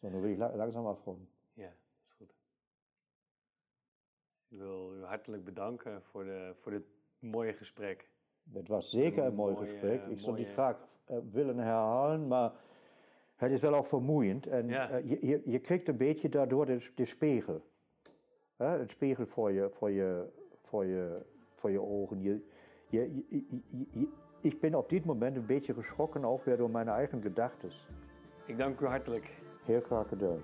Zo, 0.00 0.10
dan 0.10 0.20
wil 0.20 0.30
ik 0.30 0.38
la- 0.38 0.56
langzaam 0.56 0.86
afronden. 0.86 1.28
Ja, 1.52 1.72
is 2.04 2.12
goed. 2.16 2.34
Ik 4.48 4.58
wil 4.58 4.94
u 4.94 5.02
hartelijk 5.04 5.44
bedanken 5.44 6.02
voor, 6.02 6.24
de, 6.24 6.52
voor 6.56 6.72
dit 6.72 6.84
mooie 7.18 7.52
gesprek. 7.52 8.08
Het 8.52 8.68
was 8.68 8.90
zeker 8.90 9.24
een 9.24 9.34
mooi 9.34 9.54
Mooie, 9.54 9.66
gesprek. 9.68 10.06
Ik 10.06 10.20
zou 10.20 10.36
dit 10.36 10.48
graag 10.48 10.88
eh, 11.04 11.18
willen 11.30 11.58
herhalen, 11.58 12.26
maar 12.26 12.52
Het 13.42 13.50
is 13.52 13.60
wel 13.60 13.74
ook 13.74 13.86
vermoeiend 13.86 14.46
en 14.46 14.68
Ja. 14.68 14.88
eh, 14.90 15.08
je, 15.10 15.26
je, 15.26 15.40
je 15.44 15.58
krijgt 15.58 15.88
een 15.88 15.96
beetje 15.96 16.28
daardoor 16.28 16.66
de, 16.66 16.90
de 16.94 17.04
spiegel. 17.04 17.62
Hè, 18.56 18.78
een 18.80 18.90
spiegel 18.90 19.26
voor 19.26 19.52
je, 19.52 19.68
voor 19.70 19.90
je, 19.90 20.24
voor 20.62 20.84
je, 20.84 21.20
voor 21.54 21.70
je 21.70 21.80
ogen. 21.80 22.22
Je, 22.22 22.40
je, 22.88 23.24
je, 23.28 23.44
je- 23.70 23.86
je- 23.90 24.08
ik 24.40 24.60
ben 24.60 24.74
op 24.74 24.88
dit 24.88 25.04
moment 25.04 25.36
een 25.36 25.46
beetje 25.46 25.74
geschrokken 25.74 26.24
ook 26.24 26.44
weer 26.44 26.56
door 26.56 26.70
mijn 26.70 26.88
eigen 26.88 27.22
gedachten. 27.22 27.70
Ik 28.46 28.58
dank 28.58 28.80
u 28.80 28.86
hartelijk. 28.86 29.40
Heel 29.64 29.80
graag 29.80 30.08
gedaan. 30.08 30.42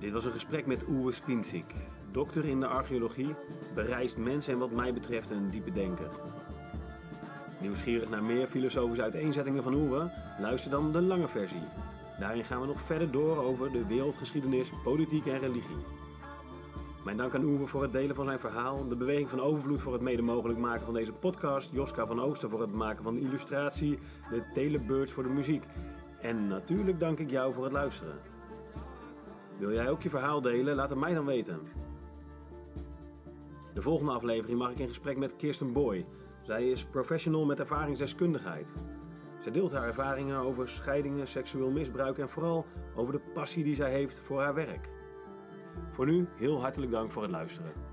Dit 0.00 0.12
was 0.12 0.24
een 0.24 0.32
gesprek 0.32 0.66
met 0.66 0.88
Uwe 0.88 1.12
Spinzik, 1.12 1.74
dokter 2.12 2.44
in 2.48 2.60
de 2.60 2.66
archeologie, 2.66 3.34
bereisd 3.74 4.18
mens 4.18 4.48
en 4.48 4.58
wat 4.58 4.70
mij 4.70 4.92
betreft 4.94 5.30
een 5.30 5.50
diepe 5.50 5.70
denker. 5.70 6.10
Nieuwsgierig 7.60 8.08
naar 8.08 8.22
meer 8.22 8.46
filosofische 8.46 9.02
uiteenzettingen 9.02 9.62
van 9.62 9.74
Uwe? 9.74 10.10
Luister 10.40 10.70
dan 10.70 10.92
de 10.92 11.02
lange 11.02 11.28
versie. 11.28 11.62
Daarin 12.18 12.44
gaan 12.44 12.60
we 12.60 12.66
nog 12.66 12.80
verder 12.80 13.10
door 13.10 13.36
over 13.36 13.72
de 13.72 13.86
wereldgeschiedenis, 13.86 14.72
politiek 14.84 15.26
en 15.26 15.38
religie. 15.38 15.76
Mijn 17.04 17.16
dank 17.16 17.34
aan 17.34 17.42
Uwe 17.42 17.66
voor 17.66 17.82
het 17.82 17.92
delen 17.92 18.14
van 18.14 18.24
zijn 18.24 18.38
verhaal, 18.38 18.88
de 18.88 18.96
beweging 18.96 19.30
van 19.30 19.40
overvloed 19.40 19.80
voor 19.80 19.92
het 19.92 20.02
mede 20.02 20.22
mogelijk 20.22 20.58
maken 20.58 20.84
van 20.84 20.94
deze 20.94 21.12
podcast, 21.12 21.72
Joska 21.72 22.06
van 22.06 22.20
Oosten 22.20 22.50
voor 22.50 22.60
het 22.60 22.72
maken 22.72 23.02
van 23.02 23.14
de 23.14 23.20
illustratie, 23.20 23.98
de 24.30 24.42
Telebirds 24.54 25.12
voor 25.12 25.22
de 25.22 25.28
muziek. 25.28 25.64
En 26.20 26.48
natuurlijk 26.48 27.00
dank 27.00 27.18
ik 27.18 27.30
jou 27.30 27.54
voor 27.54 27.64
het 27.64 27.72
luisteren. 27.72 28.18
Wil 29.58 29.72
jij 29.72 29.90
ook 29.90 30.02
je 30.02 30.10
verhaal 30.10 30.40
delen? 30.40 30.74
Laat 30.74 30.90
het 30.90 30.98
mij 30.98 31.14
dan 31.14 31.24
weten. 31.24 31.60
De 33.74 33.82
volgende 33.82 34.12
aflevering 34.12 34.58
mag 34.58 34.70
ik 34.70 34.78
in 34.78 34.88
gesprek 34.88 35.16
met 35.16 35.36
Kirsten 35.36 35.72
Boy. 35.72 36.06
Zij 36.48 36.68
is 36.68 36.84
professional 36.84 37.44
met 37.44 37.60
ervaringsdeskundigheid. 37.60 38.74
Zij 39.38 39.52
deelt 39.52 39.72
haar 39.72 39.86
ervaringen 39.86 40.38
over 40.38 40.68
scheidingen, 40.68 41.26
seksueel 41.26 41.70
misbruik 41.70 42.18
en 42.18 42.28
vooral 42.28 42.66
over 42.94 43.12
de 43.12 43.20
passie 43.34 43.64
die 43.64 43.74
zij 43.74 43.90
heeft 43.90 44.20
voor 44.20 44.40
haar 44.40 44.54
werk. 44.54 44.88
Voor 45.90 46.06
nu 46.06 46.28
heel 46.36 46.60
hartelijk 46.60 46.92
dank 46.92 47.10
voor 47.10 47.22
het 47.22 47.30
luisteren. 47.30 47.87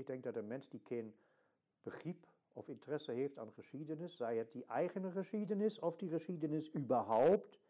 Ik 0.00 0.06
denk 0.06 0.22
dat 0.22 0.36
een 0.36 0.46
mens 0.46 0.68
die 0.68 0.80
geen 0.80 1.14
begrip 1.82 2.26
of 2.52 2.68
interesse 2.68 3.12
heeft 3.12 3.38
aan 3.38 3.52
geschiedenis, 3.52 4.16
zij 4.16 4.36
het 4.36 4.52
die 4.52 4.64
eigen 4.64 5.12
geschiedenis 5.12 5.78
of 5.78 5.96
die 5.96 6.08
geschiedenis 6.08 6.74
überhaupt, 6.74 7.60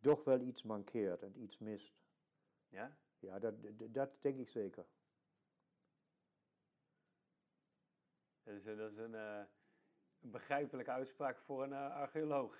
toch 0.00 0.24
wel 0.24 0.40
iets 0.40 0.62
mankeert 0.62 1.22
en 1.22 1.42
iets 1.42 1.58
mist. 1.58 1.92
Ja? 2.68 2.96
Ja, 3.18 3.38
dat, 3.38 4.10
denk 4.20 4.38
ik 4.38 4.48
zeker. 4.48 4.86
Dat 8.42 8.54
is, 8.54 8.64
dat 8.64 8.90
is 8.90 8.96
een, 8.96 9.14
eh, 9.14 9.42
een 10.20 10.30
begrijpelijke 10.30 10.90
uitspraak 10.90 11.38
voor 11.38 11.62
een 11.62 11.72
eh, 11.72 11.94
archeoloog. 11.94 12.58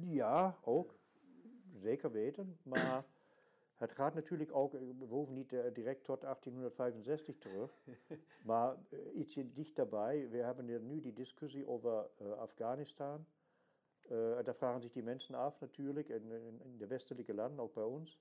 Ja, 0.00 0.58
ook. 0.64 0.94
Zeker 1.74 2.10
weten. 2.10 2.58
Maar 2.62 3.04
Het 3.82 3.92
gaat 3.92 4.14
natürlich 4.14 4.52
auch, 4.52 4.72
wir 4.74 5.10
hoeven 5.10 5.34
nicht 5.34 5.50
direkt 5.50 6.04
tot 6.04 6.24
1865 6.24 7.40
zurück, 7.40 7.72
aber 8.44 8.78
ich 9.14 9.34
bin 9.34 9.52
dicht 9.54 9.76
dabei. 9.76 10.30
Wir 10.30 10.46
haben 10.46 10.68
ja 10.68 10.78
nun 10.78 11.02
die 11.02 11.12
discussie 11.12 11.64
over 11.64 12.08
äh, 12.20 12.32
Afghanistan. 12.34 13.26
Äh, 14.08 14.44
da 14.44 14.54
fragen 14.54 14.80
sich 14.82 14.92
die 14.92 15.02
Menschen 15.02 15.34
auf 15.34 15.60
natürlich 15.60 16.10
in, 16.10 16.30
in, 16.30 16.60
in 16.60 16.78
de 16.78 16.90
westelijke 16.90 17.32
landen, 17.32 17.58
auch 17.58 17.72
bei 17.72 17.82
uns. 17.82 18.16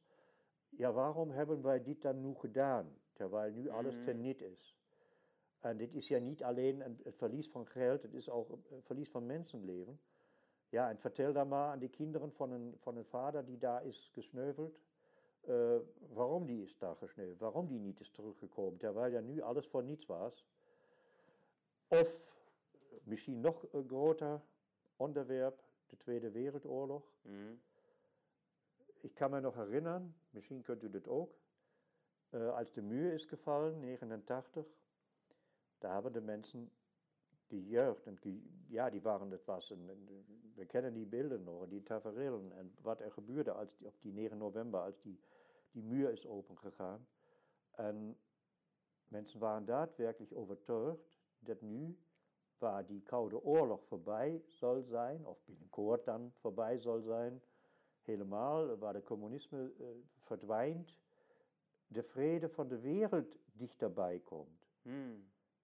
Ja, 0.72 0.96
warum 0.96 1.32
haben 1.36 1.64
wir 1.64 1.80
das 1.80 2.00
dann 2.00 2.24
nur 2.24 2.40
getan? 2.40 2.88
Terwijl 3.14 3.52
nu 3.52 3.70
alles 3.70 3.94
mhm. 3.98 4.06
ternit 4.06 4.42
ist. 4.42 4.76
Und 5.62 5.80
das 5.80 5.94
ist 5.94 6.10
ja 6.10 6.20
nicht 6.20 6.42
allein 6.42 6.82
ein 6.82 6.98
Verlies 7.20 7.46
von 7.46 7.68
Geld, 7.68 8.04
das 8.04 8.14
ist 8.14 8.32
auch 8.32 8.50
ein 8.50 8.82
Verlies 8.82 9.10
von 9.10 9.28
Menschenleben. 9.28 10.00
Ja, 10.72 10.90
und 10.90 11.00
vertell 11.00 11.34
da 11.34 11.46
mal 11.46 11.74
an 11.74 11.82
die 11.82 11.90
Kinderen 11.90 12.32
von 12.32 12.52
einem, 12.52 12.80
von 12.80 12.96
einem 12.96 13.06
Vater, 13.06 13.44
die 13.44 13.60
da 13.60 13.78
ist, 13.78 14.12
gesnövelt 14.14 14.76
eh, 15.42 15.76
waarom 16.14 16.46
die 16.46 16.64
is 16.64 16.78
daar 16.78 16.96
gesneuveld, 16.96 17.40
waarom 17.40 17.68
die 17.68 17.80
niet 17.80 18.00
is 18.00 18.12
teruggekomen, 18.12 18.78
terwijl 18.78 19.12
ja 19.12 19.20
nu 19.20 19.42
alles 19.42 19.68
voor 19.68 19.84
niets 19.84 20.06
was. 20.06 20.46
Of 21.88 22.22
misschien 23.04 23.42
nog 23.42 23.66
een 23.72 23.88
groter 23.88 24.42
onderwerp, 24.96 25.64
de 25.88 25.98
Tweede 25.98 26.32
Wereldoorlog. 26.32 27.04
Ik 29.02 29.14
kan 29.14 29.32
me 29.32 29.40
nog 29.40 29.56
herinneren, 29.56 30.16
misschien 30.30 30.62
kunt 30.62 30.84
u 30.84 30.90
dat 30.90 31.08
ook, 31.08 31.40
eh, 32.30 32.56
als 32.56 32.72
de 32.74 32.82
muur 32.82 33.14
is 33.14 33.26
gevallen, 33.26 33.80
89, 33.80 34.66
daar 35.78 35.94
hebben 35.94 36.14
de 36.14 36.22
mensen, 36.22 36.72
jeugd, 37.60 38.06
en 38.06 38.18
die, 38.22 38.44
ja, 38.68 38.90
die 38.90 39.02
waren, 39.02 39.30
dat 39.30 39.46
was 39.46 39.70
een, 39.70 39.90
een- 39.90 40.26
we 40.56 40.66
kennen 40.66 40.94
die 40.94 41.06
beelden 41.06 41.44
nog, 41.44 41.68
die 41.68 41.84
tafereelen 41.84 42.52
en 42.52 42.76
wat 42.82 43.02
er 43.02 43.12
gebeurde 43.12 43.52
als 43.52 43.78
die, 43.78 43.88
op 43.88 43.96
die 44.02 44.14
9 44.14 44.38
november, 44.38 44.80
als 44.80 45.02
die, 45.02 45.20
die 45.72 45.84
muur 45.84 46.12
is 46.12 46.26
opengegaan. 46.28 47.08
En 47.72 48.18
mensen 49.08 49.40
waren 49.40 49.66
daadwerkelijk 49.66 50.36
overtuigd 50.36 51.20
dat 51.40 51.62
nu, 51.62 51.98
waar 52.58 52.86
die 52.86 53.02
Koude 53.02 53.44
Oorlog 53.44 53.84
voorbij 53.86 54.42
zal 54.48 54.84
zijn, 54.84 55.26
of 55.26 55.40
binnenkort 55.46 56.06
dan 56.06 56.32
voorbij 56.40 56.80
zal 56.80 57.00
zijn, 57.02 57.42
helemaal, 58.02 58.78
waar 58.78 58.94
de 58.94 59.04
communisme 59.04 59.72
eh, 59.80 59.86
verdwijnt, 60.20 60.98
de 61.88 62.04
vrede 62.04 62.50
van 62.50 62.68
de 62.68 62.80
wereld 62.80 63.38
dichterbij 63.54 64.20
komt. 64.20 64.70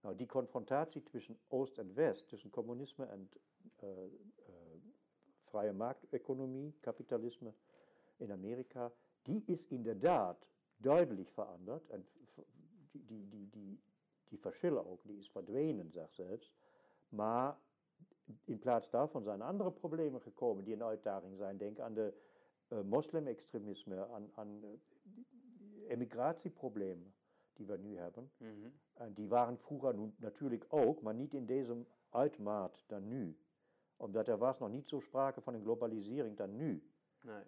Now, 0.04 0.14
die 0.14 0.28
konfrontatie 0.28 1.04
zwischen 1.04 1.38
Oost 1.50 1.80
und 1.80 1.96
West, 1.96 2.28
zwischen 2.30 2.52
Kommunismus 2.52 3.08
und 3.10 3.36
äh, 3.82 4.06
äh, 4.06 4.10
freie 5.46 5.74
Marktökonomie, 5.74 6.74
Kapitalismus 6.82 7.56
in 8.20 8.32
Amerika, 8.32 8.92
die 9.26 9.44
ist 9.52 9.72
in 9.72 9.84
der 9.84 10.00
Tat 10.00 10.38
deutlich 10.80 11.32
verändert. 11.32 11.90
Und 11.90 12.06
die, 12.94 13.00
die, 13.00 13.26
die, 13.26 13.46
die, 13.48 13.80
die 14.32 14.70
auch, 14.78 15.00
die 15.06 15.18
ist 15.18 15.30
verdwenen, 15.30 15.92
sagt 15.92 16.16
selbst. 16.16 16.52
Maar 17.12 17.58
in 18.46 18.60
plaats 18.60 18.90
davon 18.90 19.24
sind 19.24 19.42
andere 19.42 19.72
Probleme 19.72 20.20
gekomen 20.20 20.64
die 20.64 20.74
in 20.74 20.84
uitdaging 20.84 21.38
zijn. 21.38 21.58
Denk 21.58 21.80
aan 21.80 21.94
de 21.94 22.14
uh, 22.70 22.82
moslimextremisme, 22.82 24.06
an, 24.06 24.30
aan 24.36 24.64
uh, 24.64 24.70
emigratieproblemen 25.90 27.14
die 27.58 27.68
wir 27.68 27.78
nun 27.78 28.00
haben. 28.00 28.30
Mm 28.40 28.46
-hmm. 28.46 29.14
die 29.16 29.30
waren 29.30 29.58
früher 29.58 29.94
nun 29.94 30.14
natürlich 30.20 30.72
auch, 30.72 31.02
maar 31.02 31.14
nicht 31.14 31.34
in 31.34 31.48
diesem 31.48 31.86
Altmaat 32.12 32.86
dann 32.88 33.08
nu. 33.08 33.36
Omdat 33.98 34.28
er 34.28 34.38
was 34.38 34.60
nog 34.60 34.70
niet 34.70 34.90
zo 34.90 35.00
sprake 35.00 35.42
van 35.42 35.54
een 35.54 35.62
globalisering 35.62 36.38
dan 36.38 36.56
nu. 36.56 36.84
Nee. 37.22 37.44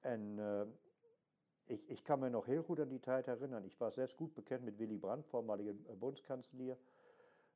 En 0.00 0.38
eh, 0.38 0.60
äh, 0.60 0.66
ich, 1.66 1.90
ich 1.90 2.04
kann 2.04 2.20
mir 2.20 2.30
noch 2.30 2.46
heel 2.46 2.62
gut 2.62 2.80
an 2.80 2.88
die 2.88 3.00
Zeit 3.00 3.28
erinnern. 3.28 3.64
Ich 3.64 3.78
war 3.78 3.90
selbst 3.90 4.16
gut 4.16 4.34
bekannt 4.34 4.64
mit 4.64 4.78
Willy 4.78 4.96
Brandt, 4.96 5.26
vormaliger 5.26 5.72
eh, 5.72 5.94
Bundeskanzler 5.94 6.76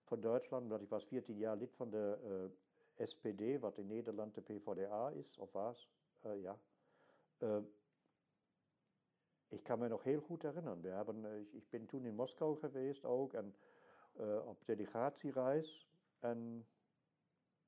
von 0.04 0.20
Deutschland. 0.20 0.70
Und 0.70 0.82
ich 0.82 0.90
war 0.90 1.00
14 1.00 1.38
Jahre 1.38 1.58
Lied 1.58 1.72
von 1.72 1.90
der 1.90 2.18
äh, 2.22 3.02
SPD, 3.02 3.60
was 3.62 3.78
eh, 3.78 3.80
in 3.80 3.88
Nederland 3.88 4.36
der 4.36 4.42
PvdA 4.42 5.10
ist, 5.10 5.38
auf 5.38 5.54
was? 5.54 5.88
Äh, 6.24 6.40
ja. 6.40 6.58
Eh, 9.52 9.58
ik 9.58 9.64
kan 9.64 9.78
kan 9.78 9.78
me 9.78 9.88
nog 9.88 10.02
heel 10.02 10.20
goed 10.20 10.42
herinneren. 10.42 10.80
We 10.80 10.88
hebben, 10.88 11.24
eh, 11.24 11.40
ik, 11.40 11.52
ik 11.52 11.70
ben 11.70 11.86
toen 11.86 12.04
in 12.04 12.14
Moskou 12.14 12.58
geweest 12.58 13.04
ook 13.04 13.32
en 13.32 13.54
uh, 14.20 14.46
op 14.46 14.64
delegatiereis. 14.64 15.88
En 16.18 16.66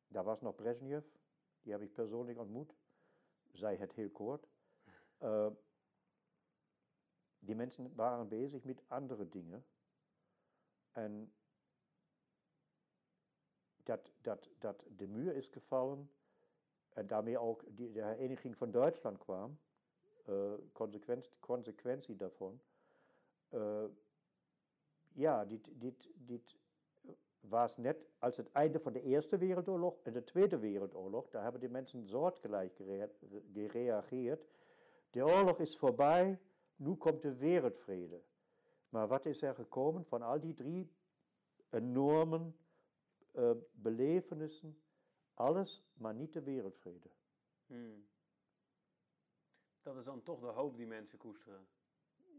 daar 0.09 0.25
was 0.25 0.41
nog 0.41 0.55
Brezhnev, 0.55 1.05
die 1.63 1.73
heb 1.73 1.81
ik 1.81 1.93
persoonlijk 1.93 2.39
ontmoet. 2.39 2.75
Zij 3.53 3.77
het 3.77 3.93
heel 3.93 4.11
kort. 4.11 4.49
Uh, 5.23 5.51
die 7.47 7.55
mensen 7.55 7.95
waren 7.95 8.29
bezig 8.29 8.65
met 8.65 8.83
andere 8.87 9.29
dingen. 9.29 9.65
En 10.93 11.33
dat, 13.83 14.13
dat, 14.21 14.51
dat 14.59 14.85
de 14.97 15.07
muur 15.07 15.37
is 15.37 15.49
gevallen 15.49 16.11
en 16.89 17.07
daarmee 17.07 17.39
ook 17.39 17.65
die, 17.77 17.93
de 17.93 18.03
hereniging 18.03 18.57
van 18.57 18.71
Duitsland 18.71 19.19
kwam, 19.19 19.59
consequentie, 20.73 21.31
consequentie 21.41 22.17
daarvan. 22.17 22.61
Uh, 23.51 23.85
ja, 25.13 25.45
dit, 25.45 25.71
was 27.41 27.77
net 27.77 28.09
als 28.19 28.37
het 28.37 28.53
einde 28.53 28.81
van 28.81 28.93
de 28.93 29.03
Eerste 29.03 29.39
Wereldoorlog 29.39 29.99
en 30.03 30.13
de 30.13 30.25
Tweede 30.25 30.59
Wereldoorlog, 30.59 31.29
daar 31.31 31.43
hebben 31.43 31.61
die 31.61 31.71
mensen 31.71 32.09
soortgelijk 32.09 32.81
gereageerd. 33.53 34.47
De 35.11 35.25
oorlog 35.25 35.59
is 35.59 35.77
voorbij, 35.77 36.39
nu 36.77 36.95
komt 36.95 37.23
de 37.23 37.37
wereldvrede. 37.37 38.23
Maar 38.89 39.09
wat 39.09 39.27
is 39.27 39.43
er 39.43 39.55
gekomen 39.55 40.05
van 40.05 40.23
al 40.23 40.41
die 40.41 40.55
drie 40.55 40.93
enorme 41.71 42.53
uh, 43.33 43.51
belevenissen? 43.73 44.79
Alles, 45.35 45.85
maar 45.95 46.15
niet 46.15 46.33
de 46.33 46.43
wereldvrede. 46.43 47.09
Hmm. 47.67 48.07
Dat 49.85 49.97
is 49.97 50.05
dan 50.05 50.23
toch 50.23 50.41
de 50.41 50.47
hoop 50.47 50.77
die 50.77 50.87
mensen 50.87 51.19
koesteren. 51.19 51.67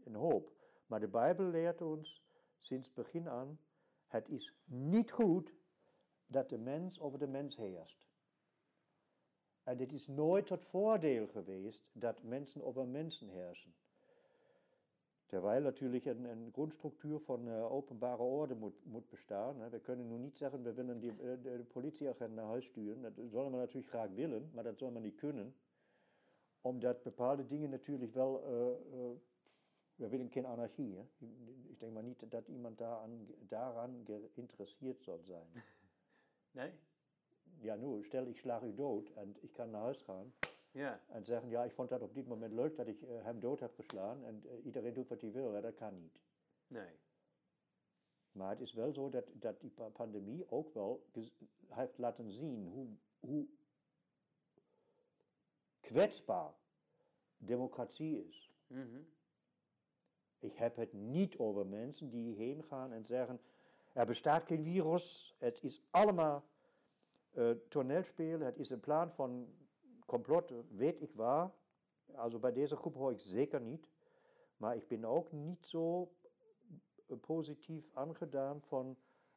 Een 0.04 0.14
hoop. 0.14 0.52
Maar 0.86 1.00
de 1.00 1.08
Bijbel 1.08 1.44
leert 1.44 1.82
ons 1.82 2.22
sinds 2.58 2.92
begin 2.92 3.28
aan: 3.28 3.58
het 4.06 4.28
is 4.28 4.54
niet 4.64 5.10
goed 5.10 5.52
dat 6.26 6.48
de 6.48 6.58
mens 6.58 7.00
over 7.00 7.18
de 7.18 7.26
mens 7.26 7.56
heerst. 7.56 8.06
En 9.62 9.78
het 9.78 9.92
is 9.92 10.06
nooit 10.06 10.46
tot 10.46 10.64
voordeel 10.64 11.26
geweest 11.26 11.88
dat 11.92 12.22
mensen 12.22 12.62
over 12.62 12.86
mensen 12.86 13.28
heersen. 13.28 13.74
Terwijl 15.26 15.62
natuurlijk 15.62 16.04
een, 16.04 16.24
een 16.24 16.50
grondstructuur 16.52 17.20
van 17.20 17.48
uh, 17.48 17.72
openbare 17.72 18.22
orde 18.22 18.54
moet, 18.54 18.84
moet 18.84 19.08
bestaan. 19.08 19.70
We 19.70 19.80
kunnen 19.80 20.08
nu 20.08 20.18
niet 20.18 20.36
zeggen, 20.36 20.62
we 20.62 20.72
willen 20.72 21.00
die, 21.00 21.16
de, 21.16 21.40
de 21.42 21.64
politieagent 21.72 22.34
naar 22.34 22.44
huis 22.44 22.64
sturen. 22.64 23.02
Dat 23.02 23.12
zullen 23.14 23.50
we 23.50 23.56
natuurlijk 23.56 23.88
graag 23.88 24.10
willen, 24.10 24.50
maar 24.54 24.64
dat 24.64 24.78
zullen 24.78 24.94
we 24.94 25.00
niet 25.00 25.16
kunnen. 25.16 25.54
Omdat 26.66 27.02
bepaalde 27.02 27.46
dingen 27.46 27.70
natuurlijk 27.70 28.14
wel. 28.14 28.42
Eh, 28.42 29.10
eh, 29.10 29.16
wir 29.96 30.10
willen 30.10 30.30
keine 30.30 30.48
Anarchie. 30.48 30.98
Ich 31.70 31.78
denke 31.78 31.94
mal 31.94 32.02
nicht, 32.02 32.32
dass 32.32 32.46
jemand 32.48 32.78
daran, 32.80 33.26
daran 33.48 34.06
interessiert 34.34 35.02
soll 35.02 35.22
sein. 35.24 35.46
Nein? 36.52 36.72
Ja, 37.62 37.76
nur, 37.76 38.04
stell 38.04 38.28
ich 38.28 38.40
schlage 38.40 38.74
tot 38.74 39.10
und 39.16 39.42
ich 39.42 39.54
kann 39.54 39.70
nach 39.70 39.82
Hause 39.82 40.00
fahren. 40.00 40.32
Ja. 40.74 41.00
Und 41.14 41.26
sagen, 41.26 41.50
ja, 41.50 41.64
ich 41.64 41.72
vond 41.72 41.90
das 41.90 42.02
auf 42.02 42.12
diesem 42.12 42.28
Moment 42.28 42.52
leuk, 42.52 42.76
dass 42.76 42.88
ich 42.88 43.02
eh, 43.02 43.18
äh, 43.18 43.22
hem 43.22 43.40
dood 43.40 43.62
habe 43.62 43.74
geschlagen 43.76 44.24
und 44.24 44.44
äh, 44.44 44.58
iedereen 44.58 44.94
tut, 44.94 45.10
was 45.10 45.18
die 45.18 45.32
will, 45.32 45.52
ja, 45.52 45.60
das 45.62 45.76
kann 45.76 45.98
nicht. 46.02 46.20
Nein. 46.68 46.92
Aber 48.34 48.52
es 48.52 48.60
ist 48.60 48.76
wel 48.76 48.92
so, 48.92 49.08
dass, 49.08 49.24
dass 49.40 49.58
die 49.60 49.70
Pandemie 49.70 50.44
auch 50.50 50.74
wel 50.74 51.00
hat 51.70 51.96
laten 51.98 52.30
sehen, 52.30 52.70
hoe, 52.70 52.98
hoe 53.22 53.46
kwetsbaar 55.86 56.54
democratie 57.36 58.26
is. 58.26 58.50
Mm 58.66 58.82
-hmm. 58.82 59.06
Ik 60.38 60.54
heb 60.54 60.76
het 60.76 60.92
niet 60.92 61.38
over 61.38 61.66
mensen 61.66 62.10
die 62.10 62.34
heen 62.34 62.64
gaan 62.64 62.92
en 62.92 63.06
zeggen, 63.06 63.40
er 63.92 64.06
bestaat 64.06 64.46
geen 64.46 64.64
virus, 64.64 65.34
het 65.38 65.62
is 65.62 65.82
allemaal 65.90 66.44
uh, 67.32 67.50
toneelspelen, 67.68 68.46
het 68.46 68.58
is 68.58 68.70
een 68.70 68.80
plan 68.80 69.12
van 69.12 69.48
complot 70.06 70.52
weet 70.68 71.00
ik 71.00 71.10
waar. 71.14 71.50
Also 72.14 72.38
bij 72.38 72.52
deze 72.52 72.76
groep 72.76 72.94
hoor 72.94 73.12
ik 73.12 73.20
zeker 73.20 73.60
niet. 73.60 73.88
Maar 74.56 74.76
ik 74.76 74.88
ben 74.88 75.04
ook 75.04 75.32
niet 75.32 75.66
zo 75.66 76.12
positief 77.20 77.88
aangedaan 77.92 78.62
van 78.62 78.96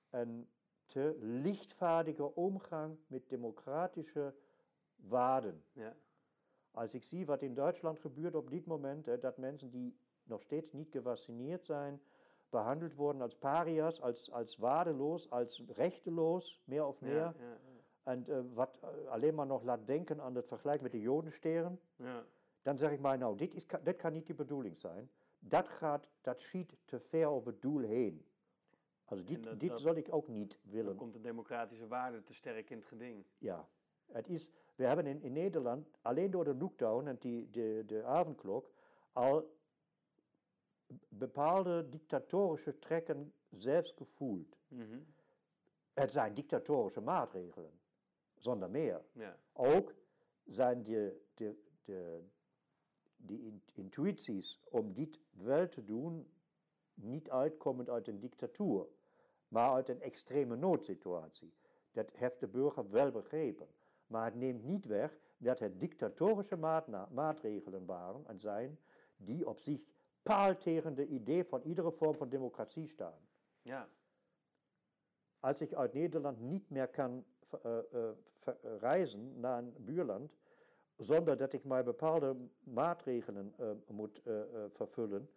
een 0.10 0.48
te 0.86 1.18
lichtvaardige 1.20 2.36
omgang 2.36 2.98
met 3.08 3.30
democratische 3.30 4.36
waarden. 4.96 5.64
Ja. 5.72 5.96
Als 6.80 6.94
ich 6.94 7.06
sehe, 7.06 7.28
was 7.28 7.42
in 7.42 7.56
Deutschland 7.56 8.02
gebührt, 8.02 8.36
ob 8.36 8.50
dit 8.50 8.66
Moment, 8.66 9.06
äh, 9.10 9.20
dass 9.20 9.38
Menschen, 9.38 9.70
die 9.70 9.94
noch 10.28 10.42
stets 10.42 10.74
nicht 10.74 10.94
gevacciniert 10.94 11.66
sein, 11.66 12.00
behandelt 12.52 12.98
wurden 12.98 13.22
als 13.22 13.36
Parias, 13.36 14.00
als, 14.00 14.30
als 14.30 14.62
wadelos, 14.62 15.30
als 15.30 15.62
rechtelos, 15.76 16.62
mehr 16.68 16.86
auf 16.86 17.02
mehr. 17.02 17.14
Ja, 17.14 17.34
ja, 17.38 17.58
ja. 18.06 18.14
Und 18.14 18.30
äh, 18.30 18.56
was 18.56 18.70
äh, 18.78 19.08
allein 19.10 19.36
mal 19.36 19.46
noch 19.46 19.62
denken 19.86 20.22
an 20.22 20.34
den 20.34 20.44
Vergleich 20.44 20.82
mit 20.82 20.94
den 20.94 21.02
Jodensteren, 21.02 21.78
dann 22.64 22.78
sage 22.78 22.96
ich 22.96 23.02
mal, 23.02 23.18
nou, 23.18 23.36
dit, 23.36 23.54
is, 23.56 23.68
dit 23.68 24.00
kann 24.00 24.14
nicht 24.14 24.30
die 24.30 24.34
Bedoeling 24.34 24.78
sein. 24.78 25.10
Dat 25.42 25.68
gaat, 25.68 26.08
dat 26.22 26.40
schiet 26.40 26.78
te 26.86 27.00
ver 27.00 27.28
over 27.28 27.52
het 27.52 27.62
doel 27.62 27.82
heen. 27.82 28.26
Also 29.06 29.24
dit, 29.24 29.44
dat, 29.44 29.60
dit 29.60 29.70
dat, 29.70 29.82
zal 29.82 29.96
ik 29.96 30.08
ook 30.14 30.28
niet 30.28 30.60
willen. 30.64 30.86
Dann 30.86 30.96
kommt 30.96 31.14
de 31.14 31.22
democratische 31.22 31.88
waarde 31.88 32.24
te 32.24 32.34
sterk 32.34 32.70
in 32.70 32.78
het 32.78 32.88
geding. 32.88 33.26
Ja, 33.38 33.68
het 34.12 34.30
is... 34.30 34.52
we 34.80 34.86
hebben 34.86 35.06
in, 35.06 35.22
in 35.22 35.34
Nederland 35.34 35.88
alleen 36.02 36.32
door 36.32 36.44
de 36.44 36.56
lockdown 36.56 37.08
en 37.08 37.18
die, 37.20 37.50
de, 37.50 37.84
de 37.86 38.04
avondklok 38.04 38.72
al 39.14 39.58
bepaalde 41.08 41.90
dictatorische 41.90 42.80
trekken 42.80 43.34
zelfs 43.50 43.92
gevoeld. 43.92 44.58
Mm 44.68 44.80
-hmm. 44.80 45.06
Het 45.94 46.12
zijn 46.12 46.34
dictatorische 46.34 47.02
maatregelen 47.02 47.80
zonder 48.36 48.70
meer. 48.70 49.02
Ja. 49.12 49.38
Ook 49.54 49.94
zijn 50.46 50.84
de, 50.84 51.22
de, 51.34 51.64
de, 51.84 52.22
die 53.18 53.62
intuïties 53.74 54.60
om 54.70 54.94
dit 54.94 55.20
wel 55.32 55.70
te 55.70 55.84
doen 55.84 56.32
niet 56.94 57.30
uitkomend 57.30 57.90
uit 57.90 58.08
een 58.08 58.20
dictatuur, 58.20 58.86
maar 59.48 59.72
uit 59.72 59.90
een 59.90 60.02
extreme 60.02 60.56
noodsituatie. 60.56 61.54
Dat 61.92 62.12
heeft 62.12 62.40
de 62.40 62.48
burger 62.48 62.90
wel 62.90 63.12
begrepen. 63.12 63.68
Maar 64.10 64.26
het 64.26 64.36
neemt 64.36 64.64
niet 64.64 64.86
weg 64.86 65.20
dat 65.38 65.60
het 65.60 65.80
dictatorische 65.80 66.56
maatregelen 67.10 67.86
waren 67.86 68.28
en 68.28 68.40
zijn 68.40 68.80
die 69.18 69.48
op 69.48 69.60
zich 69.60 69.82
paal 70.24 70.58
tegen 70.58 70.96
de 70.96 71.08
idee 71.08 71.46
van 71.46 71.62
iedere 71.62 71.92
vorm 71.92 72.16
van 72.16 72.30
democratie 72.30 72.88
staan. 72.88 73.20
Ja. 73.62 73.88
Als 75.40 75.62
ich 75.62 75.76
uit 75.76 75.94
Nederland 75.94 76.42
nicht 76.42 76.70
mehr 76.70 76.88
kann 76.88 77.24
äh, 77.52 77.68
eh, 77.68 77.84
äh, 77.92 78.14
eh, 78.46 78.52
eh, 78.52 78.78
reisen 78.82 79.40
nach 79.40 79.58
ein 79.58 79.74
Bürland, 79.86 80.32
sondern 80.98 81.38
dass 81.38 81.54
ich 81.54 81.64
mal 81.64 81.84
bepaalte 81.84 82.36
Maßregeln 82.66 83.54
moet 83.88 84.26
muss, 84.26 84.26
äh, 84.26 84.70
verfüllen, 84.70 85.28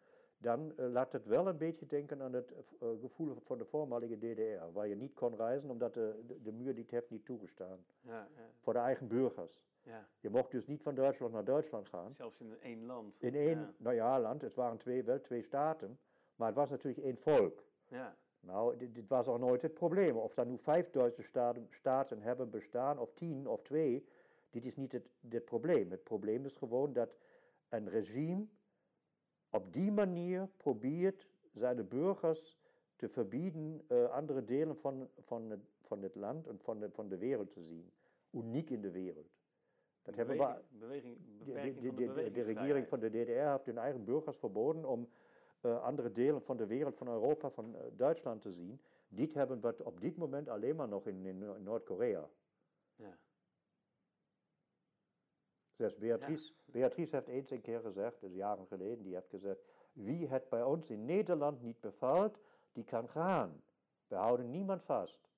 dan 0.43 0.73
laat 0.77 1.13
het 1.13 1.27
wel 1.27 1.49
een 1.49 1.57
beetje 1.57 1.87
denken 1.87 2.23
aan 2.23 2.33
het 2.33 2.53
gevoel 3.01 3.37
van 3.45 3.59
de 3.59 3.65
voormalige 3.65 4.19
DDR, 4.19 4.73
waar 4.73 4.87
je 4.87 4.97
niet 4.97 5.15
kon 5.15 5.37
reizen 5.37 5.71
omdat 5.71 5.95
de, 5.95 6.21
de, 6.27 6.43
de 6.43 6.53
muur 6.53 6.75
dit 6.75 6.91
heeft 6.91 7.11
niet 7.11 7.25
toegestaan. 7.25 7.85
Ja, 8.01 8.29
ja. 8.37 8.49
Voor 8.61 8.73
de 8.73 8.79
eigen 8.79 9.09
burgers. 9.09 9.63
Ja. 9.83 10.09
Je 10.21 10.31
mocht 10.31 10.51
dus 10.51 10.67
niet 10.67 10.83
van 10.83 10.95
Duitsland 10.95 11.33
naar 11.33 11.45
Duitsland 11.45 11.89
gaan. 11.89 12.15
Zelfs 12.15 12.41
in 12.41 12.61
één 12.61 12.87
land. 12.87 13.17
In 13.21 13.35
één, 13.35 13.75
nou 13.77 13.95
ja, 13.95 14.21
land. 14.21 14.43
Het 14.43 14.55
waren 14.55 14.79
twee, 14.79 15.03
wel 15.05 15.21
twee 15.21 15.43
staten, 15.43 15.99
maar 16.37 16.47
het 16.47 16.57
was 16.57 16.71
natuurlijk 16.71 17.05
één 17.05 17.19
volk. 17.19 17.65
Ja. 17.89 18.17
Nou, 18.41 18.77
dit, 18.77 18.95
dit, 18.95 19.09
was 19.09 19.27
al 19.27 19.39
nooit 19.39 19.63
het 19.63 19.75
probleem. 19.75 20.17
Of 20.17 20.37
er 20.37 20.47
nu 20.47 20.59
vijf 20.59 20.91
Duitse 20.91 21.23
staten, 21.23 21.69
staten 21.71 22.23
hebben 22.23 22.51
bestaan, 22.51 22.99
of 22.99 23.13
tien 23.15 23.49
of 23.49 23.63
twee, 23.63 24.07
dit 24.51 24.65
is 24.65 24.77
niet 24.77 24.93
het, 24.93 25.09
het 25.29 25.45
probleem. 25.45 25.91
Het 25.91 26.03
probleem 26.03 26.45
is 26.45 26.57
gewoon 26.57 26.93
dat 26.93 27.15
een 27.69 27.89
regime 27.89 28.47
op 29.53 29.73
die 29.73 29.93
manier 29.93 30.49
probeert 30.57 31.29
zijn 31.53 31.89
burgers 31.89 32.59
te 32.97 33.09
verbieden 33.09 33.85
uh, 33.89 34.11
andere 34.11 34.45
delen 34.45 34.77
van, 34.77 35.09
van, 35.19 35.51
het, 35.51 35.61
van 35.81 36.03
het 36.03 36.15
land 36.15 36.47
en 36.47 36.59
van 36.59 36.79
de, 36.79 36.91
van 36.91 37.09
de 37.09 37.19
wereld 37.19 37.53
te 37.53 37.63
zien. 37.63 37.91
Uniek 38.31 38.71
in 38.71 38.81
de 38.81 38.91
wereld. 38.91 39.31
Dat 40.03 40.15
beweging, 40.15 40.39
hebben 40.39 40.65
we, 40.65 40.79
beweging, 40.79 41.17
de, 41.39 41.95
de, 41.95 41.95
de, 41.95 42.13
de, 42.13 42.31
de 42.31 42.43
regering 42.43 42.89
van 42.89 43.01
de 43.01 43.09
DDR 43.09 43.51
heeft 43.51 43.67
hun 43.67 43.79
eigen 43.79 44.05
burgers 44.05 44.37
verboden 44.37 44.85
om 44.85 45.09
uh, 45.63 45.83
andere 45.83 46.13
delen 46.13 46.43
van 46.43 46.57
de 46.57 46.67
wereld, 46.67 46.97
van 46.97 47.09
Europa, 47.09 47.51
van 47.51 47.75
uh, 47.75 47.81
Duitsland 47.97 48.43
te 48.43 48.53
zien. 48.53 48.81
Dit 49.09 49.35
hebben 49.35 49.61
we 49.61 49.85
op 49.85 50.01
dit 50.01 50.17
moment 50.17 50.49
alleen 50.49 50.77
maar 50.77 50.89
nog 50.89 51.07
in, 51.07 51.27
in 51.27 51.63
Noord-Korea. 51.63 52.29
Ja. 52.97 53.19
Zelfs 55.83 55.99
Beatrice, 55.99 56.53
ja. 56.65 56.73
Beatrice 56.73 57.17
heeft 57.17 57.29
eens 57.29 57.51
een 57.51 57.61
keer 57.61 57.81
gezegd, 57.81 58.21
dus 58.21 58.33
jaren 58.33 58.67
geleden, 58.67 59.03
die 59.03 59.15
heeft 59.15 59.29
gezegd, 59.29 59.61
wie 59.93 60.29
het 60.29 60.49
bij 60.49 60.63
ons 60.63 60.91
in 60.91 61.05
Nederland 61.05 61.63
niet 61.63 61.81
bevalt, 61.81 62.39
die 62.73 62.85
kan 62.85 63.09
gaan. 63.09 63.63
We 64.07 64.15
houden 64.15 64.51
niemand 64.51 64.83
vast. 64.83 65.29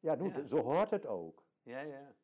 Ja, 0.00 0.14
nu, 0.14 0.28
Ja. 0.28 0.46
zo 0.46 0.56
hoort 0.56 0.90
het 0.90 1.06
ook. 1.06 1.42
Ja, 1.62 1.80
ja. 1.80 2.14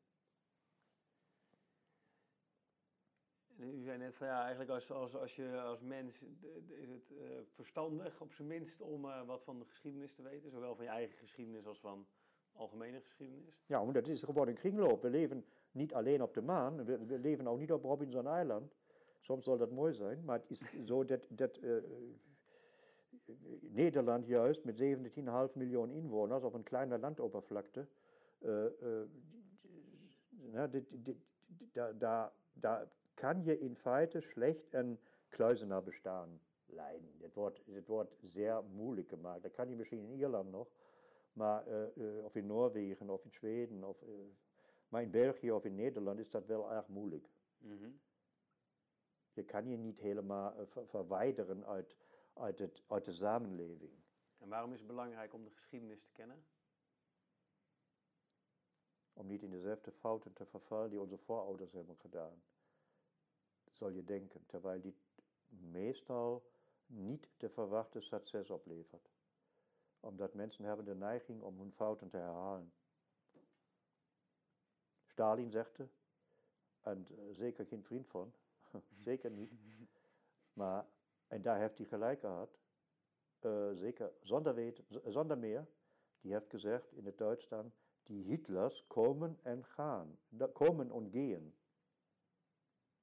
u 3.56 3.82
zei 3.82 3.98
net 3.98 4.14
van 4.16 4.26
ja, 4.26 4.40
eigenlijk 4.40 4.70
als, 4.70 4.90
als, 4.90 5.14
als 5.14 5.36
je 5.36 5.60
als 5.60 5.80
mens 5.80 6.22
is 6.68 6.88
het 6.88 7.10
uh, 7.10 7.38
verstandig 7.54 8.20
op 8.20 8.32
zijn 8.32 8.48
minst 8.48 8.80
om 8.80 9.04
uh, 9.04 9.26
wat 9.26 9.44
van 9.44 9.58
de 9.58 9.64
geschiedenis 9.64 10.14
te 10.14 10.22
weten, 10.22 10.50
zowel 10.50 10.74
van 10.74 10.84
je 10.84 10.90
eigen 10.90 11.16
geschiedenis 11.18 11.66
als 11.66 11.80
van 11.80 12.06
algemene 12.52 13.00
geschiedenis. 13.00 13.62
Ja, 13.66 13.84
maar 13.84 13.92
dat 13.94 14.08
is 14.08 14.22
gewoon 14.22 14.48
een 14.48 14.54
kringloop. 14.54 15.02
We 15.02 15.10
leven 15.10 15.44
niet 15.74 15.94
alleen 15.94 16.22
op 16.22 16.34
de 16.34 16.42
maan, 16.42 16.84
we, 16.84 17.04
we 17.04 17.18
leven 17.18 17.46
ook 17.46 17.58
niet 17.58 17.72
op 17.72 17.82
Robinson 17.82 18.38
Island. 18.38 18.72
Soms 19.20 19.44
zal 19.44 19.56
dat 19.56 19.70
mooi 19.70 19.94
zijn, 19.94 20.24
maar 20.24 20.38
het 20.38 20.50
is 20.50 20.62
zo 20.90 21.04
dat, 21.04 21.26
dat 21.28 21.58
uh, 21.62 21.76
Nederland 23.60 24.26
juist 24.26 24.64
met 24.64 24.82
17,5 24.82 25.52
miljoen 25.54 25.90
inwoners 25.90 26.42
op 26.42 26.54
een 26.54 26.62
kleine 26.62 26.98
landoppervlakte, 26.98 27.86
daar, 31.98 32.32
daar 32.52 32.88
kan 33.14 33.44
je 33.44 33.58
in 33.58 33.76
feite 33.76 34.20
slecht 34.20 34.74
een 34.74 34.98
bestaan 35.84 36.40
leiden. 36.66 37.10
Het 37.20 37.34
wordt, 37.34 37.60
het 37.70 37.86
wordt 37.86 38.14
zeer 38.22 38.62
moeilijk 38.74 39.08
gemaakt. 39.08 39.42
Dat 39.42 39.52
kan 39.52 39.68
je 39.68 39.76
misschien 39.76 39.98
in 39.98 40.16
Ierland 40.18 40.50
nog, 40.50 40.68
maar, 41.32 41.68
uh, 41.68 41.82
uh, 41.94 42.24
of 42.24 42.34
in 42.34 42.46
Noorwegen 42.46 43.10
of 43.10 43.24
in 43.24 43.32
Zweden. 43.32 43.84
Of, 43.84 44.02
uh, 44.02 44.08
maar 44.94 45.02
in 45.02 45.10
België 45.10 45.52
of 45.52 45.64
in 45.64 45.74
Nederland 45.74 46.18
is 46.18 46.30
dat 46.30 46.46
wel 46.46 46.72
erg 46.72 46.88
moeilijk. 46.88 47.28
Mm 47.58 47.78
-hmm. 47.78 48.00
Je 49.32 49.44
kan 49.44 49.68
je 49.68 49.76
niet 49.76 49.98
helemaal 49.98 50.66
ver 50.66 50.86
verwijderen 50.86 51.66
uit, 51.66 51.96
uit, 52.34 52.58
het, 52.58 52.82
uit 52.86 53.04
de 53.04 53.12
samenleving. 53.12 53.92
En 54.38 54.48
waarom 54.48 54.72
is 54.72 54.78
het 54.78 54.88
belangrijk 54.88 55.34
om 55.34 55.44
de 55.44 55.50
geschiedenis 55.50 56.00
te 56.00 56.10
kennen? 56.12 56.44
Om 59.12 59.26
niet 59.26 59.42
in 59.42 59.50
dezelfde 59.50 59.92
fouten 59.92 60.32
te 60.32 60.46
vervallen 60.46 60.90
die 60.90 61.00
onze 61.00 61.18
voorouders 61.18 61.72
hebben 61.72 61.96
gedaan 61.96 62.42
zal 63.72 63.88
je 63.88 64.04
denken, 64.04 64.46
terwijl 64.46 64.80
die 64.80 64.96
meestal 65.46 66.46
niet 66.86 67.28
de 67.36 67.48
verwachte 67.48 68.00
succes 68.00 68.50
oplevert. 68.50 69.10
Omdat 70.00 70.34
mensen 70.34 70.64
hebben 70.64 70.84
de 70.84 70.94
neiging 70.94 71.42
om 71.42 71.58
hun 71.58 71.72
fouten 71.72 72.08
te 72.08 72.16
herhalen. 72.16 72.72
Stalin 75.14 75.50
zegde, 75.50 75.88
en 76.80 77.06
uh, 77.10 77.18
zeker 77.30 77.66
geen 77.66 77.84
vriend 77.84 78.08
van, 78.08 78.32
zeker 79.08 79.30
niet, 79.30 79.52
maar, 80.52 80.86
en 81.26 81.42
daar 81.42 81.58
heeft 81.58 81.78
hij 81.78 81.86
gelijk 81.86 82.20
gehad, 82.20 82.58
uh, 83.40 83.70
zeker 83.72 84.12
zonder, 84.22 84.54
weet, 84.54 84.82
zonder 85.04 85.38
meer, 85.38 85.66
die 86.20 86.32
heeft 86.32 86.50
gezegd 86.50 86.92
in 86.92 87.04
het 87.04 87.18
Duits 87.18 87.48
dan, 87.48 87.72
die 88.02 88.24
Hitlers 88.24 88.86
komen 88.86 89.38
en 89.42 89.64
gaan, 89.64 90.18
komen 90.52 90.90
en 90.90 91.10
gaan. 91.10 91.54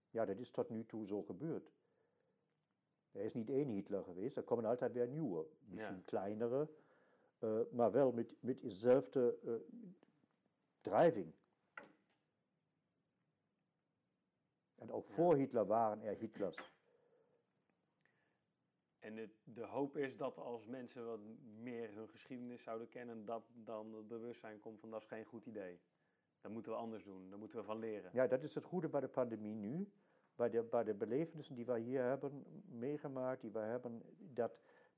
Ja, 0.09 0.25
dat 0.25 0.37
is 0.37 0.51
tot 0.51 0.69
nu 0.69 0.85
toe 0.85 1.05
zo 1.05 1.23
gebeurd. 1.23 1.71
Er 3.11 3.21
is 3.21 3.33
niet 3.33 3.49
één 3.49 3.67
Hitler 3.67 4.03
geweest, 4.03 4.37
er 4.37 4.43
komen 4.43 4.65
altijd 4.65 4.93
weer 4.93 5.07
nieuwe. 5.07 5.47
Misschien 5.59 5.95
ja. 5.95 6.03
kleinere, 6.05 6.69
uh, 7.39 7.61
maar 7.71 7.91
wel 7.91 8.11
met, 8.11 8.35
met 8.39 8.61
dezelfde 8.61 9.37
uh, 9.43 9.53
drijving. 10.81 11.33
En 14.81 14.91
ook 14.91 15.07
voor 15.07 15.35
Hitler 15.35 15.65
waren 15.65 16.01
er 16.01 16.15
Hitlers. 16.15 16.73
En 18.99 19.15
de, 19.15 19.29
de, 19.43 19.65
hoop 19.65 19.97
is 19.97 20.17
dat 20.17 20.37
als 20.37 20.65
mensen 20.65 21.05
wat 21.05 21.19
meer 21.59 21.93
hun 21.93 22.07
geschiedenis 22.07 22.63
zouden 22.63 22.89
kennen, 22.89 23.25
dat 23.25 23.43
dan 23.53 23.93
het 23.93 24.07
bewustzijn 24.07 24.59
komt 24.59 24.79
van 24.79 24.89
dat 24.89 25.01
is 25.01 25.07
geen 25.07 25.25
goed 25.25 25.45
idee. 25.45 25.79
Dat 26.41 26.51
moeten 26.51 26.71
we 26.71 26.77
anders 26.77 27.03
doen, 27.03 27.29
daar 27.29 27.39
moeten 27.39 27.57
we 27.57 27.63
van 27.63 27.79
leren. 27.79 28.09
Ja, 28.13 28.27
dat 28.27 28.43
is 28.43 28.55
het 28.55 28.63
goede 28.63 28.89
bij 28.89 29.01
de 29.01 29.07
pandemie 29.07 29.55
nu 29.55 29.91
bij 30.35 30.49
de, 30.49 30.63
bij 30.63 30.83
de 30.83 30.93
belevenissen 30.93 31.55
die 31.55 31.65
wij 31.65 31.79
hier 31.79 32.03
hebben 32.03 32.45
meegemaakt, 32.69 33.41
die 33.41 33.51
wij 33.51 33.67
hebben, 33.67 34.01
dat 34.17 34.51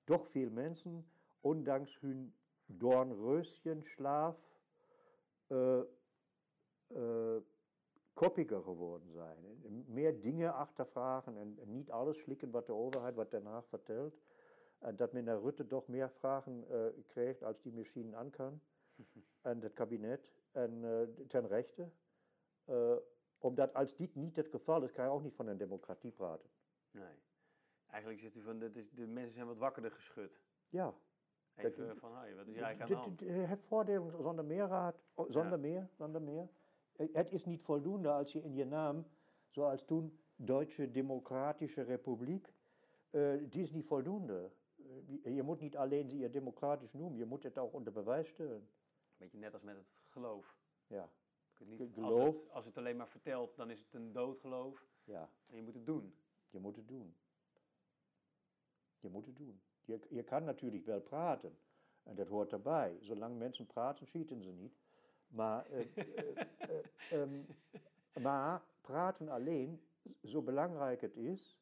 toch 0.03 0.29
veel 0.29 0.49
mensen, 0.49 1.07
ondanks 1.41 1.99
hun 1.99 2.35
doornreusjenslaaf, 2.65 4.37
uh, 5.47 5.81
uh, 6.87 7.37
koppiger 8.13 8.61
geworden 8.61 9.11
zijn. 9.11 9.37
Meer 9.87 10.21
dingen 10.21 10.53
achtervragen 10.53 11.37
en 11.37 11.59
niet 11.65 11.91
alles 11.91 12.19
slikken 12.19 12.51
wat 12.51 12.65
de 12.65 12.73
overheid, 12.73 13.15
wat 13.15 13.31
Haag 13.43 13.67
vertelt. 13.67 14.19
En 14.79 14.95
dat 14.95 15.11
meneer 15.11 15.39
Rutte 15.39 15.67
toch 15.67 15.87
meer 15.87 16.09
vragen 16.09 16.65
uh, 16.71 16.85
krijgt 17.07 17.43
als 17.43 17.61
die 17.61 17.73
misschien 17.73 18.15
aan 18.15 18.29
kan. 18.29 18.61
en 19.41 19.61
het 19.61 19.73
kabinet. 19.73 20.27
En 20.51 20.81
ten 21.27 21.47
rechte 21.47 21.91
omdat 23.43 23.73
als 23.73 23.95
dit 23.95 24.15
niet 24.15 24.35
het 24.35 24.47
geval 24.47 24.83
is, 24.83 24.91
kan 24.91 25.05
je 25.05 25.11
ook 25.11 25.23
niet 25.23 25.35
van 25.35 25.47
een 25.47 25.57
democratie 25.57 26.11
praten. 26.11 26.49
Nee. 26.91 27.21
Eigenlijk 27.87 28.21
zit 28.21 28.35
u 28.35 28.41
van, 28.41 28.59
dat 28.59 28.75
is, 28.75 28.91
de 28.91 29.07
mensen 29.07 29.33
zijn 29.33 29.47
wat 29.47 29.57
wakkerder 29.57 29.91
geschud. 29.91 30.41
Ja. 30.69 30.93
Even 31.55 31.87
dat, 31.87 31.97
van, 31.97 32.15
hey, 32.15 32.35
wat 32.35 32.47
is 32.47 32.57
eigenlijk 32.57 32.81
aan 32.81 33.15
de 33.17 33.27
hand? 33.27 33.49
Het 33.49 33.63
voordeel 33.63 34.09
zonder 34.21 34.45
meer, 34.45 34.67
raad, 34.67 34.95
zonder 35.15 35.51
ja. 35.51 35.57
meer, 35.57 35.89
zonder 35.91 36.21
meer. 36.21 36.49
Het 36.95 37.31
is 37.31 37.45
niet 37.45 37.61
voldoende 37.61 38.09
als 38.09 38.31
je 38.31 38.43
in 38.43 38.53
je 38.53 38.65
naam, 38.65 39.05
zoals 39.49 39.85
toen 39.85 40.19
Duitse 40.35 40.91
Democratische 40.91 41.81
Republiek, 41.81 42.53
uh, 43.11 43.33
die 43.49 43.63
is 43.63 43.71
niet 43.71 43.85
voldoende. 43.85 44.51
Uh, 44.75 45.35
je 45.35 45.43
moet 45.43 45.59
niet 45.59 45.77
alleen 45.77 46.09
ze 46.09 46.17
je 46.17 46.29
democratisch 46.29 46.93
noemen, 46.93 47.17
je 47.17 47.25
moet 47.25 47.43
het 47.43 47.57
ook 47.57 47.73
onder 47.73 47.93
bewijs 47.93 48.29
stellen. 48.29 48.69
Beetje 49.17 49.37
net 49.37 49.53
als 49.53 49.61
met 49.61 49.75
het 49.75 49.85
geloof. 50.09 50.57
Ja. 50.87 51.09
Niet, 51.65 51.93
geloof. 51.93 52.25
Als 52.25 52.37
het, 52.37 52.51
als 52.51 52.65
het 52.65 52.77
alleen 52.77 52.97
maar 52.97 53.07
vertelt, 53.07 53.55
dan 53.55 53.69
is 53.69 53.79
het 53.79 53.93
een 53.93 54.11
doodgeloof. 54.11 54.87
Ja. 55.03 55.29
En 55.47 55.55
je 55.55 55.61
moet 55.61 55.73
het 55.73 55.85
doen. 55.85 56.15
Je 56.49 56.59
moet 56.59 56.75
het 56.75 56.87
doen. 56.87 57.15
Je 58.99 59.09
moet 59.09 59.25
het 59.25 59.37
doen. 59.37 59.61
Je, 59.85 59.99
je 60.09 60.23
kan 60.23 60.43
natuurlijk 60.43 60.85
wel 60.85 61.01
praten. 61.01 61.57
En 62.03 62.15
dat 62.15 62.27
hoort 62.27 62.51
erbij. 62.51 62.97
Zolang 62.99 63.37
mensen 63.37 63.65
praten, 63.65 64.07
schieten 64.07 64.43
ze 64.43 64.51
niet. 64.51 64.82
Maar, 65.33 65.69
uh, 65.71 65.95
uh, 65.95 67.11
um, 67.11 67.45
maar 68.21 68.61
praten 68.81 69.29
alleen, 69.29 69.81
zo 70.23 70.41
belangrijk 70.41 71.01
het 71.01 71.15
is, 71.15 71.57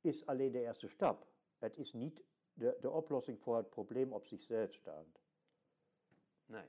is 0.00 0.26
alleen 0.26 0.52
de 0.52 0.60
eerste 0.60 0.88
stap. 0.88 1.26
Het 1.58 1.76
is 1.76 1.92
niet 1.92 2.22
de, 2.52 2.76
de 2.80 2.90
oplossing 2.90 3.40
voor 3.40 3.56
het 3.56 3.70
probleem 3.70 4.12
op 4.12 4.26
zichzelf 4.26 4.72
staand. 4.72 5.20
Nee. 6.46 6.66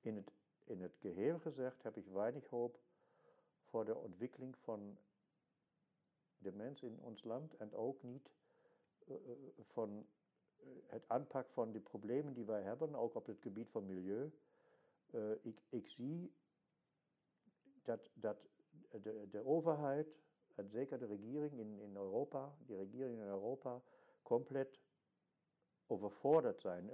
In 0.00 0.16
het, 0.16 0.32
in 0.64 0.80
het 0.80 0.96
geheel 0.96 1.38
gezegd 1.38 1.82
heb 1.82 1.96
ik 1.96 2.06
weinig 2.06 2.46
hoop 2.46 2.78
voor 3.64 3.84
de 3.84 3.96
ontwikkeling 3.96 4.56
van 4.58 4.98
de 6.42 6.52
mens 6.52 6.82
in 6.82 7.00
ons 7.00 7.24
land 7.24 7.56
en 7.56 7.74
ook 7.74 8.02
niet 8.02 8.30
uh, 9.08 9.16
van 9.60 10.06
uh, 10.60 10.66
het 10.86 11.08
aanpak 11.08 11.48
van 11.50 11.72
de 11.72 11.80
problemen 11.80 12.34
die 12.34 12.44
wij 12.44 12.62
hebben, 12.62 12.94
ook 12.94 13.14
op 13.14 13.26
het 13.26 13.40
gebied 13.40 13.70
van 13.70 13.86
milieu. 13.86 14.32
Uh, 15.10 15.30
ik, 15.42 15.62
ik 15.68 15.88
zie 15.88 16.32
dat, 17.82 18.10
dat 18.14 18.48
de, 19.02 19.28
de 19.30 19.44
overheid 19.44 20.20
en 20.54 20.68
zeker 20.68 20.98
de 20.98 21.06
regering 21.06 21.58
in, 21.58 21.80
in 21.80 21.96
Europa, 21.96 22.56
die 22.66 22.76
regering 22.76 23.18
in 23.18 23.26
Europa, 23.26 23.82
compleet 24.22 24.80
overvorderd 25.86 26.60
zijn, 26.60 26.90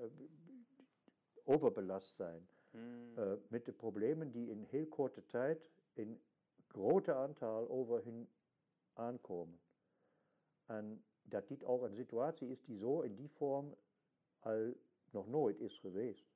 overbelast 1.44 2.14
zijn. 2.14 2.48
Uh, 2.72 3.32
met 3.48 3.64
de 3.64 3.72
problemen 3.72 4.30
die 4.30 4.50
in 4.50 4.66
heel 4.68 4.86
korte 4.86 5.26
tijd 5.26 5.68
in 5.92 6.20
grote 6.66 7.14
aantal 7.14 7.68
over 7.68 8.04
hun 8.04 8.28
aankomen. 8.98 9.60
En 10.66 11.04
dat 11.22 11.48
dit 11.48 11.64
ook 11.64 11.82
een 11.82 11.94
situatie 11.94 12.48
is 12.48 12.64
die 12.64 12.78
zo 12.78 13.00
in 13.00 13.14
die 13.14 13.30
vorm 13.30 13.76
al 14.38 14.72
nog 15.10 15.26
nooit 15.28 15.60
is 15.60 15.78
geweest. 15.78 16.26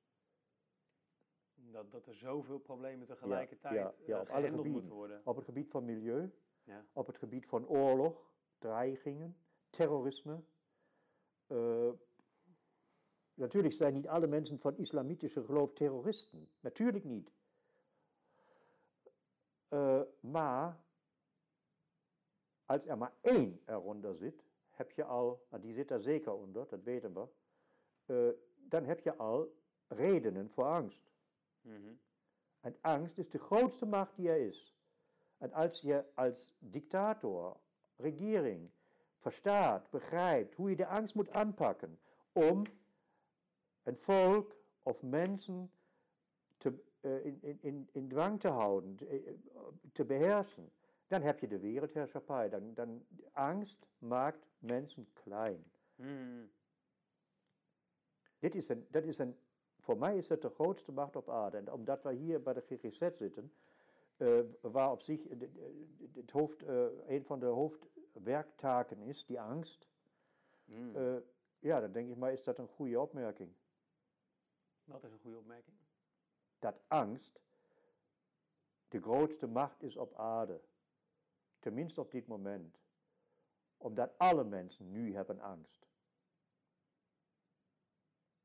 Dat, 1.54 1.90
dat 1.90 2.06
er 2.06 2.14
zoveel 2.14 2.58
problemen 2.58 3.06
tegelijkertijd 3.06 3.74
ja, 3.74 4.04
ja, 4.06 4.18
ja, 4.18 4.24
gehandeld 4.24 4.66
moeten 4.66 4.90
worden. 4.90 5.20
Op 5.24 5.36
het 5.36 5.44
gebied 5.44 5.70
van 5.70 5.84
milieu, 5.84 6.30
op 6.92 7.06
het 7.06 7.18
gebied 7.18 7.46
van 7.46 7.68
oorlog, 7.68 8.32
dreigingen, 8.58 9.36
terrorisme, 9.70 10.42
uh, 11.46 11.92
Natuurlijk 13.34 13.74
zijn 13.74 13.92
niet 13.92 14.08
alle 14.08 14.26
mensen 14.26 14.58
van 14.58 14.76
islamitische 14.76 15.44
geloof 15.44 15.72
terroristen. 15.72 16.48
Natuurlijk 16.60 17.04
niet. 17.04 17.32
Uh, 19.70 20.00
maar 20.20 20.84
als 22.66 22.86
er 22.86 22.98
maar 22.98 23.12
één 23.20 23.60
eronder 23.66 24.16
zit, 24.16 24.44
heb 24.70 24.90
je 24.90 25.04
al, 25.04 25.46
en 25.48 25.60
die 25.60 25.74
zit 25.74 25.90
er 25.90 26.00
zeker 26.00 26.32
onder, 26.32 26.68
dat 26.68 26.82
weten 26.82 27.14
we, 27.14 27.26
uh, 28.06 28.38
dan 28.68 28.84
heb 28.84 29.00
je 29.00 29.16
al 29.16 29.56
redenen 29.88 30.50
voor 30.50 30.64
angst. 30.64 31.10
Mm 31.60 31.98
En 32.60 32.76
angst 32.80 33.18
is 33.18 33.30
de 33.30 33.38
grootste 33.38 33.86
macht 33.86 34.16
die 34.16 34.28
er 34.28 34.46
is. 34.46 34.74
En 35.38 35.52
als 35.52 35.80
je 35.80 36.04
als 36.14 36.54
dictator, 36.58 37.56
regering, 37.96 38.70
verstaat, 39.16 39.90
begrijpt 39.90 40.54
hoe 40.54 40.70
je 40.70 40.76
de 40.76 40.86
angst 40.86 41.14
moet 41.14 41.30
aanpakken, 41.30 41.98
om 42.32 42.62
een 43.82 43.96
volk 43.96 44.56
of 44.82 45.02
mensen 45.02 45.70
te, 46.56 46.74
uh, 47.00 47.24
in, 47.24 47.38
in, 47.42 47.58
in, 47.60 47.88
in 47.92 48.08
dwang 48.08 48.40
te 48.40 48.48
houden, 48.48 48.96
te, 48.96 49.38
te 49.92 50.04
beheersen. 50.04 50.70
Dan 51.12 51.22
heb 51.22 51.38
je 51.38 51.48
de 51.48 51.58
wereldheerschappij. 51.58 52.48
Dan, 52.48 52.74
dan, 52.74 53.06
angst 53.32 53.86
maakt 53.98 54.46
mensen 54.58 55.08
klein. 55.12 55.64
Hmm. 55.94 56.50
Dit 58.38 58.54
is 58.54 58.68
een, 58.68 58.86
dat 58.90 59.04
is 59.04 59.18
een, 59.18 59.36
voor 59.80 59.98
mij 59.98 60.16
is 60.16 60.28
het 60.28 60.42
de 60.42 60.48
grootste 60.48 60.92
macht 60.92 61.16
op 61.16 61.30
aarde. 61.30 61.56
En 61.56 61.72
omdat 61.72 62.02
we 62.02 62.12
hier 62.12 62.42
bij 62.42 62.52
de 62.52 62.60
GGZ 62.60 63.16
zitten, 63.16 63.52
uh, 64.16 64.40
waar 64.60 64.90
op 64.90 65.02
zich 65.02 65.28
het 66.14 66.30
hoofd, 66.30 66.62
uh, 66.62 66.84
een 67.06 67.24
van 67.24 67.40
de 67.40 67.46
hoofdwerktaken 67.46 69.02
is, 69.02 69.26
die 69.26 69.40
angst. 69.40 69.88
Hmm. 70.64 70.96
Uh, 70.96 71.16
ja, 71.58 71.80
dan 71.80 71.92
denk 71.92 72.10
ik 72.10 72.16
maar, 72.16 72.32
is 72.32 72.44
dat 72.44 72.58
een 72.58 72.68
goede 72.68 73.00
opmerking. 73.00 73.52
Wat 74.84 75.04
is 75.04 75.12
een 75.12 75.20
goede 75.22 75.38
opmerking? 75.38 75.76
Dat 76.58 76.80
angst 76.88 77.40
de 78.88 79.00
grootste 79.00 79.46
macht 79.46 79.82
is 79.82 79.96
op 79.96 80.14
aarde. 80.14 80.60
Tenminste 81.62 82.00
op 82.00 82.10
dit 82.10 82.26
moment. 82.26 82.78
Omdat 83.76 84.18
alle 84.18 84.44
mensen 84.44 84.90
nu 84.90 85.14
hebben 85.14 85.40
angst. 85.40 85.86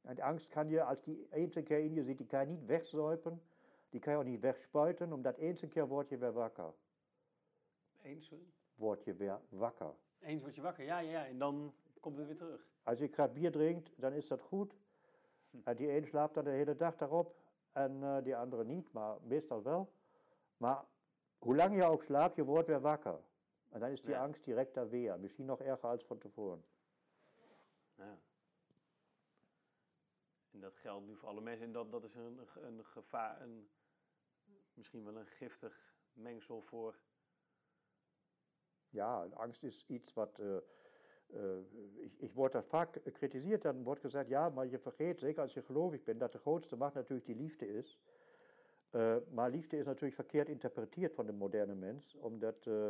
En 0.02 0.16
die 0.16 0.24
angst 0.24 0.50
kan 0.50 0.70
je, 0.70 0.84
als 0.84 1.02
die 1.02 1.28
eens 1.32 1.54
keer 1.54 1.80
in 1.80 1.94
je 1.94 2.04
zit, 2.04 2.18
die 2.18 2.28
kan 2.28 2.40
je 2.40 2.46
niet 2.46 2.66
wegzuipen. 2.66 3.42
Die 3.90 4.00
kan 4.00 4.14
je 4.14 4.20
ook 4.20 4.26
niet 4.26 4.40
wegspuiten, 4.40 5.14
omdat 5.14 5.38
eens 5.38 5.62
een 5.62 5.70
keer 5.70 5.88
word 5.88 6.10
je 6.10 6.18
weer 6.18 6.34
wakker. 6.34 6.74
Eens, 8.02 8.26
sorry? 8.26 8.46
Word 8.76 9.04
je 9.04 9.14
weer 9.14 9.40
wakker. 9.50 9.94
Eens 10.20 10.42
word 10.42 10.56
je 10.56 10.62
wakker, 10.62 10.84
ja, 10.84 11.00
ja, 11.00 11.12
ja. 11.12 11.26
En 11.26 11.38
dan 11.38 11.74
komt 12.00 12.18
het 12.18 12.28
weer 12.28 12.38
terug. 12.38 12.68
Als 12.84 13.00
je 13.00 13.08
graag 13.08 13.34
bier 13.34 13.52
drinkt, 13.52 13.94
dan 13.96 14.14
is 14.14 14.28
dat 14.28 14.42
goed. 14.42 14.76
En 15.64 15.76
die 15.76 15.90
ene 15.90 16.06
slaapt 16.06 16.34
dan 16.34 16.44
de 16.44 16.50
hele 16.50 16.76
dag 16.76 16.96
daarop 16.96 17.36
en 17.72 18.02
uh, 18.02 18.18
die 18.24 18.36
andere 18.36 18.64
niet, 18.64 18.92
maar 18.92 19.18
meestal 19.22 19.64
wel. 19.64 19.92
Maar 20.58 20.86
hoe 21.40 21.56
lang 21.56 21.76
je 21.76 21.84
ook 21.84 22.04
slaapt, 22.04 22.36
je 22.36 22.44
wordt 22.44 22.68
weer 22.68 22.82
wakker. 22.82 23.20
En 23.70 23.80
dan 23.80 23.90
is 23.90 24.02
die 24.02 24.10
Ja. 24.10 24.22
angst 24.22 24.44
direct 24.44 24.90
weer. 24.90 25.20
Misschien 25.20 25.46
nog 25.46 25.62
erger 25.62 25.90
als 25.90 26.06
van 26.06 26.18
tevoren. 26.18 26.66
Ja. 27.96 28.20
En 30.52 30.60
dat 30.60 30.76
geldt 30.78 31.06
nu 31.06 31.16
voor 31.16 31.28
alle 31.28 31.42
mensen. 31.42 31.66
En 31.66 31.72
dat, 31.72 31.92
dat 31.92 32.04
is 32.04 32.16
een, 32.16 32.40
een 32.62 32.86
gevaar, 32.86 33.42
een, 33.42 33.70
misschien 34.74 35.04
wel 35.04 35.16
een 35.18 35.26
giftig 35.28 35.96
mengsel 36.14 36.62
voor. 36.62 36.96
Ja, 38.90 39.24
angst 39.34 39.64
is 39.64 39.86
iets 39.88 40.14
wat. 40.14 40.40
eh, 40.40 40.58
eh, 41.28 41.60
ik, 41.96 42.14
ik 42.18 42.34
word 42.34 42.52
daar 42.52 42.64
vaak 42.64 43.00
gekritiseerd. 43.04 43.62
Dan 43.62 43.84
wordt 43.84 44.02
gezegd: 44.02 44.28
ja, 44.30 44.50
maar 44.50 44.68
je 44.68 44.80
vergeet, 44.80 45.20
zeker 45.20 45.42
als 45.42 45.54
je 45.54 45.62
gelovig 45.62 46.04
bent, 46.04 46.20
dat 46.20 46.32
de 46.32 46.38
grootste 46.40 46.76
macht 46.76 46.94
natuurlijk 46.94 47.26
die 47.26 47.36
liefde 47.36 47.68
is. 47.78 48.00
Eh, 48.90 49.16
maar 49.32 49.50
liefde 49.50 49.78
is 49.78 49.86
natuurlijk 49.86 50.16
verkeerd 50.16 50.50
interpreteerd 50.50 51.14
van 51.14 51.26
de 51.26 51.32
moderne 51.32 51.76
mens, 51.76 52.16
omdat 52.16 52.68
eh, 52.68 52.90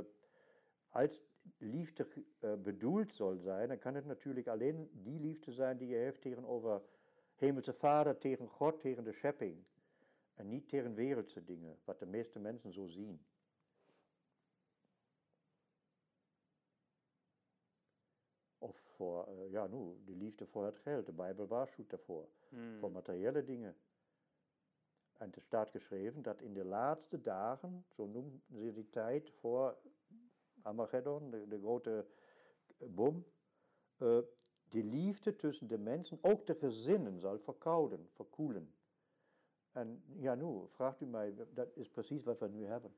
als 0.90 1.24
liefde 1.58 2.08
eh, 2.40 2.54
bedoeld 2.54 3.14
zal 3.14 3.36
zijn, 3.36 3.68
dan 3.68 3.80
kan 3.80 3.96
het 3.96 4.06
natuurlijk 4.06 4.48
alleen 4.48 4.90
die 4.94 5.20
liefde 5.20 5.52
zijn 5.52 5.78
die 5.78 5.88
je 5.88 5.96
heeft 5.96 6.22
tegenover 6.22 6.82
Hemelse 7.36 7.74
Vader, 7.74 8.18
tegen 8.18 8.48
God, 8.48 8.80
tegen 8.80 9.04
de 9.04 9.14
schepping. 9.14 9.64
En 10.34 10.48
niet 10.48 10.70
tegen 10.70 10.94
wereldse 10.94 11.44
dingen, 11.44 11.78
wat 11.84 12.00
de 12.00 12.06
meeste 12.06 12.40
mensen 12.40 12.74
zo 12.74 12.86
zien. 12.86 13.26
Of 18.58 18.78
voor, 18.96 19.28
eh, 19.28 19.52
ja, 19.52 19.68
nu, 19.68 20.02
de 20.06 20.16
liefde 20.16 20.46
voor 20.46 20.66
het 20.66 20.78
geld. 20.78 21.06
De 21.06 21.12
Bijbel 21.12 21.48
waarschuwt 21.48 21.90
daarvoor. 21.90 22.30
Hmm. 22.50 22.80
Voor 22.80 22.92
materiële 22.92 23.44
dingen. 23.44 23.76
En 25.18 25.34
er 25.34 25.42
staat 25.42 25.70
geschreven 25.70 26.22
dat 26.22 26.42
in 26.42 26.54
de 26.54 26.66
laatste 26.66 27.22
dagen, 27.22 27.86
zo 27.90 28.06
noemen 28.06 28.42
ze 28.54 28.74
die 28.74 28.90
tijd 28.90 29.32
voor 29.32 29.78
Armageddon, 30.62 31.32
de, 31.32 31.48
de 31.48 31.60
grote 31.60 32.06
eh, 32.78 32.88
bom, 32.88 33.26
eh, 33.98 34.20
die 34.70 34.84
liefde 34.84 35.36
tussen 35.36 35.68
de 35.68 35.78
mensen, 35.78 36.20
ook 36.22 36.46
de 36.46 36.56
gezinnen, 36.56 37.20
zal 37.20 37.40
verkouden, 37.40 38.10
verkoelen. 38.14 38.74
En 39.72 40.04
ja, 40.20 40.36
nu, 40.36 40.68
vraagt 40.68 41.02
u 41.02 41.06
mij, 41.06 41.36
dat 41.54 41.76
is 41.76 41.90
precies 41.90 42.24
wat 42.24 42.40
we 42.40 42.48
nu 42.48 42.66
hebben. 42.66 42.96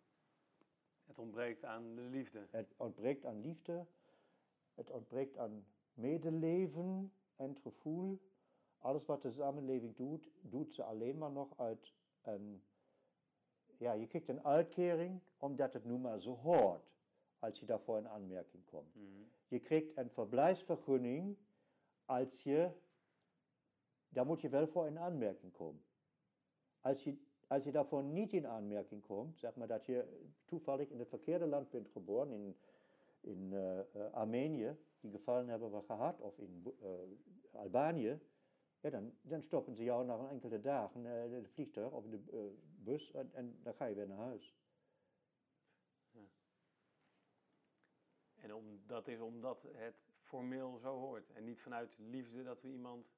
Het 1.06 1.18
ontbreekt 1.18 1.64
aan 1.64 1.96
de 1.96 2.02
liefde. 2.02 2.48
Het 2.50 2.74
ontbreekt 2.78 3.26
aan 3.26 3.42
liefde, 3.42 3.86
het 4.74 4.90
ontbreekt 4.90 5.38
aan 5.38 5.66
medeleven 5.94 7.14
en 7.36 7.50
het 7.50 7.60
gevoel. 7.60 8.20
Alles 8.78 9.06
wat 9.06 9.22
de 9.22 9.32
samenleving 9.32 9.96
doet, 9.96 10.32
doet 10.42 10.74
ze 10.74 10.84
alleen 10.84 11.18
maar 11.18 11.32
nog 11.32 11.58
uit 11.58 11.94
een. 12.22 12.64
Ja, 13.78 13.94
je 13.94 14.08
krijgt 14.08 14.28
een 14.28 14.46
uitkering 14.46 15.20
omdat 15.38 15.74
het 15.74 15.86
nu 15.86 15.98
maar 15.98 16.20
zo 16.20 16.36
hoort, 16.36 16.84
als 17.40 17.60
je 17.60 17.66
daarvoor 17.66 17.98
in 17.98 18.08
aanmerking 18.08 18.66
komt. 18.66 18.94
Je 19.48 19.60
krijgt 19.60 19.98
een 19.98 20.10
verblijfsvergunning 20.10 21.38
als 22.06 22.44
je. 22.44 22.70
Daar 24.10 24.26
moet 24.26 24.42
je 24.42 24.50
wel 24.50 24.68
voor 24.68 24.88
in 24.88 25.00
aanmerking 25.00 25.52
komen. 25.52 25.84
Als 26.82 27.04
je, 27.04 27.18
als 27.48 27.64
je 27.64 27.72
daarvoor 27.72 28.04
niet 28.04 28.34
in 28.34 28.48
aanmerking 28.48 29.02
komt, 29.02 29.38
zeg 29.38 29.56
maar 29.56 29.68
dat 29.68 29.86
je 29.86 30.28
toevallig 30.46 30.90
in 30.90 31.00
het 31.00 31.10
verkeerde 31.10 31.46
land 31.46 31.70
bent 31.70 31.90
geboren, 31.90 32.32
in, 32.32 32.56
in 33.20 33.50
eh, 33.54 33.80
eh, 33.80 34.14
Armenië, 34.14 34.78
die 35.00 35.12
gevallen 35.12 35.48
hebben 35.48 35.72
we 35.72 35.82
gehad, 35.82 36.20
of 36.20 36.38
in 36.38 36.76
eh, 36.82 36.90
Albanië, 37.52 38.20
ja, 38.82 38.90
dan, 38.90 39.14
dan 39.22 39.42
stoppen 39.42 39.76
ze 39.76 39.84
jou 39.84 40.06
na 40.06 40.14
een 40.14 40.30
enkele 40.30 40.60
dagen 40.60 41.06
in 41.06 41.34
het 41.34 41.50
vliegtuig 41.50 41.92
of 41.92 42.06
de 42.06 42.20
eh, 42.32 42.40
bus 42.84 43.12
en, 43.12 43.30
en 43.34 43.60
dan 43.64 43.74
ga 43.74 43.86
je 43.86 43.96
weer 43.96 44.08
naar 44.08 44.18
huis. 44.18 44.58
En 48.36 48.54
om, 48.54 48.80
dat 48.88 49.08
is 49.08 49.20
omdat 49.20 49.68
het 49.74 49.96
formeel 50.22 50.78
zo 50.78 50.98
hoort. 50.98 51.32
En 51.32 51.44
niet 51.44 51.62
vanuit 51.62 51.98
liefde 51.98 52.44
dat 52.44 52.62
we 52.62 52.68
iemand. 52.68 53.12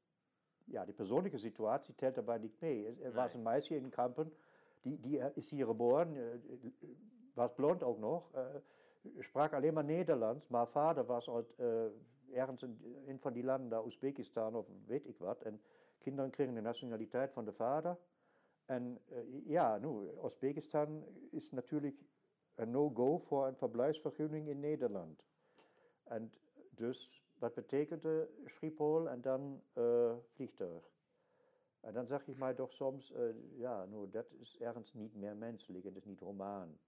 Ja, 0.64 0.86
die 0.86 0.94
persoonlijke 0.94 1.38
situatie 1.38 1.96
telt 1.96 2.16
daarbij 2.16 2.38
niet 2.38 2.60
mee. 2.60 3.02
Er 3.02 3.14
was 3.14 3.34
een 3.34 3.42
meisje 3.42 3.76
in 3.76 3.90
Kampen, 3.90 4.34
die, 4.82 5.00
die 5.00 5.20
eh, 5.20 5.38
is 5.38 5.50
hier 5.50 5.66
geboren, 5.66 6.42
was 7.34 7.54
blond 7.54 7.84
ook 7.84 7.98
nog, 7.98 8.32
sprak 9.20 9.54
alleen 9.54 9.74
maar 9.74 9.84
Nederlands, 9.84 10.48
maar 10.48 10.68
vader 10.68 11.06
was 11.06 11.30
uit 11.30 11.56
ergens 12.34 12.64
in 12.64 13.04
een 13.06 13.20
van 13.20 13.34
die 13.34 13.44
landen, 13.44 13.70
daar 13.70 13.84
Oezbekistan 13.84 14.56
of 14.56 14.68
weet 14.86 15.08
ik 15.08 15.18
wat. 15.18 15.42
En 15.42 15.62
kinderen 15.98 16.32
kregen 16.32 16.54
de 16.54 16.62
nationaliteit 16.62 17.32
van 17.32 17.46
de 17.46 17.54
vader. 17.54 17.98
En 18.66 19.02
eh, 19.06 19.46
ja, 19.46 19.78
nu, 19.78 19.88
Oezbekistan 20.24 21.06
is 21.32 21.52
natuurlijk 21.52 22.04
een 22.56 22.72
no-go 22.72 23.18
voor 23.18 23.48
een 23.48 23.56
verblijfsvergunning 23.56 24.48
in 24.48 24.60
Nederland. 24.60 25.24
En 26.04 26.34
dus, 26.70 27.24
wat 27.38 27.54
betekende 27.54 28.30
Schiphol 28.46 29.10
en 29.10 29.22
dan 29.22 29.62
eh, 29.74 30.16
vliegtuig? 30.34 30.90
En 31.80 31.94
dan 31.94 32.06
zeg 32.06 32.28
ik 32.28 32.38
mij 32.38 32.54
toch 32.54 32.74
soms, 32.74 33.12
eh, 33.12 33.24
ja, 33.58 33.86
nou, 33.86 34.10
dat 34.10 34.34
is 34.40 34.60
ergens 34.60 34.94
niet 34.94 35.16
meer 35.16 35.36
menselijk, 35.36 35.84
het 35.84 35.96
is 35.96 36.06
niet 36.06 36.20
romaan. 36.20 36.80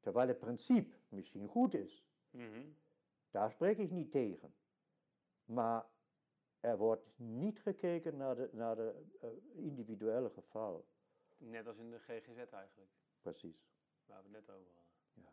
Terwijl 0.00 0.28
het 0.28 0.38
principe 0.38 0.96
misschien 1.08 1.48
goed 1.48 1.74
is, 1.74 2.08
Mhm. 2.30 2.60
Daar 3.30 3.50
spreek 3.50 3.78
ik 3.78 3.90
niet 3.90 4.10
tegen. 4.10 4.54
Maar 5.44 5.86
er 6.60 6.76
wordt 6.76 7.18
niet 7.18 7.60
gekeken 7.60 8.16
naar 8.16 8.34
de, 8.34 8.48
naar 8.52 8.76
de 8.76 9.06
eh, 9.20 9.28
individuele 9.64 10.30
geval. 10.30 10.88
Net 11.36 11.66
als 11.66 11.78
in 11.78 11.90
de 11.90 11.98
GGZ 11.98 12.52
eigenlijk, 12.52 12.90
Precies. 13.20 13.68
waar 14.04 14.22
we 14.22 14.28
het 14.28 14.46
net 14.46 14.50
over 14.56 14.72
hadden. 14.74 14.92
Ja. 15.12 15.32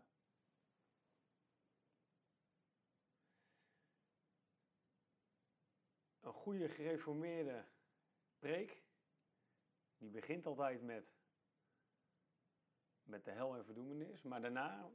Een 6.19 6.33
goede 6.33 6.69
gereformeerde 6.69 7.65
preek, 8.39 8.83
die 9.97 10.09
begint 10.09 10.45
altijd 10.45 10.81
met, 10.81 11.15
met 13.03 13.25
de 13.25 13.31
hel 13.31 13.55
en 13.55 13.65
verdoemenis, 13.65 14.21
maar 14.21 14.41
daarna 14.41 14.91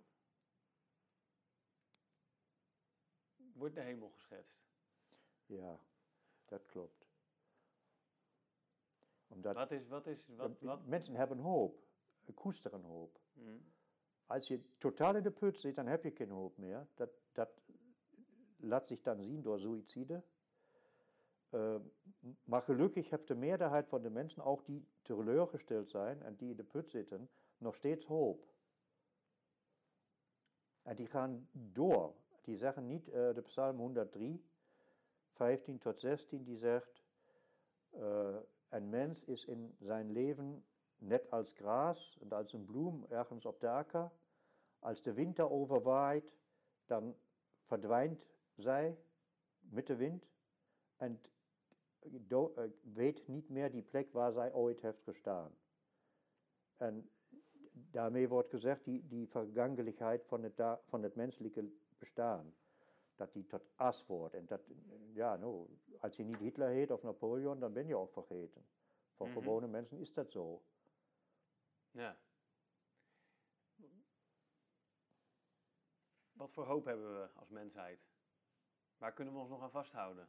wordt 3.61 3.75
de 3.75 3.81
hemel 3.81 4.09
geschetst. 4.09 4.59
ja, 5.47 5.81
dat 6.45 6.67
klopt. 6.67 7.09
Omdat 9.29 9.55
Wat 9.55 9.71
is, 9.71 9.89
wat 9.89 10.07
is, 10.07 10.27
wat, 10.27 10.61
wat? 10.61 10.87
mensen 10.87 11.15
hebben 11.15 11.39
hoop, 11.39 11.85
koesteren 12.35 12.83
hoop. 12.83 13.21
Hm. 13.33 13.59
Als 14.27 14.49
je 14.49 14.61
totaal 14.79 15.17
in 15.17 15.23
de 15.23 15.31
put 15.31 15.61
zit, 15.61 15.75
dan 15.75 15.87
heb 15.87 16.05
je 16.05 16.11
geen 16.11 16.31
hoop 16.31 16.57
meer. 16.57 16.87
Dat, 16.95 17.11
dat 17.33 17.51
laat 18.57 18.89
zich 18.89 19.01
dan 19.03 19.23
zien 19.23 19.43
door 19.43 19.59
suïcide. 19.59 20.23
Eh, 21.51 21.77
maar 22.45 22.63
gelukkig 22.63 23.11
heeft 23.11 23.29
de 23.29 23.35
meerderheid 23.35 23.89
van 23.89 24.03
de 24.03 24.11
mensen, 24.11 24.45
ook 24.45 24.67
die 24.67 24.87
teleurgesteld 25.03 25.91
zijn 25.91 26.23
en 26.23 26.37
die 26.37 26.51
in 26.51 26.57
de 26.57 26.65
put 26.65 26.91
zitten, 26.91 27.31
nog 27.59 27.75
steeds 27.75 28.07
hoop. 28.07 28.47
En 30.83 30.97
die 30.97 31.07
gaan 31.07 31.49
door 31.53 32.15
die 32.47 32.57
Sachen 32.57 32.87
nicht, 32.87 33.09
äh, 33.09 33.31
eh, 33.31 33.35
der 33.35 33.43
Psalm 33.43 33.77
103, 33.77 34.39
15 35.35 35.81
tot 35.81 36.01
16, 36.01 36.45
die 36.45 36.57
sagt, 36.57 37.03
äh, 37.93 37.99
eh, 37.99 38.43
ein 38.71 38.89
Mensch 38.91 39.25
ist 39.25 39.45
in 39.45 39.77
sein 39.81 40.11
Leben 40.11 40.63
net 41.01 41.33
als 41.33 41.57
Gras 41.57 42.17
und 42.19 42.33
als 42.33 42.55
ein 42.55 42.67
Blum, 42.67 43.07
ergens 43.11 43.47
auf 43.47 43.59
der 43.59 43.73
Acker. 43.73 44.13
Als 44.81 45.03
der 45.03 45.17
Winter 45.17 45.51
overwaait, 45.51 46.25
dann 46.87 47.15
verdwijnt 47.67 48.25
zij 48.57 48.97
mit 49.71 49.89
dem 49.89 49.99
Wind 49.99 50.27
und 50.99 51.19
eh, 52.03 52.71
weht 52.85 53.29
nicht 53.29 53.51
mehr 53.51 53.71
die 53.71 53.83
Plek, 53.83 54.15
wo 54.15 54.31
zij 54.31 54.55
ooit 54.55 54.83
heeft 54.83 55.05
gestaan. 55.05 55.53
Und 56.79 57.11
damit 57.93 58.31
wird 58.31 58.51
gesagt, 58.51 58.87
die, 58.87 59.03
die 59.03 59.27
Vergangenheit 59.27 60.25
von 60.25 60.43
dem 60.43 61.13
menschlichen 61.15 61.67
het 61.67 61.80
bestaan, 62.01 62.55
dat 63.15 63.33
die 63.33 63.47
tot 63.47 63.77
as 63.77 64.07
wordt. 64.07 64.35
En 64.35 64.47
dat, 64.47 64.61
ja, 65.13 65.37
nou, 65.37 65.79
als 65.99 66.17
je 66.17 66.25
niet 66.25 66.39
Hitler 66.39 66.69
heet 66.69 66.91
of 66.91 67.03
Napoleon, 67.03 67.61
dan 67.61 67.73
ben 67.73 67.87
je 67.87 67.97
ook 67.97 68.13
vergeten. 68.13 68.67
Voor 69.13 69.27
mm 69.27 69.33
gewone 69.33 69.67
mensen 69.67 69.99
is 69.99 70.13
dat 70.13 70.31
zo. 70.31 70.63
Ja. 71.91 72.19
Wat 76.33 76.53
voor 76.53 76.67
hoop 76.67 76.85
hebben 76.85 77.21
we 77.21 77.31
als 77.35 77.49
mensheid? 77.49 78.07
Waar 78.99 79.13
kunnen 79.13 79.35
we 79.35 79.41
ons 79.41 79.49
nog 79.49 79.63
aan 79.63 79.71
vasthouden? 79.71 80.29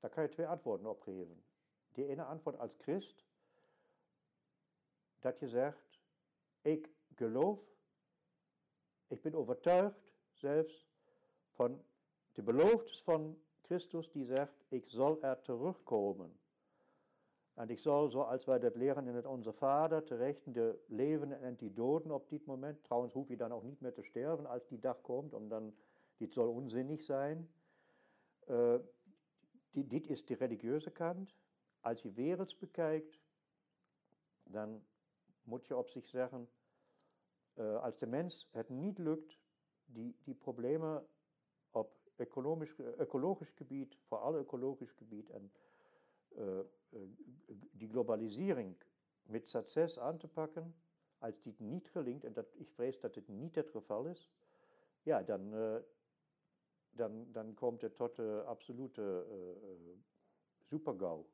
Daar 0.00 0.10
kan 0.10 0.22
je 0.22 0.28
twee 0.28 0.46
antwoorden 0.46 0.86
op 0.86 1.00
geven. 1.00 1.44
Die 1.92 2.06
ene 2.06 2.24
antwoord 2.24 2.58
als 2.58 2.74
christ, 2.74 3.26
dat 5.18 5.38
je 5.38 5.48
zegt, 5.48 5.87
Ich 6.68 6.86
geloof, 7.16 7.58
ich 9.08 9.22
bin 9.22 9.32
überzeugt 9.32 10.12
selbst 10.34 10.86
von 11.54 11.80
der 12.36 12.42
Beloftes 12.42 12.98
von 12.98 13.34
Christus, 13.62 14.10
die 14.10 14.24
sagt, 14.24 14.66
ich 14.70 14.86
soll 14.86 15.18
er 15.22 15.40
zurückkommen. 15.40 16.38
Und 17.56 17.70
ich 17.70 17.80
soll, 17.80 18.10
so 18.10 18.22
als 18.22 18.46
wir 18.46 18.58
das 18.58 18.74
lehren 18.74 19.06
in 19.06 19.16
unser 19.24 19.54
Vater, 19.54 20.04
zu 20.04 20.16
Rechten 20.16 20.52
der 20.52 20.76
Leben 20.88 21.32
und 21.32 21.58
die 21.62 21.74
Toten 21.74 22.10
ob 22.10 22.28
diesem 22.28 22.48
Moment, 22.48 22.84
trauens 22.84 23.14
huf 23.14 23.30
ich 23.30 23.38
dann 23.38 23.50
auch 23.50 23.62
nicht 23.62 23.80
mehr 23.80 23.94
zu 23.94 24.02
sterben, 24.02 24.46
als 24.46 24.68
die 24.68 24.78
Dach 24.78 25.02
kommt, 25.02 25.32
und 25.32 25.48
dann, 25.48 25.72
dit 26.20 26.34
soll 26.34 26.50
unsinnig 26.50 27.02
sein. 27.06 27.48
Äh, 28.46 28.76
eh, 28.76 28.80
dit, 29.72 30.06
ist 30.08 30.28
die 30.28 30.34
religiöse 30.34 30.90
Kant. 30.90 31.34
Als 31.80 32.04
ihr 32.04 32.14
Werels 32.14 32.54
bekeigt, 32.54 33.18
dann 34.44 34.82
muss 35.48 35.64
ich 35.64 35.72
ob 35.72 35.90
sich 35.90 36.06
sagen, 36.08 36.46
als 37.58 37.98
de 37.98 38.06
mens 38.06 38.48
het 38.50 38.68
niet 38.68 38.98
lukt, 38.98 39.38
die, 39.84 40.16
die 40.24 40.34
problemen 40.34 41.06
op 41.70 41.98
economisch, 42.16 42.74
ecologisch 42.96 43.50
gebied, 43.50 43.98
vooral 44.06 44.38
ecologisch 44.38 44.92
gebied 44.92 45.30
en 45.30 45.52
uh, 46.36 46.60
die 47.72 47.88
globalisering 47.88 48.76
met 49.22 49.48
succes 49.48 49.98
aan 49.98 50.18
te 50.18 50.28
pakken, 50.28 50.74
als 51.18 51.40
dit 51.40 51.58
niet 51.58 51.88
gelingt, 51.88 52.24
en 52.24 52.32
dat, 52.32 52.46
ik 52.54 52.70
vrees 52.70 53.00
dat 53.00 53.14
dit 53.14 53.28
niet 53.28 53.54
het 53.54 53.70
geval 53.70 54.06
is, 54.06 54.30
ja, 55.02 55.22
dan, 55.22 55.54
uh, 55.54 55.76
dan, 56.90 57.32
dan 57.32 57.54
komt 57.54 57.80
het 57.80 57.96
tot 57.96 58.16
de 58.16 58.42
absolute 58.46 59.26
supergau. 60.58 61.24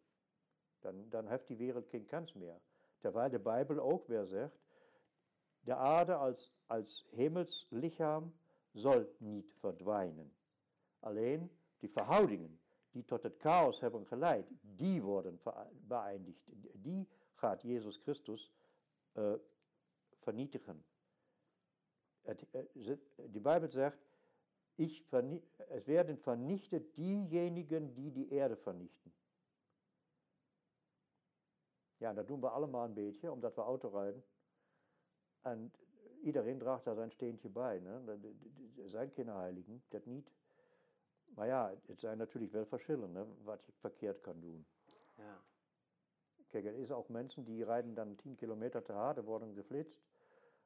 Dan, 0.79 1.09
dan 1.09 1.27
heeft 1.27 1.47
die 1.47 1.57
wereld 1.57 1.89
geen 1.89 2.07
kans 2.07 2.33
meer. 2.33 2.61
Terwijl 2.99 3.31
de 3.31 3.39
Bijbel 3.39 3.79
ook 3.79 4.07
weer 4.07 4.27
zegt, 4.27 4.64
de 5.65 5.75
aarde 5.75 6.15
als, 6.15 6.53
als 6.67 7.07
hemelslichaam 7.11 8.35
soll 8.73 9.09
niet 9.19 9.55
verdwijnen. 9.59 10.33
Alleen 11.01 11.51
die 11.79 11.91
verhoudingen 11.91 12.61
die 12.91 13.05
tot 13.05 13.23
het 13.23 13.35
chaos 13.39 13.81
hebben 13.81 14.07
geleid, 14.07 14.47
die 14.61 15.03
worden 15.03 15.41
beëindigd. 15.87 16.41
Die 16.73 17.09
gaat 17.35 17.62
Jezus 17.62 17.97
Christus 17.97 18.53
uh, 19.15 19.35
vernietigen. 20.19 20.85
Het, 22.23 22.47
uh, 22.53 22.95
die 23.17 23.41
Bijbel 23.41 23.71
zegt, 23.71 23.99
ich 24.75 25.05
es 25.69 25.85
werden 25.85 26.19
vernichtet 26.19 26.95
diejenigen, 26.95 27.95
die 27.95 28.12
die 28.12 28.29
Erde 28.29 28.57
vernichten. 28.57 29.12
Ja, 31.97 32.12
dat 32.12 32.27
doen 32.27 32.41
we 32.41 32.49
allemaal 32.49 32.85
een 32.85 32.95
beetje, 32.95 33.33
omdat 33.33 33.55
we 33.55 33.61
auto 33.61 33.89
rijden. 33.89 34.25
En 35.45 35.72
iedereen 36.22 36.59
draagt 36.59 36.84
daar 36.84 36.95
zijn 36.95 37.11
steentje 37.11 37.49
bij. 37.49 37.78
Ne? 37.78 38.18
Zijn 38.84 39.11
geen 39.11 39.28
heiligen, 39.28 39.82
dat 39.88 40.05
niet. 40.05 40.30
Maar 41.34 41.47
ja, 41.47 41.72
het 41.86 42.01
zijn 42.01 42.18
natuurlijk 42.18 42.53
wel 42.53 42.66
verschillen, 42.66 43.14
hè, 43.14 43.24
wat 43.42 43.64
je 43.64 43.72
verkeerd 43.72 44.20
kan 44.20 44.40
doen. 44.40 44.66
Ja. 45.16 45.42
Kijk, 46.49 46.64
er 46.64 46.74
is 46.74 46.90
ook 46.90 47.09
mensen 47.09 47.45
die 47.45 47.64
rijden 47.64 47.95
dan 47.95 48.14
10 48.14 48.34
kilometer 48.34 48.82
te 48.82 48.92
hard, 48.92 49.24
worden 49.24 49.55
geflitst. 49.55 50.01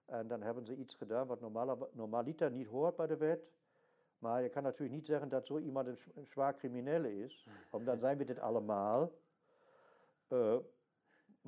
En 0.04 0.28
dan 0.28 0.42
hebben 0.42 0.64
ze 0.64 0.76
iets 0.76 0.94
gedaan 0.94 1.26
wat 1.26 1.40
normaliter 1.92 2.50
niet 2.50 2.66
hoort 2.66 2.96
bij 2.96 3.06
de 3.06 3.16
wet. 3.16 3.50
Maar 4.18 4.42
je 4.42 4.48
kan 4.48 4.62
natuurlijk 4.62 4.92
niet 4.92 5.06
zeggen 5.06 5.28
dat 5.28 5.46
zo 5.46 5.58
iemand 5.58 5.86
een 5.86 6.26
zwaar 6.26 6.56
criminele 6.56 7.16
is, 7.16 7.46
omdat 7.70 7.86
dan 7.86 7.98
zijn 7.98 8.18
we 8.18 8.24
dit 8.24 8.38
allemaal. 8.38 9.12
Uh, 10.28 10.56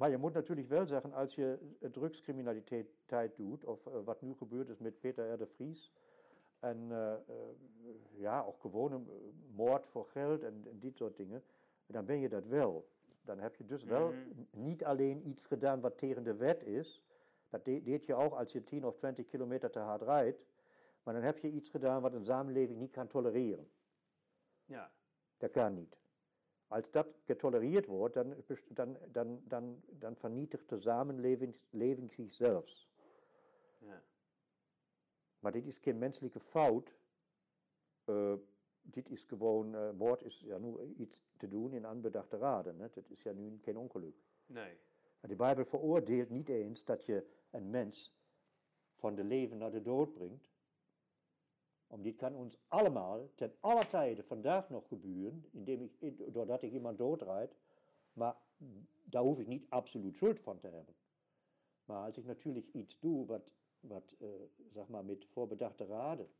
maar 0.00 0.10
je 0.10 0.16
moet 0.16 0.32
natuurlijk 0.32 0.68
wel 0.68 0.86
zeggen, 0.86 1.12
als 1.12 1.34
je 1.34 1.58
drugscriminaliteit 1.92 3.36
doet, 3.36 3.64
of 3.64 3.86
uh, 3.86 3.92
wat 4.04 4.22
nu 4.22 4.34
gebeurd 4.34 4.68
is 4.68 4.78
met 4.78 5.00
Peter 5.00 5.32
R. 5.32 5.38
de 5.38 5.46
Vries, 5.46 5.92
en 6.58 6.88
uh, 6.90 7.14
ja, 8.10 8.42
ook 8.42 8.60
gewone 8.60 9.00
moord 9.54 9.86
voor 9.86 10.06
geld 10.06 10.42
en, 10.42 10.62
en, 10.70 10.78
dit 10.78 10.96
soort 10.96 11.16
dingen, 11.16 11.42
dan 11.86 12.04
ben 12.04 12.20
je 12.20 12.28
dat 12.28 12.46
wel. 12.46 12.88
Dan 13.22 13.38
heb 13.38 13.56
je 13.56 13.64
dus 13.64 13.84
wel 13.84 14.12
mm. 14.12 14.46
niet 14.50 14.84
alleen 14.84 15.28
iets 15.28 15.44
gedaan 15.44 15.80
wat 15.80 15.98
tegen 15.98 16.22
de 16.22 16.34
wet 16.34 16.62
is, 16.62 17.02
dat 17.48 17.64
de 17.64 17.82
deed 17.82 18.04
je 18.04 18.14
ook 18.14 18.32
als 18.32 18.52
je 18.52 18.64
10 18.64 18.84
of 18.84 18.96
20 18.96 19.26
kilometer 19.26 19.70
te 19.70 19.78
hard 19.78 20.02
rijdt, 20.02 20.44
maar 21.02 21.14
dan 21.14 21.22
heb 21.22 21.38
je 21.38 21.50
iets 21.50 21.70
gedaan 21.70 22.02
wat 22.02 22.12
een 22.12 22.24
samenleving 22.24 22.78
niet 22.78 22.92
kan 22.92 23.06
tolereren. 23.06 23.70
Ja. 24.64 24.90
Dat 25.36 25.50
kan 25.50 25.74
niet. 25.74 25.98
Als 26.70 26.90
dat 26.90 27.06
getolereerd 27.24 27.86
wordt, 27.86 28.14
dan, 28.14 28.34
dan, 28.68 28.96
dan, 29.12 29.42
dan, 29.44 29.82
dan 29.86 30.16
vernietigt 30.16 30.68
de 30.68 30.80
samenleving 30.80 32.12
zichzelf. 32.12 32.86
Ja. 33.78 34.02
Maar 35.38 35.52
dit 35.52 35.66
is 35.66 35.78
geen 35.78 35.98
menselijke 35.98 36.40
fout. 36.40 36.94
Uh, 38.06 38.34
dit 38.82 39.10
is 39.10 39.24
gewoon, 39.24 39.74
uh, 39.74 39.90
moord 39.90 40.22
is 40.22 40.40
ja 40.40 40.58
nu 40.58 40.94
iets 40.96 41.22
te 41.36 41.48
doen 41.48 41.72
in 41.72 41.86
aanbedachte 41.86 42.36
raden. 42.36 42.80
Hè? 42.80 42.88
Dat 42.90 43.10
is 43.10 43.22
ja 43.22 43.32
nu 43.32 43.58
geen 43.62 43.76
ongeluk. 43.76 44.16
Nee. 44.46 44.78
De 45.20 45.36
Bijbel 45.36 45.64
veroordeelt 45.64 46.30
niet 46.30 46.48
eens 46.48 46.84
dat 46.84 47.06
je 47.06 47.26
een 47.50 47.70
mens 47.70 48.14
van 48.94 49.14
de 49.14 49.24
leven 49.24 49.58
naar 49.58 49.70
de 49.70 49.82
dood 49.82 50.12
brengt. 50.12 50.49
Om 51.90 52.02
dit 52.02 52.16
kan 52.16 52.34
ons 52.34 52.58
allemaal 52.68 53.30
ten 53.34 53.54
alle 53.60 53.86
tijden 53.86 54.24
vandaag 54.24 54.68
nog 54.68 54.88
gebeuren, 54.88 55.44
indem 55.50 55.90
ik, 55.98 56.34
doordat 56.34 56.62
ik 56.62 56.72
iemand 56.72 56.98
doodrijd. 56.98 57.56
Maar 58.12 58.36
daar 59.04 59.22
hoef 59.22 59.38
ik 59.38 59.46
niet 59.46 59.66
absoluut 59.68 60.16
schuld 60.16 60.40
van 60.40 60.58
te 60.58 60.66
hebben. 60.66 60.94
Maar 61.84 62.04
als 62.04 62.16
ik 62.16 62.24
natuurlijk 62.24 62.72
iets 62.72 62.98
doe 62.98 63.26
wat, 63.26 63.50
wat 63.80 64.14
uh, 64.18 64.28
zeg 64.68 64.88
maar 64.88 65.04
met 65.04 65.26
voorbedachte 65.26 65.84
raden 65.86 66.30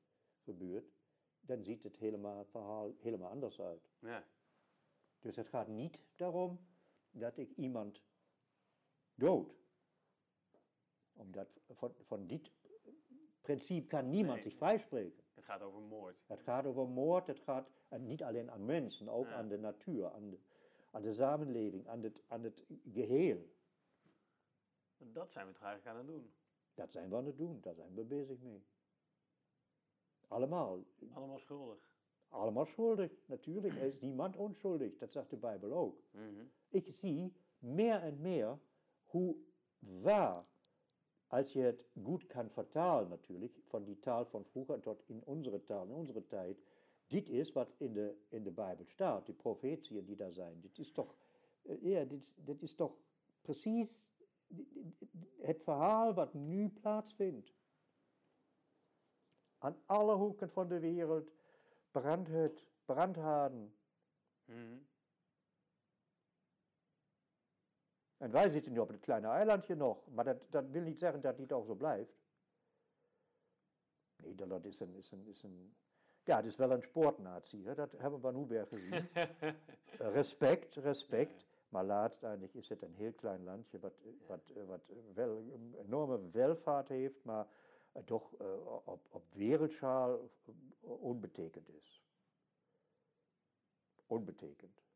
gebeurt, 0.42 0.92
dan 1.40 1.64
ziet 1.64 1.82
het 1.82 1.96
helemaal, 1.96 2.44
verhaal 2.44 2.92
helemaal 2.98 3.30
anders 3.30 3.60
uit. 3.60 3.90
Ja. 3.98 4.24
Dus 5.18 5.36
het 5.36 5.48
gaat 5.48 5.68
niet 5.68 6.04
daarom 6.16 6.60
dat 7.10 7.36
ik 7.36 7.56
iemand 7.56 8.02
dood. 9.14 9.54
Omdat 11.12 11.60
van, 11.68 11.94
van 12.06 12.26
dit 12.26 12.50
principe 13.40 13.86
kan 13.86 14.10
niemand 14.10 14.42
zich 14.42 14.56
vrijspreken. 14.56 15.19
Het 15.34 15.44
gaat 15.44 15.62
over 15.62 15.80
moord. 15.80 16.16
Het 16.26 16.42
gaat 16.42 16.66
over 16.66 16.88
moord, 16.88 17.26
het 17.26 17.40
gaat 17.40 17.70
en 17.88 18.06
niet 18.06 18.22
alleen 18.22 18.50
aan 18.50 18.64
mensen, 18.64 19.08
ook 19.08 19.26
aan 19.26 19.48
de 19.48 19.58
natuur, 19.58 20.10
aan 20.10 20.30
de, 20.30 20.38
aan 20.90 21.02
de 21.02 21.14
samenleving, 21.14 21.88
aan 21.88 22.02
het, 22.02 22.20
aan 22.26 22.42
het 22.42 22.64
geheel. 22.92 23.48
Dat 24.98 25.32
zijn 25.32 25.46
we 25.46 25.52
toch 25.52 25.62
eigenlijk 25.62 25.96
aan 25.96 26.06
het 26.06 26.14
doen? 26.14 26.32
Dat 26.74 26.92
zijn 26.92 27.08
we 27.08 27.16
aan 27.16 27.26
het 27.26 27.38
doen, 27.38 27.60
daar 27.60 27.74
zijn 27.74 27.94
we 27.94 28.04
bezig 28.04 28.40
mee. 28.40 28.64
Allemaal. 30.28 30.84
Allemaal 31.12 31.38
schuldig. 31.38 31.78
Allemaal 32.28 32.66
schuldig, 32.66 33.12
natuurlijk. 33.26 33.74
Er 33.74 33.82
is 33.82 34.00
niemand 34.00 34.36
onschuldig, 34.36 34.96
dat 34.96 35.12
zegt 35.12 35.30
de 35.30 35.36
Bijbel 35.36 35.72
ook. 35.72 36.02
Mhm. 36.10 36.44
Ik 36.68 36.86
zie 36.92 37.32
meer 37.58 38.02
en 38.02 38.20
meer 38.20 38.58
hoe 39.04 39.36
waar 39.78 40.44
als 41.30 41.52
je 41.52 41.60
het 41.60 41.84
goed 42.02 42.26
kan 42.26 42.50
vertalen 42.50 43.08
natuurlijk, 43.08 43.58
van 43.66 43.84
die 43.84 43.98
taal 43.98 44.26
van 44.26 44.44
vroeger 44.44 44.80
tot 44.80 45.02
in 45.06 45.22
onze 45.24 45.64
taal, 45.64 45.84
in 45.84 45.92
onze 45.92 46.26
tijd, 46.26 46.58
dit 47.06 47.28
is 47.28 47.52
wat 47.52 47.74
in 47.76 47.92
de, 47.92 48.16
in 48.28 48.42
de 48.42 48.50
Bijbel 48.50 48.84
staat, 48.84 49.26
die 49.26 49.34
profetieën 49.34 50.04
die 50.04 50.16
daar 50.16 50.32
zijn. 50.32 50.60
Dit 50.60 50.78
is 50.78 50.92
toch, 50.92 51.14
eh, 51.62 51.82
ja, 51.82 52.04
dit, 52.04 52.34
dit 52.36 52.62
is 52.62 52.74
toch 52.74 52.96
precies 53.42 54.08
het 55.40 55.62
verhaal 55.62 56.14
wat 56.14 56.34
nu 56.34 56.68
plaatsvindt. 56.68 57.52
Aan 59.58 59.76
alle 59.86 60.14
hoeken 60.14 60.50
van 60.50 60.68
de 60.68 60.78
wereld 60.78 61.32
brandhut, 61.90 62.66
brandhaarden. 62.84 63.74
Mhm. 64.44 64.78
En 68.20 68.30
wij 68.30 68.48
zitten 68.48 68.72
nu 68.72 68.78
op 68.78 68.88
het 68.88 69.00
kleine 69.00 69.26
eilandje 69.26 69.74
nog, 69.74 70.06
maar 70.10 70.24
dat, 70.24 70.36
dat 70.50 70.70
wil 70.70 70.82
niet 70.82 70.98
zeggen 70.98 71.20
dat 71.20 71.38
het 71.38 71.52
ook 71.52 71.66
zo 71.66 71.74
blijft. 71.74 72.12
Nederland 74.16 74.64
is 74.64 74.80
een, 74.80 74.94
is 74.94 75.10
een, 75.10 75.26
is 75.26 75.42
een 75.42 75.74
ja, 76.24 76.36
het 76.36 76.44
is 76.44 76.56
wel 76.56 76.70
een 76.70 76.82
sportnatie, 76.82 77.66
hè? 77.66 77.74
dat 77.74 77.92
hebben 77.96 78.20
we 78.20 78.32
nu 78.32 78.46
weer 78.46 78.66
gezien. 78.66 79.08
respect, 80.18 80.74
respect. 80.74 81.46
Maar 81.68 81.90
uiteindelijk 81.90 82.54
is 82.54 82.68
het 82.68 82.82
een 82.82 82.94
heel 82.94 83.12
klein 83.12 83.44
landje 83.44 83.78
wat, 83.78 83.94
wat, 84.26 84.52
wat 84.66 84.80
wel 85.14 85.36
een 85.36 85.74
enorme 85.78 86.30
welvaart 86.30 86.88
heeft, 86.88 87.24
maar 87.24 87.46
toch 88.04 88.32
uh, 88.40 88.66
op, 88.84 89.06
op 89.10 89.24
wereldschaal 89.32 90.30
onbetekend 90.80 91.68
is. 91.68 92.02
Onbetekend. 94.06 94.89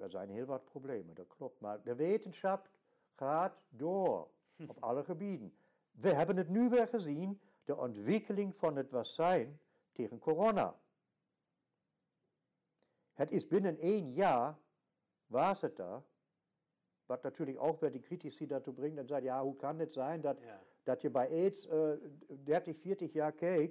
Also 0.00 0.18
er 0.18 0.24
zijn 0.24 0.36
heel 0.36 0.46
wat 0.46 0.64
problemen, 0.64 1.14
dat 1.14 1.26
klopt. 1.26 1.60
Maar 1.60 1.82
de 1.82 1.94
wetenschap 1.94 2.68
gaat 3.14 3.60
door 3.68 4.28
op 4.68 4.76
alle 4.80 5.04
gebieden. 5.04 5.54
We 5.90 6.08
hebben 6.08 6.36
het 6.36 6.48
nu 6.48 6.68
weer 6.68 6.88
gezien, 6.88 7.40
de 7.64 7.76
ontwikkeling 7.76 8.56
van 8.56 8.76
het 8.76 8.88
vaccin 8.88 9.58
tegen 9.92 10.18
corona. 10.18 10.78
Het 13.12 13.30
is 13.30 13.46
binnen 13.46 13.78
één 13.78 14.12
jaar, 14.12 14.58
was 15.26 15.60
het 15.60 15.76
da, 15.76 16.02
was 17.06 17.22
natürlich 17.22 17.58
auch 17.58 17.80
weer 17.80 17.90
die 17.90 18.00
Kritiker 18.00 18.46
dazu 18.46 18.72
bringt, 18.72 18.96
dann 18.96 19.06
sagt, 19.06 19.24
ja, 19.24 19.42
hoe 19.42 19.56
kann 19.56 19.78
het 19.78 19.92
sein, 19.92 20.22
dass, 20.22 20.36
ja. 20.40 20.60
dass 20.84 21.04
ihr 21.04 21.12
bei 21.12 21.28
AIDS 21.28 21.66
äh, 21.66 21.98
30, 22.28 22.78
40 22.78 23.14
Jahre 23.14 23.70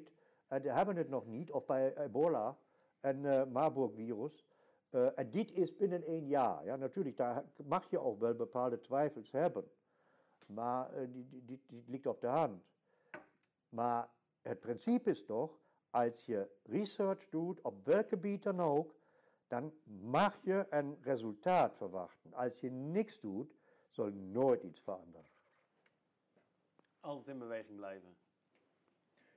en 0.50 0.66
äh, 0.66 0.72
haben 0.72 0.98
het 0.98 1.10
nog 1.10 1.26
niet, 1.26 1.52
auch 1.52 1.66
bei 1.66 1.96
Ebola, 1.96 2.58
ein 3.02 3.26
äh, 3.26 3.42
eh, 3.42 3.46
Marburg-Virus. 3.46 4.44
Uh, 4.92 5.20
en 5.20 5.32
dit 5.32 5.52
is 5.52 5.76
binnen 5.76 6.04
één 6.04 6.28
jaar. 6.28 6.66
Ja, 6.66 6.76
natuurlijk, 6.76 7.18
daar 7.18 7.46
mag 7.66 7.90
je 7.90 8.00
ook 8.00 8.20
wel 8.20 8.34
bepaalde 8.34 8.82
twijfels 8.82 9.32
hebben. 9.32 9.72
Maar 10.48 10.94
uh, 10.94 11.08
die, 11.12 11.28
die, 11.30 11.62
die, 11.68 11.84
ligt 11.88 12.06
op 12.06 12.22
de 12.22 12.28
hand. 12.28 12.64
Maar 13.70 14.10
het 14.42 14.60
principe 14.60 15.10
is 15.10 15.26
toch, 15.26 15.60
als 15.90 16.26
je 16.26 16.50
research 16.64 17.30
doet, 17.30 17.62
op 17.62 17.86
welk 17.86 18.08
gebied 18.08 18.44
dan 18.44 18.62
ook, 18.62 18.96
dan 19.48 19.74
mag 19.84 20.40
je 20.44 20.68
een 20.70 20.98
resultaat 21.02 21.76
verwachten. 21.76 22.34
Als 22.34 22.60
je 22.60 22.70
niks 22.72 23.20
doet, 23.20 23.56
zal 23.90 24.10
nooit 24.10 24.64
iets 24.64 24.80
veranderen. 24.80 25.28
Altijd 27.00 27.28
in 27.28 27.40
beweging 27.40 27.78
blijven. 27.78 28.18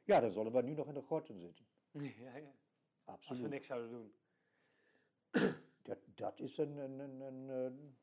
Ja, 0.05 0.21
dan 0.21 0.33
zullen 0.33 0.53
we 0.53 0.63
nu 0.63 0.75
nog 0.75 0.87
in 0.87 0.95
de 0.95 1.03
grotten 1.03 1.39
zitten. 1.39 1.67
ja, 2.25 2.37
ja. 2.37 2.55
Absoluut. 3.05 3.29
Als 3.29 3.41
we 3.41 3.49
niks 3.49 3.67
zouden 3.67 3.91
doen. 3.91 4.15
Dat, 6.15 6.41
is 6.41 6.59
een, 6.59 6.77
een, 6.77 6.99
een, 6.99 7.21
een, 7.21 7.49
een 7.49 7.97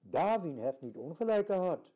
Darwin 0.00 0.58
heeft 0.58 0.80
niet 0.80 0.96
ongelijk 0.96 1.46
gehad. 1.46 1.92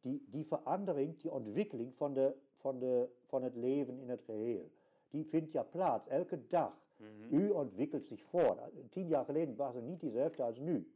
Die, 0.00 0.26
die 0.30 0.46
verandering, 0.46 1.20
die 1.20 1.30
ontwikkeling 1.30 1.94
van, 1.96 2.14
de, 2.14 2.36
van, 2.56 2.78
de, 2.78 3.08
van 3.26 3.42
het 3.42 3.54
leven 3.54 3.98
in 3.98 4.08
het 4.08 4.22
geheel, 4.22 4.70
die 5.08 5.24
vindt 5.24 5.52
ja 5.52 5.62
plaats, 5.62 6.08
elke 6.08 6.46
dag. 6.46 6.86
U 7.30 7.50
ontwikkelt 7.50 8.06
zich 8.06 8.22
voort. 8.22 8.60
Tien 8.90 9.06
jaar 9.06 9.24
geleden 9.24 9.56
was 9.56 9.74
het 9.74 9.84
niet 9.84 10.00
diezelfde 10.00 10.42
als 10.42 10.58
nu. 10.58 10.92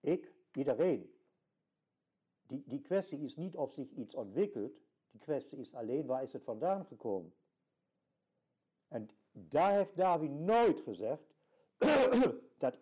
Ik, 0.00 0.32
iedereen. 0.52 1.14
Die, 2.46 2.62
die 2.66 2.80
kwestie 2.80 3.18
is 3.18 3.36
niet 3.36 3.56
of 3.56 3.72
zich 3.72 3.90
iets 3.90 4.14
ontwikkelt, 4.14 4.80
die 5.10 5.20
kwestie 5.20 5.58
is 5.58 5.74
alleen 5.74 6.06
waar 6.06 6.22
is 6.22 6.32
het 6.32 6.42
vandaan 6.42 6.84
gekomen. 6.84 7.34
En 8.88 9.08
daar 9.38 9.72
heeft 9.72 9.96
Darwin 9.96 10.44
nooit 10.44 10.80
gezegd 10.80 11.34
dat 12.58 12.78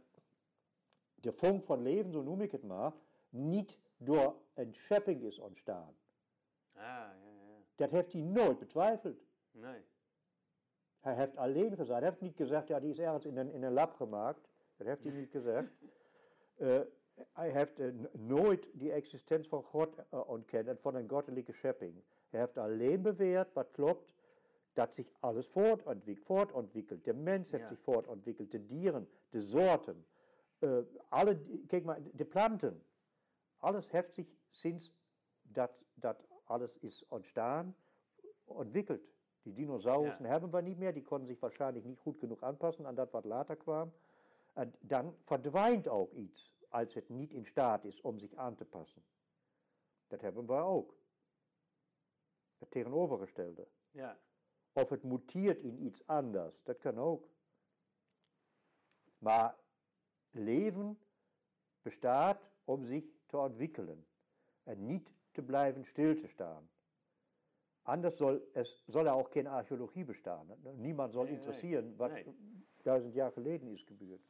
de 1.14 1.32
vonk 1.32 1.64
van 1.64 1.82
leven, 1.82 2.12
zo 2.12 2.22
noem 2.22 2.40
ik 2.40 2.52
het 2.52 2.62
maar, 2.62 2.92
niet 3.28 3.78
door 3.96 4.36
een 4.54 4.74
schepping 4.74 5.22
is 5.22 5.38
ontstaan. 5.38 5.96
Ah, 6.72 6.82
ja, 6.82 7.14
ja. 7.22 7.56
Dat 7.74 7.90
heeft 7.90 8.12
hij 8.12 8.22
nooit 8.22 8.58
betwijfeld. 8.58 9.18
Nee. 9.50 9.80
Hij 11.00 11.14
heeft 11.14 11.36
alleen 11.36 11.76
gezegd, 11.76 11.88
hij 12.00 12.08
heeft 12.08 12.20
niet 12.20 12.36
gezegd, 12.36 12.68
ja, 12.68 12.80
die 12.80 12.90
is 12.90 12.98
ergens 12.98 13.24
in 13.24 13.36
een, 13.36 13.52
in 13.52 13.62
een 13.62 13.72
lab 13.72 13.94
gemaakt. 13.94 14.48
Dat 14.76 14.86
heeft 14.86 15.02
hij 15.02 15.12
niet 15.12 15.30
gezegd. 15.30 15.68
Uh, 16.56 16.80
hij 17.32 17.50
heeft 17.50 17.78
uh, 17.78 17.92
nooit 18.12 18.68
die 18.72 18.92
existentie 18.92 19.48
van 19.48 19.62
God 19.62 19.98
uh, 19.98 20.28
ontkend 20.28 20.68
en 20.68 20.78
van 20.80 20.94
een 20.94 21.08
goddelijke 21.08 21.52
schepping. 21.52 22.02
Hij 22.28 22.40
heeft 22.40 22.58
alleen 22.58 23.02
beweerd, 23.02 23.52
wat 23.52 23.70
klopt, 23.70 24.13
dass 24.74 24.94
sich 24.94 25.10
alles 25.20 25.46
fortentwickelt, 25.48 26.26
fortentwickelt. 26.26 27.06
Der 27.06 27.14
Mensch 27.14 27.52
hat 27.52 27.60
ja. 27.60 27.68
sich 27.68 27.78
fortentwickelt, 27.80 28.52
die 28.52 28.66
Tieren, 28.66 29.06
die 29.32 29.40
Sorten, 29.40 30.04
äh, 30.60 30.82
alle, 31.10 31.40
guck 31.68 31.84
mal, 31.84 32.00
die 32.00 32.24
Planten. 32.24 32.80
Alles 33.60 33.92
hat 33.92 34.12
sich, 34.12 34.26
sinds 34.50 34.92
das 35.46 35.70
alles 36.46 36.76
ist 36.78 37.02
entstanden, 37.10 37.74
entwickelt. 38.48 39.02
Die 39.44 39.52
Dinosaurier 39.52 40.16
ja. 40.20 40.28
haben 40.30 40.52
wir 40.52 40.62
nicht 40.62 40.78
mehr, 40.78 40.92
die 40.92 41.02
konnten 41.02 41.26
sich 41.26 41.40
wahrscheinlich 41.42 41.84
nicht 41.84 42.02
gut 42.02 42.18
genug 42.18 42.42
anpassen 42.42 42.86
an 42.86 42.96
das, 42.96 43.12
was 43.12 43.24
later 43.24 43.56
kam. 43.56 43.92
Und 44.54 44.76
dann 44.82 45.14
verdweint 45.26 45.88
auch 45.88 46.12
iets, 46.12 46.54
als 46.70 46.96
es 46.96 47.10
nicht 47.10 47.32
in 47.32 47.44
Staat 47.44 47.84
ist, 47.84 48.04
um 48.04 48.18
sich 48.18 48.38
anzupassen. 48.38 49.02
Das 50.08 50.22
haben 50.22 50.48
wir 50.48 50.64
auch. 50.64 50.94
Das 52.60 52.70
Tegenovergestellte. 52.70 53.66
Ja. 53.92 54.16
Of 54.76 54.88
het 54.88 55.02
muteert 55.02 55.62
in 55.62 55.84
iets 55.84 56.06
anders, 56.06 56.62
dat 56.62 56.78
kan 56.78 56.98
ook. 56.98 57.28
Maar 59.18 59.56
leven 60.30 60.98
bestaat 61.82 62.50
om 62.64 62.84
zich 62.84 63.04
te 63.26 63.36
ontwikkelen 63.38 64.06
en 64.62 64.86
niet 64.86 65.10
te 65.32 65.42
blijven 65.42 65.84
stil 65.84 66.20
te 66.20 66.26
staan. 66.26 66.68
Anders 67.82 68.16
zal, 68.16 68.40
es, 68.52 68.82
er 69.06 69.12
ook 69.12 69.32
geen 69.32 69.46
archeologie 69.46 70.04
bestaan. 70.04 70.46
Niemand 70.76 71.12
zal 71.12 71.22
Nee, 71.22 71.30
nee, 71.30 71.40
interesseren 71.40 71.96
wat 71.96 72.10
nee. 72.10 72.26
duizend 72.82 73.14
jaar 73.14 73.32
geleden 73.32 73.68
is 73.68 73.82
gebeurd. 73.82 74.28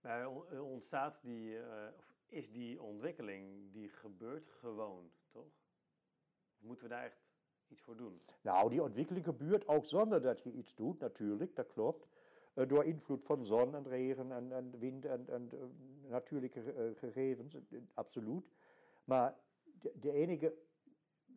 Maar 0.00 0.28
on- 0.28 0.60
ontstaat 0.60 1.22
die, 1.22 1.58
eh, 1.62 1.92
of 1.98 2.14
is 2.26 2.50
die 2.50 2.82
ontwikkeling, 2.82 3.72
die 3.72 3.88
gebeurt 3.88 4.50
gewoon, 4.50 5.10
toch? 5.30 5.52
Moeten 6.60 6.84
we 6.84 6.90
daar 6.90 7.04
echt 7.04 7.36
iets 7.68 7.82
voor 7.82 7.96
doen? 7.96 8.20
Nou, 8.42 8.70
die 8.70 8.82
ontwikkeling 8.82 9.24
gebeurt 9.24 9.68
ook 9.68 9.84
zonder 9.84 10.22
dat 10.22 10.42
je 10.42 10.52
iets 10.52 10.74
doet, 10.74 11.00
natuurlijk, 11.00 11.56
dat 11.56 11.72
klopt. 11.72 12.06
Eh, 12.58 12.68
door 12.68 12.84
invloed 12.84 13.24
van 13.24 13.44
zon 13.44 13.74
en 13.74 13.88
regen 13.88 14.32
en, 14.32 14.78
wind 14.78 15.04
en, 15.04 15.28
en 15.28 15.48
eh, 15.52 15.58
natuurlijke 16.10 16.72
eh, 16.72 16.84
gegevens, 16.94 17.56
absoluut. 17.94 18.50
Maar 19.04 19.36
de, 19.80 19.92
de 20.00 20.12
enige 20.12 20.54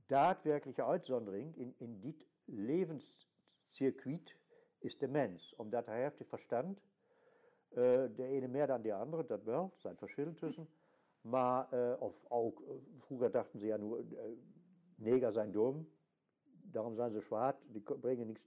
daadwerkelijke 0.06 0.84
uitzondering 0.84 1.58
in, 1.58 1.76
in 1.78 2.00
dit 2.00 2.26
levenscircuit 2.46 4.36
is 4.80 4.98
de 4.98 5.08
mens. 5.08 5.56
Omdat 5.56 5.86
hij 5.86 6.02
heeft 6.02 6.20
het 6.20 6.28
verstand. 6.28 6.82
De 8.16 8.26
ene 8.26 8.48
meer 8.48 8.68
dan 8.68 8.82
de 8.82 8.94
andere, 8.94 9.26
dat 9.26 9.44
wel, 9.44 9.72
er 9.74 9.80
zijn 9.80 9.98
verschillen 9.98 10.36
tussen. 10.36 10.70
Maar, 11.22 11.98
of 12.00 12.26
ook, 12.28 12.64
vroeger 12.98 13.32
dachten 13.32 13.60
ze 13.60 13.66
ja, 13.66 13.76
eh, 13.76 13.84
neger 15.02 15.32
zijn 15.32 15.52
dom, 15.52 15.90
daarom 16.44 16.96
zijn 16.96 17.12
ze 17.12 17.20
zwart, 17.20 17.56
die 17.68 17.82
brengen 18.00 18.28
niks 18.28 18.42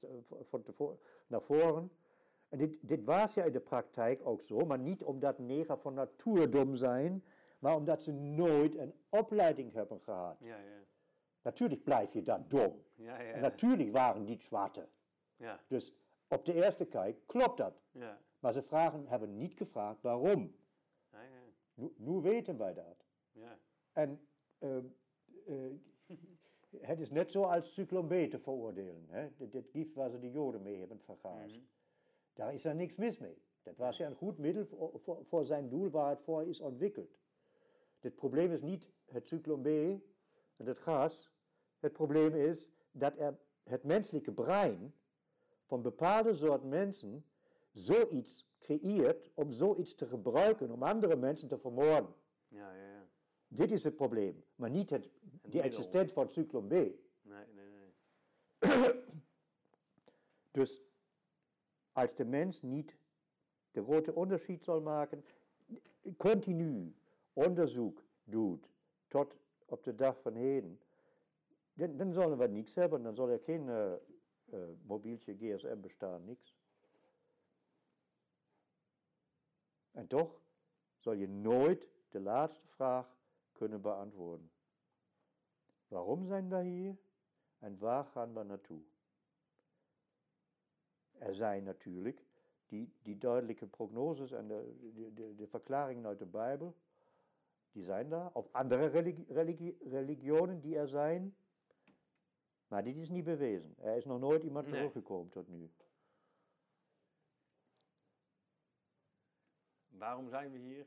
van 0.48 0.62
tevoren, 0.62 0.98
naar 1.26 1.42
voren. 1.42 1.90
En 2.48 2.58
dit, 2.58 2.76
dit 2.80 3.04
was 3.04 3.34
ja 3.34 3.44
in 3.44 3.52
de 3.52 3.60
praktijk 3.60 4.26
ook 4.26 4.42
zo, 4.42 4.58
maar 4.58 4.78
niet 4.78 5.02
omdat 5.02 5.38
neger 5.38 5.78
van 5.78 5.94
natuur 5.94 6.50
dom 6.50 6.76
zijn, 6.76 7.24
maar 7.58 7.76
omdat 7.76 8.02
ze 8.02 8.12
nooit 8.12 8.76
een 8.76 8.94
opleiding 9.08 9.72
hebben 9.72 10.00
gehad. 10.00 10.36
Ja, 10.40 10.56
ja. 10.58 10.82
Natuurlijk 11.42 11.84
blijf 11.84 12.12
je 12.12 12.22
dan 12.22 12.44
dom. 12.48 12.82
Ja, 12.94 13.20
ja. 13.20 13.32
En 13.32 13.40
natuurlijk 13.40 13.92
waren 13.92 14.24
die 14.24 14.40
zwarte. 14.40 14.88
Ja, 15.36 15.60
Dus 15.66 15.92
op 16.28 16.44
de 16.44 16.54
eerste 16.54 16.84
kijk 16.84 17.26
klopt 17.26 17.56
dat. 17.56 17.74
ja. 17.90 18.20
Maar 18.38 18.52
ze 18.52 18.62
vragen, 18.62 19.06
hebben 19.06 19.36
niet 19.36 19.54
gevraagd 19.54 20.02
waarom. 20.02 20.56
Ja, 21.10 21.22
ja. 21.22 21.42
Nu, 21.74 21.92
nu 21.96 22.20
weten 22.20 22.56
wij 22.58 22.74
dat. 22.74 23.04
ja. 23.32 23.58
En 23.92 24.26
eh, 24.58 24.76
eh, 25.46 25.72
het 26.80 27.00
is 27.00 27.10
net 27.10 27.30
zo 27.30 27.42
als 27.42 27.74
cyclon 27.74 28.06
B 28.06 28.12
te 28.30 28.38
veroordelen. 28.38 29.06
Hè? 29.08 29.28
Dit, 29.36 29.52
dit 29.52 29.68
gift 29.70 29.94
waar 29.94 30.10
ze 30.10 30.18
de 30.18 30.30
joden 30.30 30.62
mee 30.62 30.78
hebben 30.78 31.00
vergaasd. 31.00 31.60
Daar 32.32 32.54
is 32.54 32.64
er 32.64 32.74
niks 32.74 32.96
mis 32.96 33.18
mee. 33.18 33.42
Dat 33.62 33.76
was 33.76 33.96
ja 33.96 34.06
een 34.06 34.14
goed 34.14 34.38
middel 34.38 34.66
voor, 34.66 35.00
voor, 35.00 35.24
voor 35.24 35.44
zijn 35.46 35.68
doel 35.68 35.90
waar 35.90 36.10
het 36.10 36.22
voor 36.22 36.46
is 36.46 36.60
ontwikkeld. 36.60 37.18
Het 38.00 38.14
probleem 38.14 38.52
is 38.52 38.62
niet 38.62 38.88
het 39.04 39.26
cyclon 39.26 39.62
B 39.62 39.66
en 40.56 40.66
het 40.66 40.78
gas. 40.78 41.32
Het 41.78 41.92
probleem 41.92 42.34
is 42.34 42.70
dat 42.92 43.18
er 43.18 43.38
het 43.62 43.82
menselijke 43.82 44.32
brein 44.32 44.94
van 45.64 45.82
bepaalde 45.82 46.34
soort 46.34 46.64
mensen 46.64 47.24
zoiets 47.72 48.46
creëert 48.58 49.30
om 49.34 49.52
zoiets 49.52 49.94
te 49.94 50.06
gebruiken 50.06 50.70
om 50.70 50.82
andere 50.82 51.16
mensen 51.16 51.48
te 51.48 51.58
vermoorden. 51.58 52.14
Ja, 52.48 52.74
ja, 52.74 52.82
ja. 52.82 52.93
Dit 53.54 53.70
is 53.70 53.84
het 53.84 53.96
probleem, 53.96 54.44
maar 54.54 54.70
niet 54.70 54.90
het, 54.90 55.02
de 55.02 55.10
middel. 55.42 55.62
existentie 55.62 56.12
van 56.12 56.28
cyclon 56.28 56.66
B. 56.66 56.70
Nee, 56.70 56.94
nee, 57.22 57.68
nee. 57.70 57.92
Dus 60.50 60.82
als 61.92 62.14
de 62.14 62.24
mens 62.24 62.62
niet 62.62 62.96
de 63.70 63.82
grote 63.82 64.14
onderscheid 64.14 64.64
zal 64.64 64.80
maken, 64.80 65.24
continu 66.16 66.94
onderzoek 67.32 68.04
doet 68.24 68.68
tot 69.08 69.36
op 69.64 69.84
de 69.84 69.94
dag 69.94 70.20
van 70.20 70.34
heden, 70.34 70.80
dan, 71.72 71.96
dan 71.96 72.12
zullen 72.12 72.38
we 72.38 72.46
niks 72.46 72.74
hebben. 72.74 73.02
Dan 73.02 73.14
zal 73.14 73.28
er 73.28 73.40
geen 73.40 73.68
eh, 73.68 73.92
mobieltje 74.86 75.36
GSM 75.36 75.80
bestaan, 75.80 76.24
niks. 76.24 76.56
En 79.90 80.06
toch 80.06 80.40
zal 80.98 81.12
je 81.12 81.28
nooit 81.28 81.88
de 82.08 82.20
laatste 82.20 82.66
vraag 82.66 83.13
können 83.54 83.82
beantworten. 83.82 84.50
Warum 85.90 86.26
seien 86.26 86.50
wir 86.50 86.60
hier? 86.60 86.96
Ein 87.60 87.80
Wach 87.80 88.14
haben 88.14 88.34
Natur. 88.34 88.82
Er 91.20 91.34
sei 91.34 91.60
natürlich 91.60 92.16
die, 92.70 92.90
die 93.06 93.18
deutliche 93.18 93.66
Prognosis, 93.66 94.32
an 94.32 94.48
die, 94.48 95.34
die 95.36 95.46
Verklaring 95.46 96.04
aus 96.04 96.18
der 96.18 96.26
Bibel, 96.26 96.74
die 97.74 97.82
seien 97.82 98.10
da, 98.10 98.30
auf 98.34 98.54
andere 98.54 98.92
Religi 98.92 99.26
Religi 99.32 99.76
Religionen, 99.86 100.60
die 100.60 100.74
er 100.74 100.88
seien. 100.88 101.34
Aber 102.70 102.82
das 102.82 102.96
ist 102.96 103.10
nie 103.10 103.22
bewiesen. 103.22 103.76
Er 103.78 103.96
ist 103.96 104.06
noch 104.06 104.18
nooit 104.18 104.42
jemand 104.42 104.68
nee. 104.68 104.76
zurückgekommen 104.76 105.30
tot 105.30 105.48
nu. 105.48 105.70
Warum 109.90 110.28
sind 110.28 110.52
wir 110.52 110.60
hier? 110.60 110.86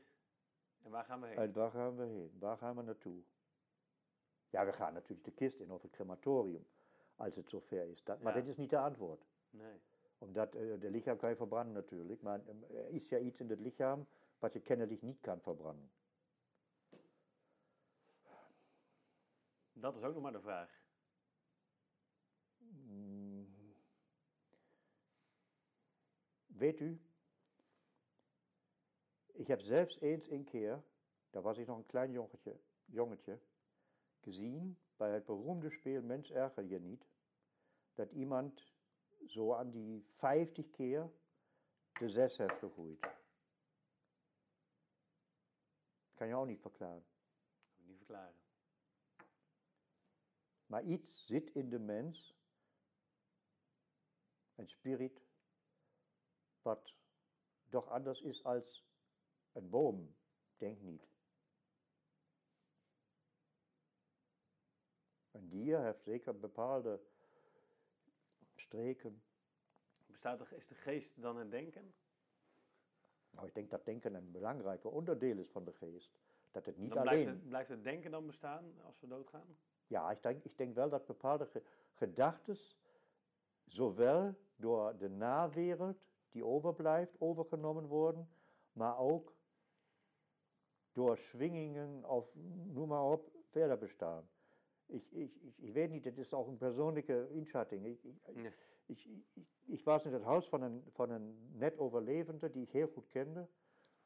En 0.88 0.94
waar 0.94 1.04
gaan 1.04 1.20
we 1.20 1.26
heen? 1.26 1.36
En 1.36 1.52
waar 1.52 1.70
gaan 1.70 1.96
we 1.96 2.04
heen? 2.04 2.36
Waar 2.38 2.56
gaan 2.56 2.76
we 2.76 2.82
naartoe? 2.82 3.22
Ja, 4.50 4.64
we 4.64 4.72
gaan 4.72 4.92
natuurlijk 4.92 5.24
de 5.24 5.32
kist 5.34 5.60
in 5.60 5.70
of 5.72 5.82
het 5.82 5.90
crematorium, 5.90 6.66
als 7.16 7.34
het 7.36 7.50
zover 7.50 7.88
is. 7.88 8.04
Dat, 8.04 8.20
maar 8.20 8.34
Ja. 8.34 8.40
dit 8.40 8.48
is 8.50 8.56
niet 8.56 8.70
de 8.70 8.78
antwoord. 8.78 9.26
Nee. 9.50 9.80
Omdat 10.18 10.54
eh, 10.54 10.80
de 10.80 10.90
lichaam 10.90 11.16
kan 11.16 11.28
je 11.30 11.36
verbranden 11.36 11.72
natuurlijk, 11.74 12.22
maar 12.22 12.40
eh, 12.46 12.78
er 12.78 12.88
is 12.88 13.08
ja 13.08 13.18
iets 13.18 13.40
in 13.40 13.50
het 13.50 13.60
lichaam 13.60 14.06
wat 14.38 14.52
je 14.52 14.60
kennelijk 14.60 15.02
niet 15.02 15.20
kan 15.20 15.40
verbranden. 15.40 15.90
Dat 19.72 19.96
is 19.96 20.02
ook 20.02 20.14
nog 20.14 20.22
maar 20.22 20.32
de 20.32 20.40
vraag. 20.40 20.86
Weet 26.46 26.80
u, 26.80 27.00
Ich 29.38 29.52
habe 29.52 29.62
selbst 29.62 30.02
eins 30.02 30.26
in 30.26 30.44
Kehr, 30.46 30.82
da 31.30 31.44
war 31.44 31.56
ich 31.56 31.68
noch 31.68 31.78
ein 31.78 31.86
klein 31.86 32.12
Jungetje, 32.12 32.58
Jungetje 32.88 33.40
gesehen, 34.22 34.76
bei 34.96 35.04
einem 35.04 35.14
halt 35.14 35.26
berühmten 35.26 35.70
Spiel 35.70 36.02
Mensch 36.02 36.32
ärger 36.32 36.62
hier 36.62 36.80
nicht, 36.80 37.06
dass 37.94 38.10
jemand 38.12 38.60
so 39.28 39.54
an 39.54 39.70
die 39.70 40.04
50 40.18 40.72
Kehr 40.72 41.08
die 42.00 42.08
Sesshefte 42.08 42.66
ruht. 42.66 43.00
Kann 46.16 46.28
ich 46.28 46.34
auch 46.34 46.44
nicht 46.44 46.60
verklaren. 46.60 47.04
Kann 47.04 47.82
ich 47.82 47.86
nicht 47.86 47.98
verklaren. 47.98 48.34
Maar 50.66 50.82
iets 50.82 51.26
zit 51.26 51.50
in 51.50 51.70
de 51.70 51.78
mens, 51.78 52.34
een 54.56 54.68
spirit, 54.68 55.22
wat 56.62 56.92
doch 57.70 57.86
anders 57.88 58.20
is 58.22 58.44
als 58.44 58.88
een 59.52 59.68
boom. 59.68 60.14
Denk 60.56 60.80
niet. 60.80 61.08
Een 65.30 65.48
dier 65.48 65.82
heeft 65.82 66.02
zeker 66.02 66.38
bepaalde 66.38 67.00
streken. 68.54 69.22
Bestaat 70.06 70.40
er, 70.40 70.52
is 70.52 70.66
de 70.66 70.74
geest 70.74 71.22
dan 71.22 71.36
het 71.36 71.50
denken? 71.50 71.94
Nou, 73.30 73.46
ik 73.46 73.54
denk 73.54 73.70
dat 73.70 73.84
denken 73.84 74.14
een 74.14 74.30
belangrijke 74.30 74.88
onderdeel 74.88 75.38
is 75.38 75.50
van 75.50 75.64
de 75.64 75.72
geest. 75.72 76.18
Dat 76.50 76.66
het 76.66 76.76
niet 76.76 76.92
Dan 76.92 77.02
blijft 77.02 77.22
alleen. 77.22 77.34
het, 77.34 77.48
blijft 77.48 77.68
het 77.68 77.84
denken 77.84 78.10
dan 78.10 78.26
bestaan 78.26 78.80
als 78.84 79.00
we 79.00 79.06
doodgaan? 79.06 79.56
Ja, 79.86 80.10
ik 80.10 80.22
denk, 80.22 80.44
ik 80.44 80.58
denk 80.58 80.74
wel 80.74 80.88
dat 80.88 81.06
bepaalde 81.06 81.46
ge 81.46 81.62
gedachten, 81.92 82.56
zowel 83.64 84.34
door 84.56 84.98
de 84.98 85.08
nawereld 85.08 85.98
die 86.30 86.44
overblijft, 86.44 87.20
overgenomen 87.20 87.86
worden, 87.86 88.30
maar 88.72 88.98
ook 88.98 89.36
durch 90.98 91.24
Schwingungen 91.28 92.04
auf 92.04 92.28
Nummer 92.74 93.04
ob 93.04 93.30
Pferdebestand. 93.52 94.28
Ich, 94.88 95.12
ich, 95.14 95.44
ich, 95.44 95.62
ich 95.62 95.74
weiß 95.74 95.90
nicht, 95.90 96.04
das 96.06 96.18
ist 96.18 96.34
auch 96.34 96.48
ein 96.48 96.58
persönlicher 96.58 97.28
Inschatting. 97.28 97.84
Ich, 97.84 98.04
ich, 98.04 98.16
ja. 98.36 98.50
ich, 98.88 99.08
ich, 99.36 99.46
ich, 99.68 99.86
war 99.86 100.04
in 100.04 100.10
das 100.10 100.24
Haus 100.24 100.48
von 100.48 100.64
einem, 100.64 100.82
von 100.94 101.12
einem 101.12 101.36
net 101.56 101.78
Overlebenden, 101.78 102.52
die 102.52 102.64
ich 102.64 102.70
sehr 102.70 102.88
gut 102.88 103.08
kenne. 103.10 103.46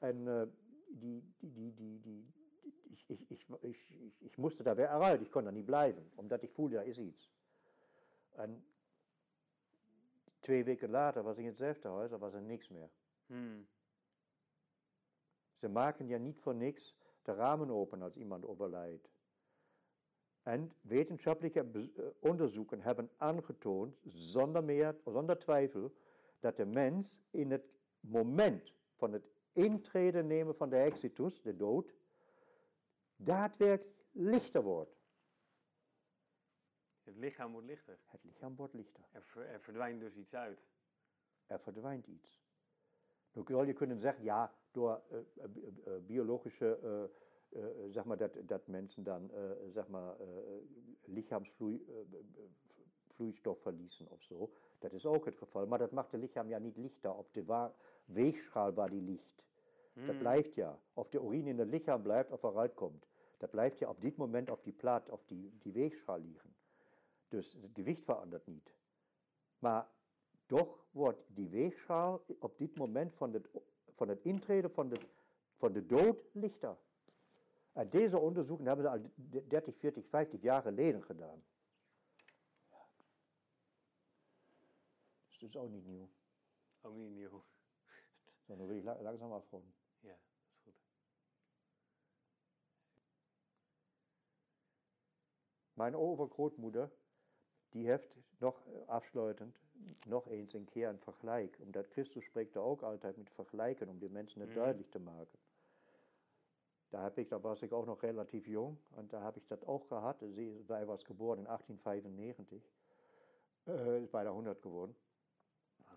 Und 0.01 0.27
äh, 0.27 0.47
die, 0.91 1.23
die, 1.41 1.51
die, 1.51 1.73
die, 1.73 1.99
die, 2.01 2.33
ich, 2.93 3.09
ich, 3.09 3.31
ich, 3.31 3.47
ich, 3.63 4.23
ich 4.23 4.39
musste 4.39 4.63
da 4.63 4.77
wer 4.77 4.89
erreicht, 4.89 5.23
ich 5.23 5.31
konnte 5.31 5.47
da 5.47 5.53
nicht 5.53 5.67
bleiben, 5.67 6.05
umdat 6.17 6.43
ich 6.43 6.51
fühlte, 6.51 6.77
da 6.77 6.83
ist 6.83 6.99
iets. 6.99 7.31
Und 8.33 8.63
zwei 10.43 10.67
Wochen 10.67 10.91
later 10.91 11.25
was 11.25 11.39
ich 11.39 11.47
in 11.47 11.53
dasselbe 11.53 11.89
Haus, 11.89 12.11
da 12.11 12.21
war 12.21 12.35
es 12.35 12.43
nichts 12.43 12.69
mehr. 12.69 12.91
Hm. 13.29 13.67
Ze 15.63 15.69
maken 15.69 16.07
ja 16.07 16.19
niet 16.19 16.41
voor 16.41 16.55
niks 16.55 16.95
de 17.23 17.33
ramen 17.33 17.71
open 17.71 18.03
als 18.03 18.17
iemand 18.17 18.45
overlijdt. 18.45 19.09
En 20.43 20.73
wetenschappelijke 20.81 21.61
eh, 21.61 22.05
onderzoeken 22.19 22.81
hebben 22.81 23.11
aangetoond, 23.17 23.97
zonder, 24.05 24.65
meer, 24.65 24.97
zonder 25.05 25.39
twijfel, 25.39 25.95
dat 26.41 26.57
de 26.57 26.65
mens 26.65 27.23
in 27.31 27.51
het 27.51 27.65
moment 28.01 28.73
van 28.97 29.13
het 29.13 29.25
intreden 29.53 30.27
nemen 30.27 30.57
van 30.57 30.71
de 30.71 30.77
exitus, 30.77 31.43
de 31.43 31.57
dood, 31.57 31.95
daadwerkelijk 33.17 34.05
lichter 34.11 34.63
wordt. 34.63 34.97
Het 37.03 37.17
lichaam 37.17 37.53
wordt 37.53 37.67
lichter. 37.67 37.99
Het 38.05 38.25
lichaam 38.25 38.57
wordt 38.57 38.75
lichter. 38.75 39.05
Er, 39.13 39.47
er 39.47 39.61
verdwijnt 39.61 40.01
dus 40.01 40.17
iets 40.17 40.35
uit. 40.35 40.67
er 41.47 41.61
verdwijnt 41.61 42.07
iets. 42.07 42.42
Nu 43.33 43.43
zou 43.47 43.67
je 43.67 43.73
kunnen 43.73 44.01
zeggen, 44.01 44.25
ja, 44.25 44.53
door 44.71 45.01
eh, 45.11 45.19
eh, 45.19 45.25
eh, 45.85 45.93
biologische, 46.07 46.79
eh, 46.79 47.03
zeg 47.91 48.05
maar, 48.05 48.17
dat, 48.17 48.37
dat 48.45 48.67
mensen 48.67 49.03
dan, 49.03 49.31
zeg 49.73 49.89
maar, 49.89 50.17
lichaamsvloeistof 51.05 53.61
verliezen 53.61 54.11
of 54.11 54.23
zo. 54.23 54.51
Dat 54.79 54.93
is 54.93 55.07
ook 55.07 55.25
het 55.25 55.39
geval, 55.39 55.67
maar 55.67 55.79
dat 55.79 55.91
maakt 55.91 56.13
het 56.13 56.21
lichaam 56.21 56.49
ja 56.49 56.59
niet 56.59 56.77
lichter 56.77 57.15
op 57.15 57.35
de 57.35 57.45
wa- 57.45 57.75
weegschaal 58.05 58.73
waar 58.73 58.91
die 58.91 59.03
ligt. 59.03 59.43
Dat 60.07 60.19
blijft 60.19 60.55
ja. 60.55 60.79
Of 60.95 61.09
de 61.09 61.19
urine 61.21 61.51
in 61.51 61.59
het 61.59 61.69
lichaam 61.69 62.03
blijft 62.03 62.31
of 62.31 62.43
eruit 62.43 62.75
komt. 62.75 63.07
Dat 63.37 63.51
blijft 63.51 63.79
ja 63.79 63.89
op 63.89 64.01
dit 64.01 64.17
moment 64.17 64.51
op 64.51 64.65
die 64.65 64.73
plaat, 64.73 65.09
op 65.09 65.29
die, 65.29 65.53
die 65.59 65.73
weegschaal 65.73 66.19
liggen. 66.21 66.55
Dus 67.29 67.53
het 67.63 67.71
gewicht 67.75 68.05
verandert 68.05 68.47
niet. 68.47 68.75
Maar 69.59 69.89
toch 70.47 70.87
wordt 70.91 71.21
die 71.27 71.49
weegschaal 71.49 72.25
op 72.39 72.59
dit 72.59 72.77
moment 72.77 73.15
van 73.15 73.33
het, 73.33 73.49
van 73.95 74.09
het 74.09 74.21
intreden 74.23 74.71
van 74.73 74.89
de, 74.89 75.01
van 75.57 75.73
de 75.73 75.87
dood 75.87 76.25
lichter. 76.33 76.77
En 77.73 77.89
deze 77.89 78.19
onderzoeken 78.19 78.67
hebben 78.67 78.85
ze 78.85 78.91
al 78.91 79.11
30, 79.49 79.77
40, 79.79 80.07
50 80.09 80.41
jaar 80.43 80.63
geleden 80.63 81.03
gedaan. 81.03 81.43
Dus 85.29 85.39
dat 85.39 85.49
is 85.49 85.57
ook 85.57 85.71
niet 85.71 85.87
nieuw. 85.87 86.09
Ook 86.81 86.95
niet 86.95 87.11
nieuw. 87.11 87.45
Zo, 88.47 88.57
dan 88.57 88.67
wil 88.67 88.77
ik 88.77 88.85
la- 88.85 89.03
langzaam 89.03 89.33
afronden. 89.33 89.75
Ja, 90.01 90.11
dat 90.11 90.19
is 90.55 90.61
goed. 90.63 90.75
Mijn 95.73 95.97
overgrootmoeder, 95.97 96.91
die 97.69 97.87
heeft 97.87 98.17
nog 98.39 98.67
eh, 98.67 98.89
afsluitend 98.89 99.59
noch 100.07 100.27
eins 100.27 100.55
in 100.55 100.65
keer 100.65 100.89
een 100.89 100.99
vergelijk. 100.99 101.59
Omdat 101.61 101.87
Christus 101.87 102.25
spricht 102.25 102.55
er 102.55 102.63
auch 102.63 102.83
altijd 102.83 103.17
mit 103.17 103.31
Vergleichen, 103.31 103.89
um 103.89 103.99
die 103.99 104.09
Menschen 104.09 104.43
nicht 104.43 104.55
mm. 104.55 104.59
duidelijk 104.59 104.91
te 104.91 104.99
maken. 104.99 105.39
Da, 106.91 107.11
ich, 107.17 107.29
da 107.29 107.43
war 107.43 107.63
ich 107.63 107.73
auch 107.73 107.87
noch 107.87 108.03
relativ 108.03 108.47
jung 108.47 108.79
und 108.91 109.13
da 109.13 109.23
habe 109.23 109.39
ich 109.39 109.47
das 109.47 109.65
auch 109.65 109.89
gehabt. 109.89 110.23
Sie 110.35 110.69
war 110.69 110.87
was 110.87 111.05
geboren 111.05 111.39
in 111.39 111.47
1895, 111.47 112.63
äh, 113.67 114.03
ist 114.03 114.13
bei 114.13 114.23
der 114.23 114.33
100 114.33 114.61
geworden. 114.61 114.95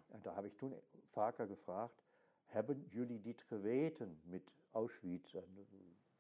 Und 0.10 0.26
da 0.26 0.36
habe 0.36 0.48
ich 0.48 0.56
tun 0.56 0.74
Farker 1.12 1.48
gefragt, 1.48 2.02
haben 2.48 2.86
Juli 2.92 3.20
die 3.20 3.34
Treveten 3.34 4.22
mit 4.24 4.44
Auschwitz, 4.72 5.36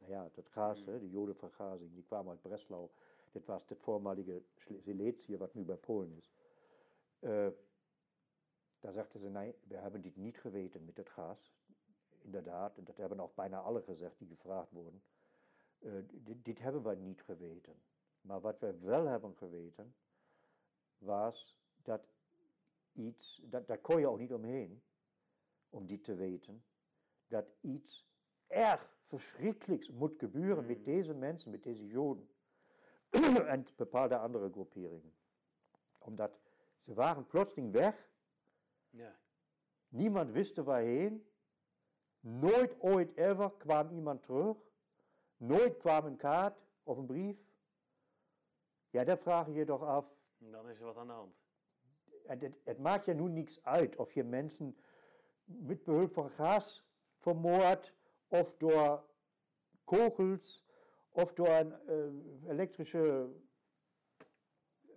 naja, 0.01 0.29
das 0.35 0.51
Gras, 0.51 0.85
mhm. 0.85 0.99
die 0.99 1.11
Jode 1.11 1.35
von 1.35 1.49
die 1.79 2.03
kam 2.03 2.27
aus 2.27 2.39
Breslau, 2.39 2.89
das 3.33 3.47
war 3.47 3.61
das 3.67 3.77
vormalige 3.79 4.41
Silezie, 4.85 5.39
was 5.39 5.55
über 5.55 5.77
Polen 5.77 6.17
ist. 6.17 6.29
Uh, 7.25 7.47
daar 8.79 8.93
sagten 8.93 9.19
ze, 9.19 9.29
nee, 9.29 9.55
we 9.67 9.75
hebben 9.75 10.01
dit 10.01 10.15
niet 10.15 10.37
geweten 10.37 10.85
met 10.85 10.97
het 10.97 11.09
gas. 11.09 11.53
Inderdaad, 12.21 12.77
en 12.77 12.83
dat 12.83 12.97
hebben 12.97 13.19
ook 13.19 13.35
bijna 13.35 13.59
alle 13.59 13.81
gezegd 13.81 14.17
die 14.17 14.27
gevraagd 14.27 14.71
worden. 14.71 15.03
Uh, 15.79 15.93
dit, 16.11 16.45
dit, 16.45 16.59
hebben 16.59 16.83
we 16.83 16.95
niet 16.95 17.21
geweten. 17.21 17.75
Maar 18.21 18.41
wat 18.41 18.59
we 18.59 18.79
wel 18.79 19.05
hebben 19.05 19.35
geweten, 19.35 19.95
was 20.97 21.57
dat 21.83 22.07
iets, 22.93 23.41
dat, 23.43 23.67
daar 23.67 23.79
kon 23.79 23.99
je 23.99 24.07
ook 24.07 24.19
niet 24.19 24.33
omheen, 24.33 24.81
om 25.69 25.87
dit 25.87 26.03
te 26.03 26.15
weten, 26.15 26.63
dat 27.27 27.45
iets 27.61 28.07
erg 28.47 28.95
verschrikkelijks 29.05 29.89
moet 29.89 30.19
gebeuren 30.19 30.65
met 30.65 30.85
deze 30.85 31.13
mensen, 31.13 31.51
met 31.51 31.63
deze 31.63 31.87
Joden 31.87 32.29
en 33.47 33.67
bepaalde 33.75 34.17
andere 34.17 34.51
groeperingen. 34.51 35.13
Omdat 35.99 36.39
ze 36.85 36.93
waren 36.93 37.27
plotseling 37.27 37.71
weg, 37.71 38.09
ja. 38.89 39.15
niemand 39.87 40.31
wist 40.31 40.57
waarheen, 40.57 41.27
nooit 42.19 42.75
ooit 42.79 43.17
ever 43.17 43.51
kwam 43.51 43.89
iemand 43.89 44.23
terug, 44.23 44.57
nooit 45.37 45.77
kwam 45.77 46.05
een 46.05 46.17
kaart 46.17 46.57
of 46.83 46.97
een 46.97 47.05
brief. 47.05 47.37
Ja, 48.89 49.03
dan 49.03 49.17
vraag 49.17 49.45
je 49.45 49.53
je 49.53 49.65
toch 49.65 49.81
af. 49.81 50.05
Dan 50.37 50.69
is 50.69 50.79
er 50.79 50.85
wat 50.85 50.97
aan 50.97 51.07
de 51.07 51.13
hand. 51.13 51.35
Het, 52.25 52.41
het, 52.41 52.55
het 52.63 52.79
maakt 52.79 53.05
je 53.05 53.13
nu 53.13 53.29
niets 53.29 53.63
uit 53.63 53.95
of 53.95 54.13
je 54.13 54.23
mensen 54.23 54.77
met 55.43 55.83
behulp 55.83 56.13
van 56.13 56.29
gas 56.29 56.85
vermoord 57.17 57.93
of 58.27 58.55
door 58.57 59.03
kogels 59.83 60.65
of 61.09 61.33
door 61.33 61.47
een 61.47 61.73
uh, 61.87 62.49
elektrische 62.49 63.29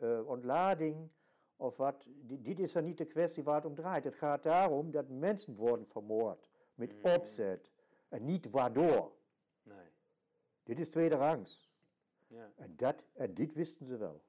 uh, 0.01 0.29
ontlading 0.29 1.11
of 1.59 1.77
wat. 1.77 2.07
Dit 2.23 2.59
is 2.59 2.73
dan 2.73 2.85
niet 2.85 2.99
de 2.99 3.05
kwestie 3.05 3.43
waar 3.43 3.55
het 3.55 3.65
om 3.65 3.75
draait. 3.75 4.05
Het 4.05 4.15
gaat 4.15 4.43
daarom 4.43 4.91
dat 4.91 5.09
mensen 5.09 5.55
worden 5.55 5.87
vermoord 5.87 6.49
met 6.75 6.93
mm. 6.93 7.11
opzet 7.15 7.71
en 8.09 8.25
niet 8.25 8.51
waardoor. 8.51 9.13
Nee. 9.63 9.87
Dit 10.63 10.79
is 10.79 10.89
tweede 10.89 11.15
rangs. 11.15 11.71
Ja. 12.27 12.53
En, 12.57 12.77
dat, 12.77 13.05
en 13.13 13.35
dit 13.35 13.55
wisten 13.55 13.87
ze 13.87 13.97
wel. 13.97 14.23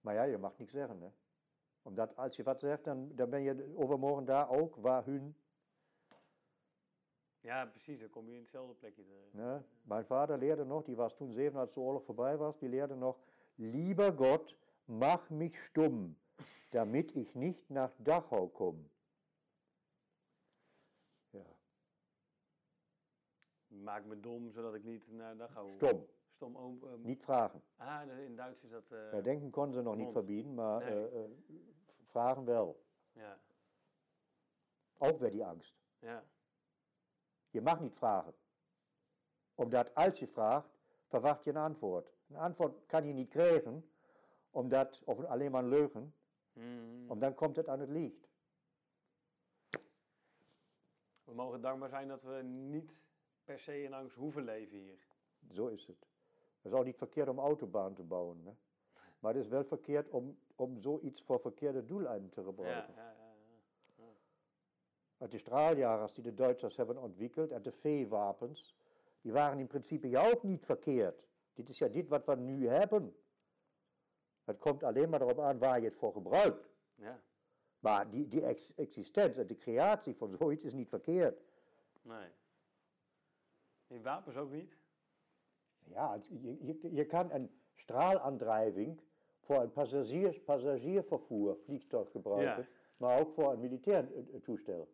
Maar 0.00 0.14
ja, 0.14 0.22
je 0.22 0.38
mag 0.38 0.58
niks 0.58 0.72
zeggen. 0.72 1.00
Hè? 1.00 1.08
Omdat 1.82 2.16
als 2.16 2.36
je 2.36 2.42
wat 2.42 2.60
zegt, 2.60 2.84
dan, 2.84 3.14
dan 3.14 3.30
ben 3.30 3.42
je 3.42 3.72
overmorgen 3.76 4.24
daar 4.24 4.50
ook 4.50 4.76
waar 4.76 5.04
hun 5.04 5.36
ja, 7.40 7.66
precies, 7.66 8.00
dan 8.00 8.10
kom 8.10 8.28
je 8.28 8.34
in 8.34 8.40
hetzelfde 8.40 8.74
plekje 8.74 9.04
terecht. 9.04 9.32
Ja, 9.32 9.64
mijn 9.82 10.04
vader 10.04 10.38
leerde 10.38 10.64
nog, 10.64 10.84
die 10.84 10.96
was 10.96 11.14
toen 11.14 11.32
zeven 11.32 11.60
als 11.60 11.72
de 11.72 11.80
oorlog 11.80 12.04
voorbij 12.04 12.36
was, 12.36 12.58
die 12.58 12.68
leerde 12.68 12.94
nog, 12.94 13.18
lieber 13.54 14.12
Gott, 14.12 14.56
mach 14.88 15.30
mich 15.30 15.54
stumm, 15.66 16.16
damit 16.70 17.14
ich 17.16 17.34
nicht 17.34 17.70
nach 17.70 17.92
Dachau 17.98 18.48
komme. 18.48 18.90
Ja. 21.32 21.44
Maak 23.68 24.04
me 24.06 24.16
dom, 24.20 24.50
zodat 24.50 24.74
ik 24.74 24.84
niet 24.84 25.10
naar 25.12 25.36
Dachau... 25.36 25.70
Stom. 25.76 26.06
Stom. 26.30 26.56
Oh, 26.56 26.82
um... 26.92 27.02
Niet 27.02 27.22
vragen. 27.22 27.62
Ah, 27.76 28.18
in 28.18 28.36
Duits 28.36 28.62
is 28.64 28.70
dat... 28.70 28.90
Uh... 28.90 29.12
Ja, 29.12 29.20
denken 29.20 29.50
konden 29.50 29.74
ze 29.74 29.82
nog 29.82 29.94
mond. 29.94 30.04
niet 30.04 30.12
verbieden, 30.16 30.54
maar 30.54 30.84
Nee. 30.84 31.10
uh, 31.12 31.14
uh, 31.14 31.30
vragen 32.04 32.44
wel. 32.44 32.86
Ja, 33.12 33.38
Ook 34.98 35.18
weer 35.18 35.30
die 35.30 35.44
angst. 35.44 35.76
ja, 35.98 36.24
Je 37.50 37.60
mag 37.60 37.80
niet 37.80 37.94
vragen. 37.94 38.34
Omdat 39.54 39.94
als 39.94 40.18
je 40.18 40.26
vraagt, 40.28 40.78
verwacht 41.06 41.44
je 41.44 41.50
een 41.50 41.56
antwoord. 41.56 42.12
Een 42.28 42.36
antwoord 42.36 42.86
kan 42.86 43.06
je 43.06 43.12
niet 43.12 43.28
krijgen, 43.28 43.87
omdat, 44.58 45.02
of 45.04 45.24
alleen 45.24 45.50
maar 45.50 45.64
leugen, 45.64 46.12
Mm. 46.52 47.06
want 47.06 47.20
dan 47.20 47.34
komt 47.34 47.56
het 47.56 47.68
aan 47.68 47.80
het 47.80 47.88
licht. 47.88 48.28
We 51.24 51.34
mogen 51.34 51.60
dankbaar 51.60 51.88
zijn 51.88 52.08
dat 52.08 52.22
we 52.22 52.42
niet 52.42 53.02
per 53.44 53.58
se 53.58 53.82
in 53.82 53.92
angst 53.94 54.16
hoeven 54.16 54.44
leven 54.44 54.76
hier. 54.78 55.06
Zo 55.50 55.66
is 55.66 55.86
het. 55.86 56.06
Het 56.62 56.72
is 56.72 56.78
ook 56.78 56.84
niet 56.84 56.96
verkeerd 56.96 57.28
om 57.28 57.38
autobaan 57.38 57.94
te 57.94 58.02
bouwen. 58.02 58.40
Hè? 58.44 58.52
Maar 59.18 59.34
het 59.34 59.42
is 59.42 59.48
wel 59.48 59.64
verkeerd 59.64 60.08
om, 60.08 60.38
om 60.54 60.80
zoiets 60.80 61.22
voor 61.22 61.40
verkeerde 61.40 61.84
doeleinden 61.84 62.30
te 62.30 62.40
Ja, 62.40 62.46
gebruiken. 62.46 62.94
ja, 62.94 63.02
ja. 63.02 63.34
ja. 63.96 64.04
Want 65.16 65.30
die 65.30 65.40
straaljagers 65.40 66.14
die 66.14 66.24
de 66.24 66.34
Duitsers 66.34 66.76
hebben 66.76 66.96
ontwikkeld 66.98 67.50
en 67.50 67.62
de 67.62 67.72
veewapens, 67.72 68.76
die 69.20 69.32
waren 69.32 69.58
in 69.58 69.66
principe 69.66 70.08
ja 70.08 70.30
ook 70.30 70.42
niet 70.42 70.64
verkeerd. 70.64 71.26
Dit 71.54 71.68
is 71.68 71.78
ja 71.78 71.88
dit 71.88 72.08
wat 72.08 72.24
we 72.24 72.36
nu 72.36 72.68
hebben. 72.68 73.16
Het 74.48 74.58
komt 74.58 74.82
alleen 74.82 75.08
maar 75.08 75.20
erop 75.22 75.38
aan 75.40 75.58
waar 75.58 75.78
je 75.80 75.84
het 75.84 75.96
voor 75.96 76.12
gebruikt. 76.12 76.68
ja. 76.94 77.20
Maar 77.78 78.10
die, 78.10 78.28
die 78.28 78.44
ex- 78.44 78.74
existentie 78.74 79.40
en 79.40 79.46
de 79.46 79.56
creatie 79.56 80.14
van 80.16 80.36
zoiets 80.36 80.64
is 80.64 80.72
niet 80.72 80.88
verkeerd. 80.88 81.40
Nee. 82.02 82.28
Die 83.86 84.00
wapens 84.00 84.36
ook 84.36 84.50
niet? 84.50 84.76
Ja, 85.84 86.12
het- 86.12 86.26
je, 86.26 86.64
je, 86.66 86.94
je 86.94 87.06
kan 87.06 87.30
een 87.32 87.60
straalaandrijving 87.74 89.00
voor 89.40 89.56
een 89.62 89.72
passagier, 89.72 90.40
passagiervervoer, 90.40 91.58
vliegtuig 91.64 92.10
gebruiken, 92.10 92.62
Ja. 92.62 92.68
maar 92.96 93.20
ook 93.20 93.32
voor 93.34 93.52
een 93.52 93.60
militair 93.60 94.12
eh, 94.14 94.34
eh, 94.34 94.42
toestel. 94.42 94.88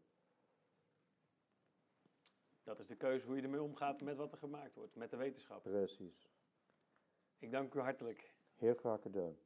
Dat 2.62 2.78
is 2.81 2.86
de 2.86 2.97
keuze 2.97 3.26
hoe 3.26 3.36
je 3.36 3.43
ermee 3.43 3.62
omgaat 3.62 4.01
met 4.01 4.16
wat 4.16 4.32
er 4.32 4.39
gemaakt 4.39 4.74
wordt, 4.74 4.94
met 4.97 5.10
de 5.10 5.16
wetenschap. 5.16 5.62
Precies. 5.62 6.28
Ik 7.39 7.51
dank 7.51 7.74
u 7.74 7.81
hartelijk. 7.81 8.34
Heel 8.56 8.74
graag 8.74 9.02
gedaan. 9.02 9.36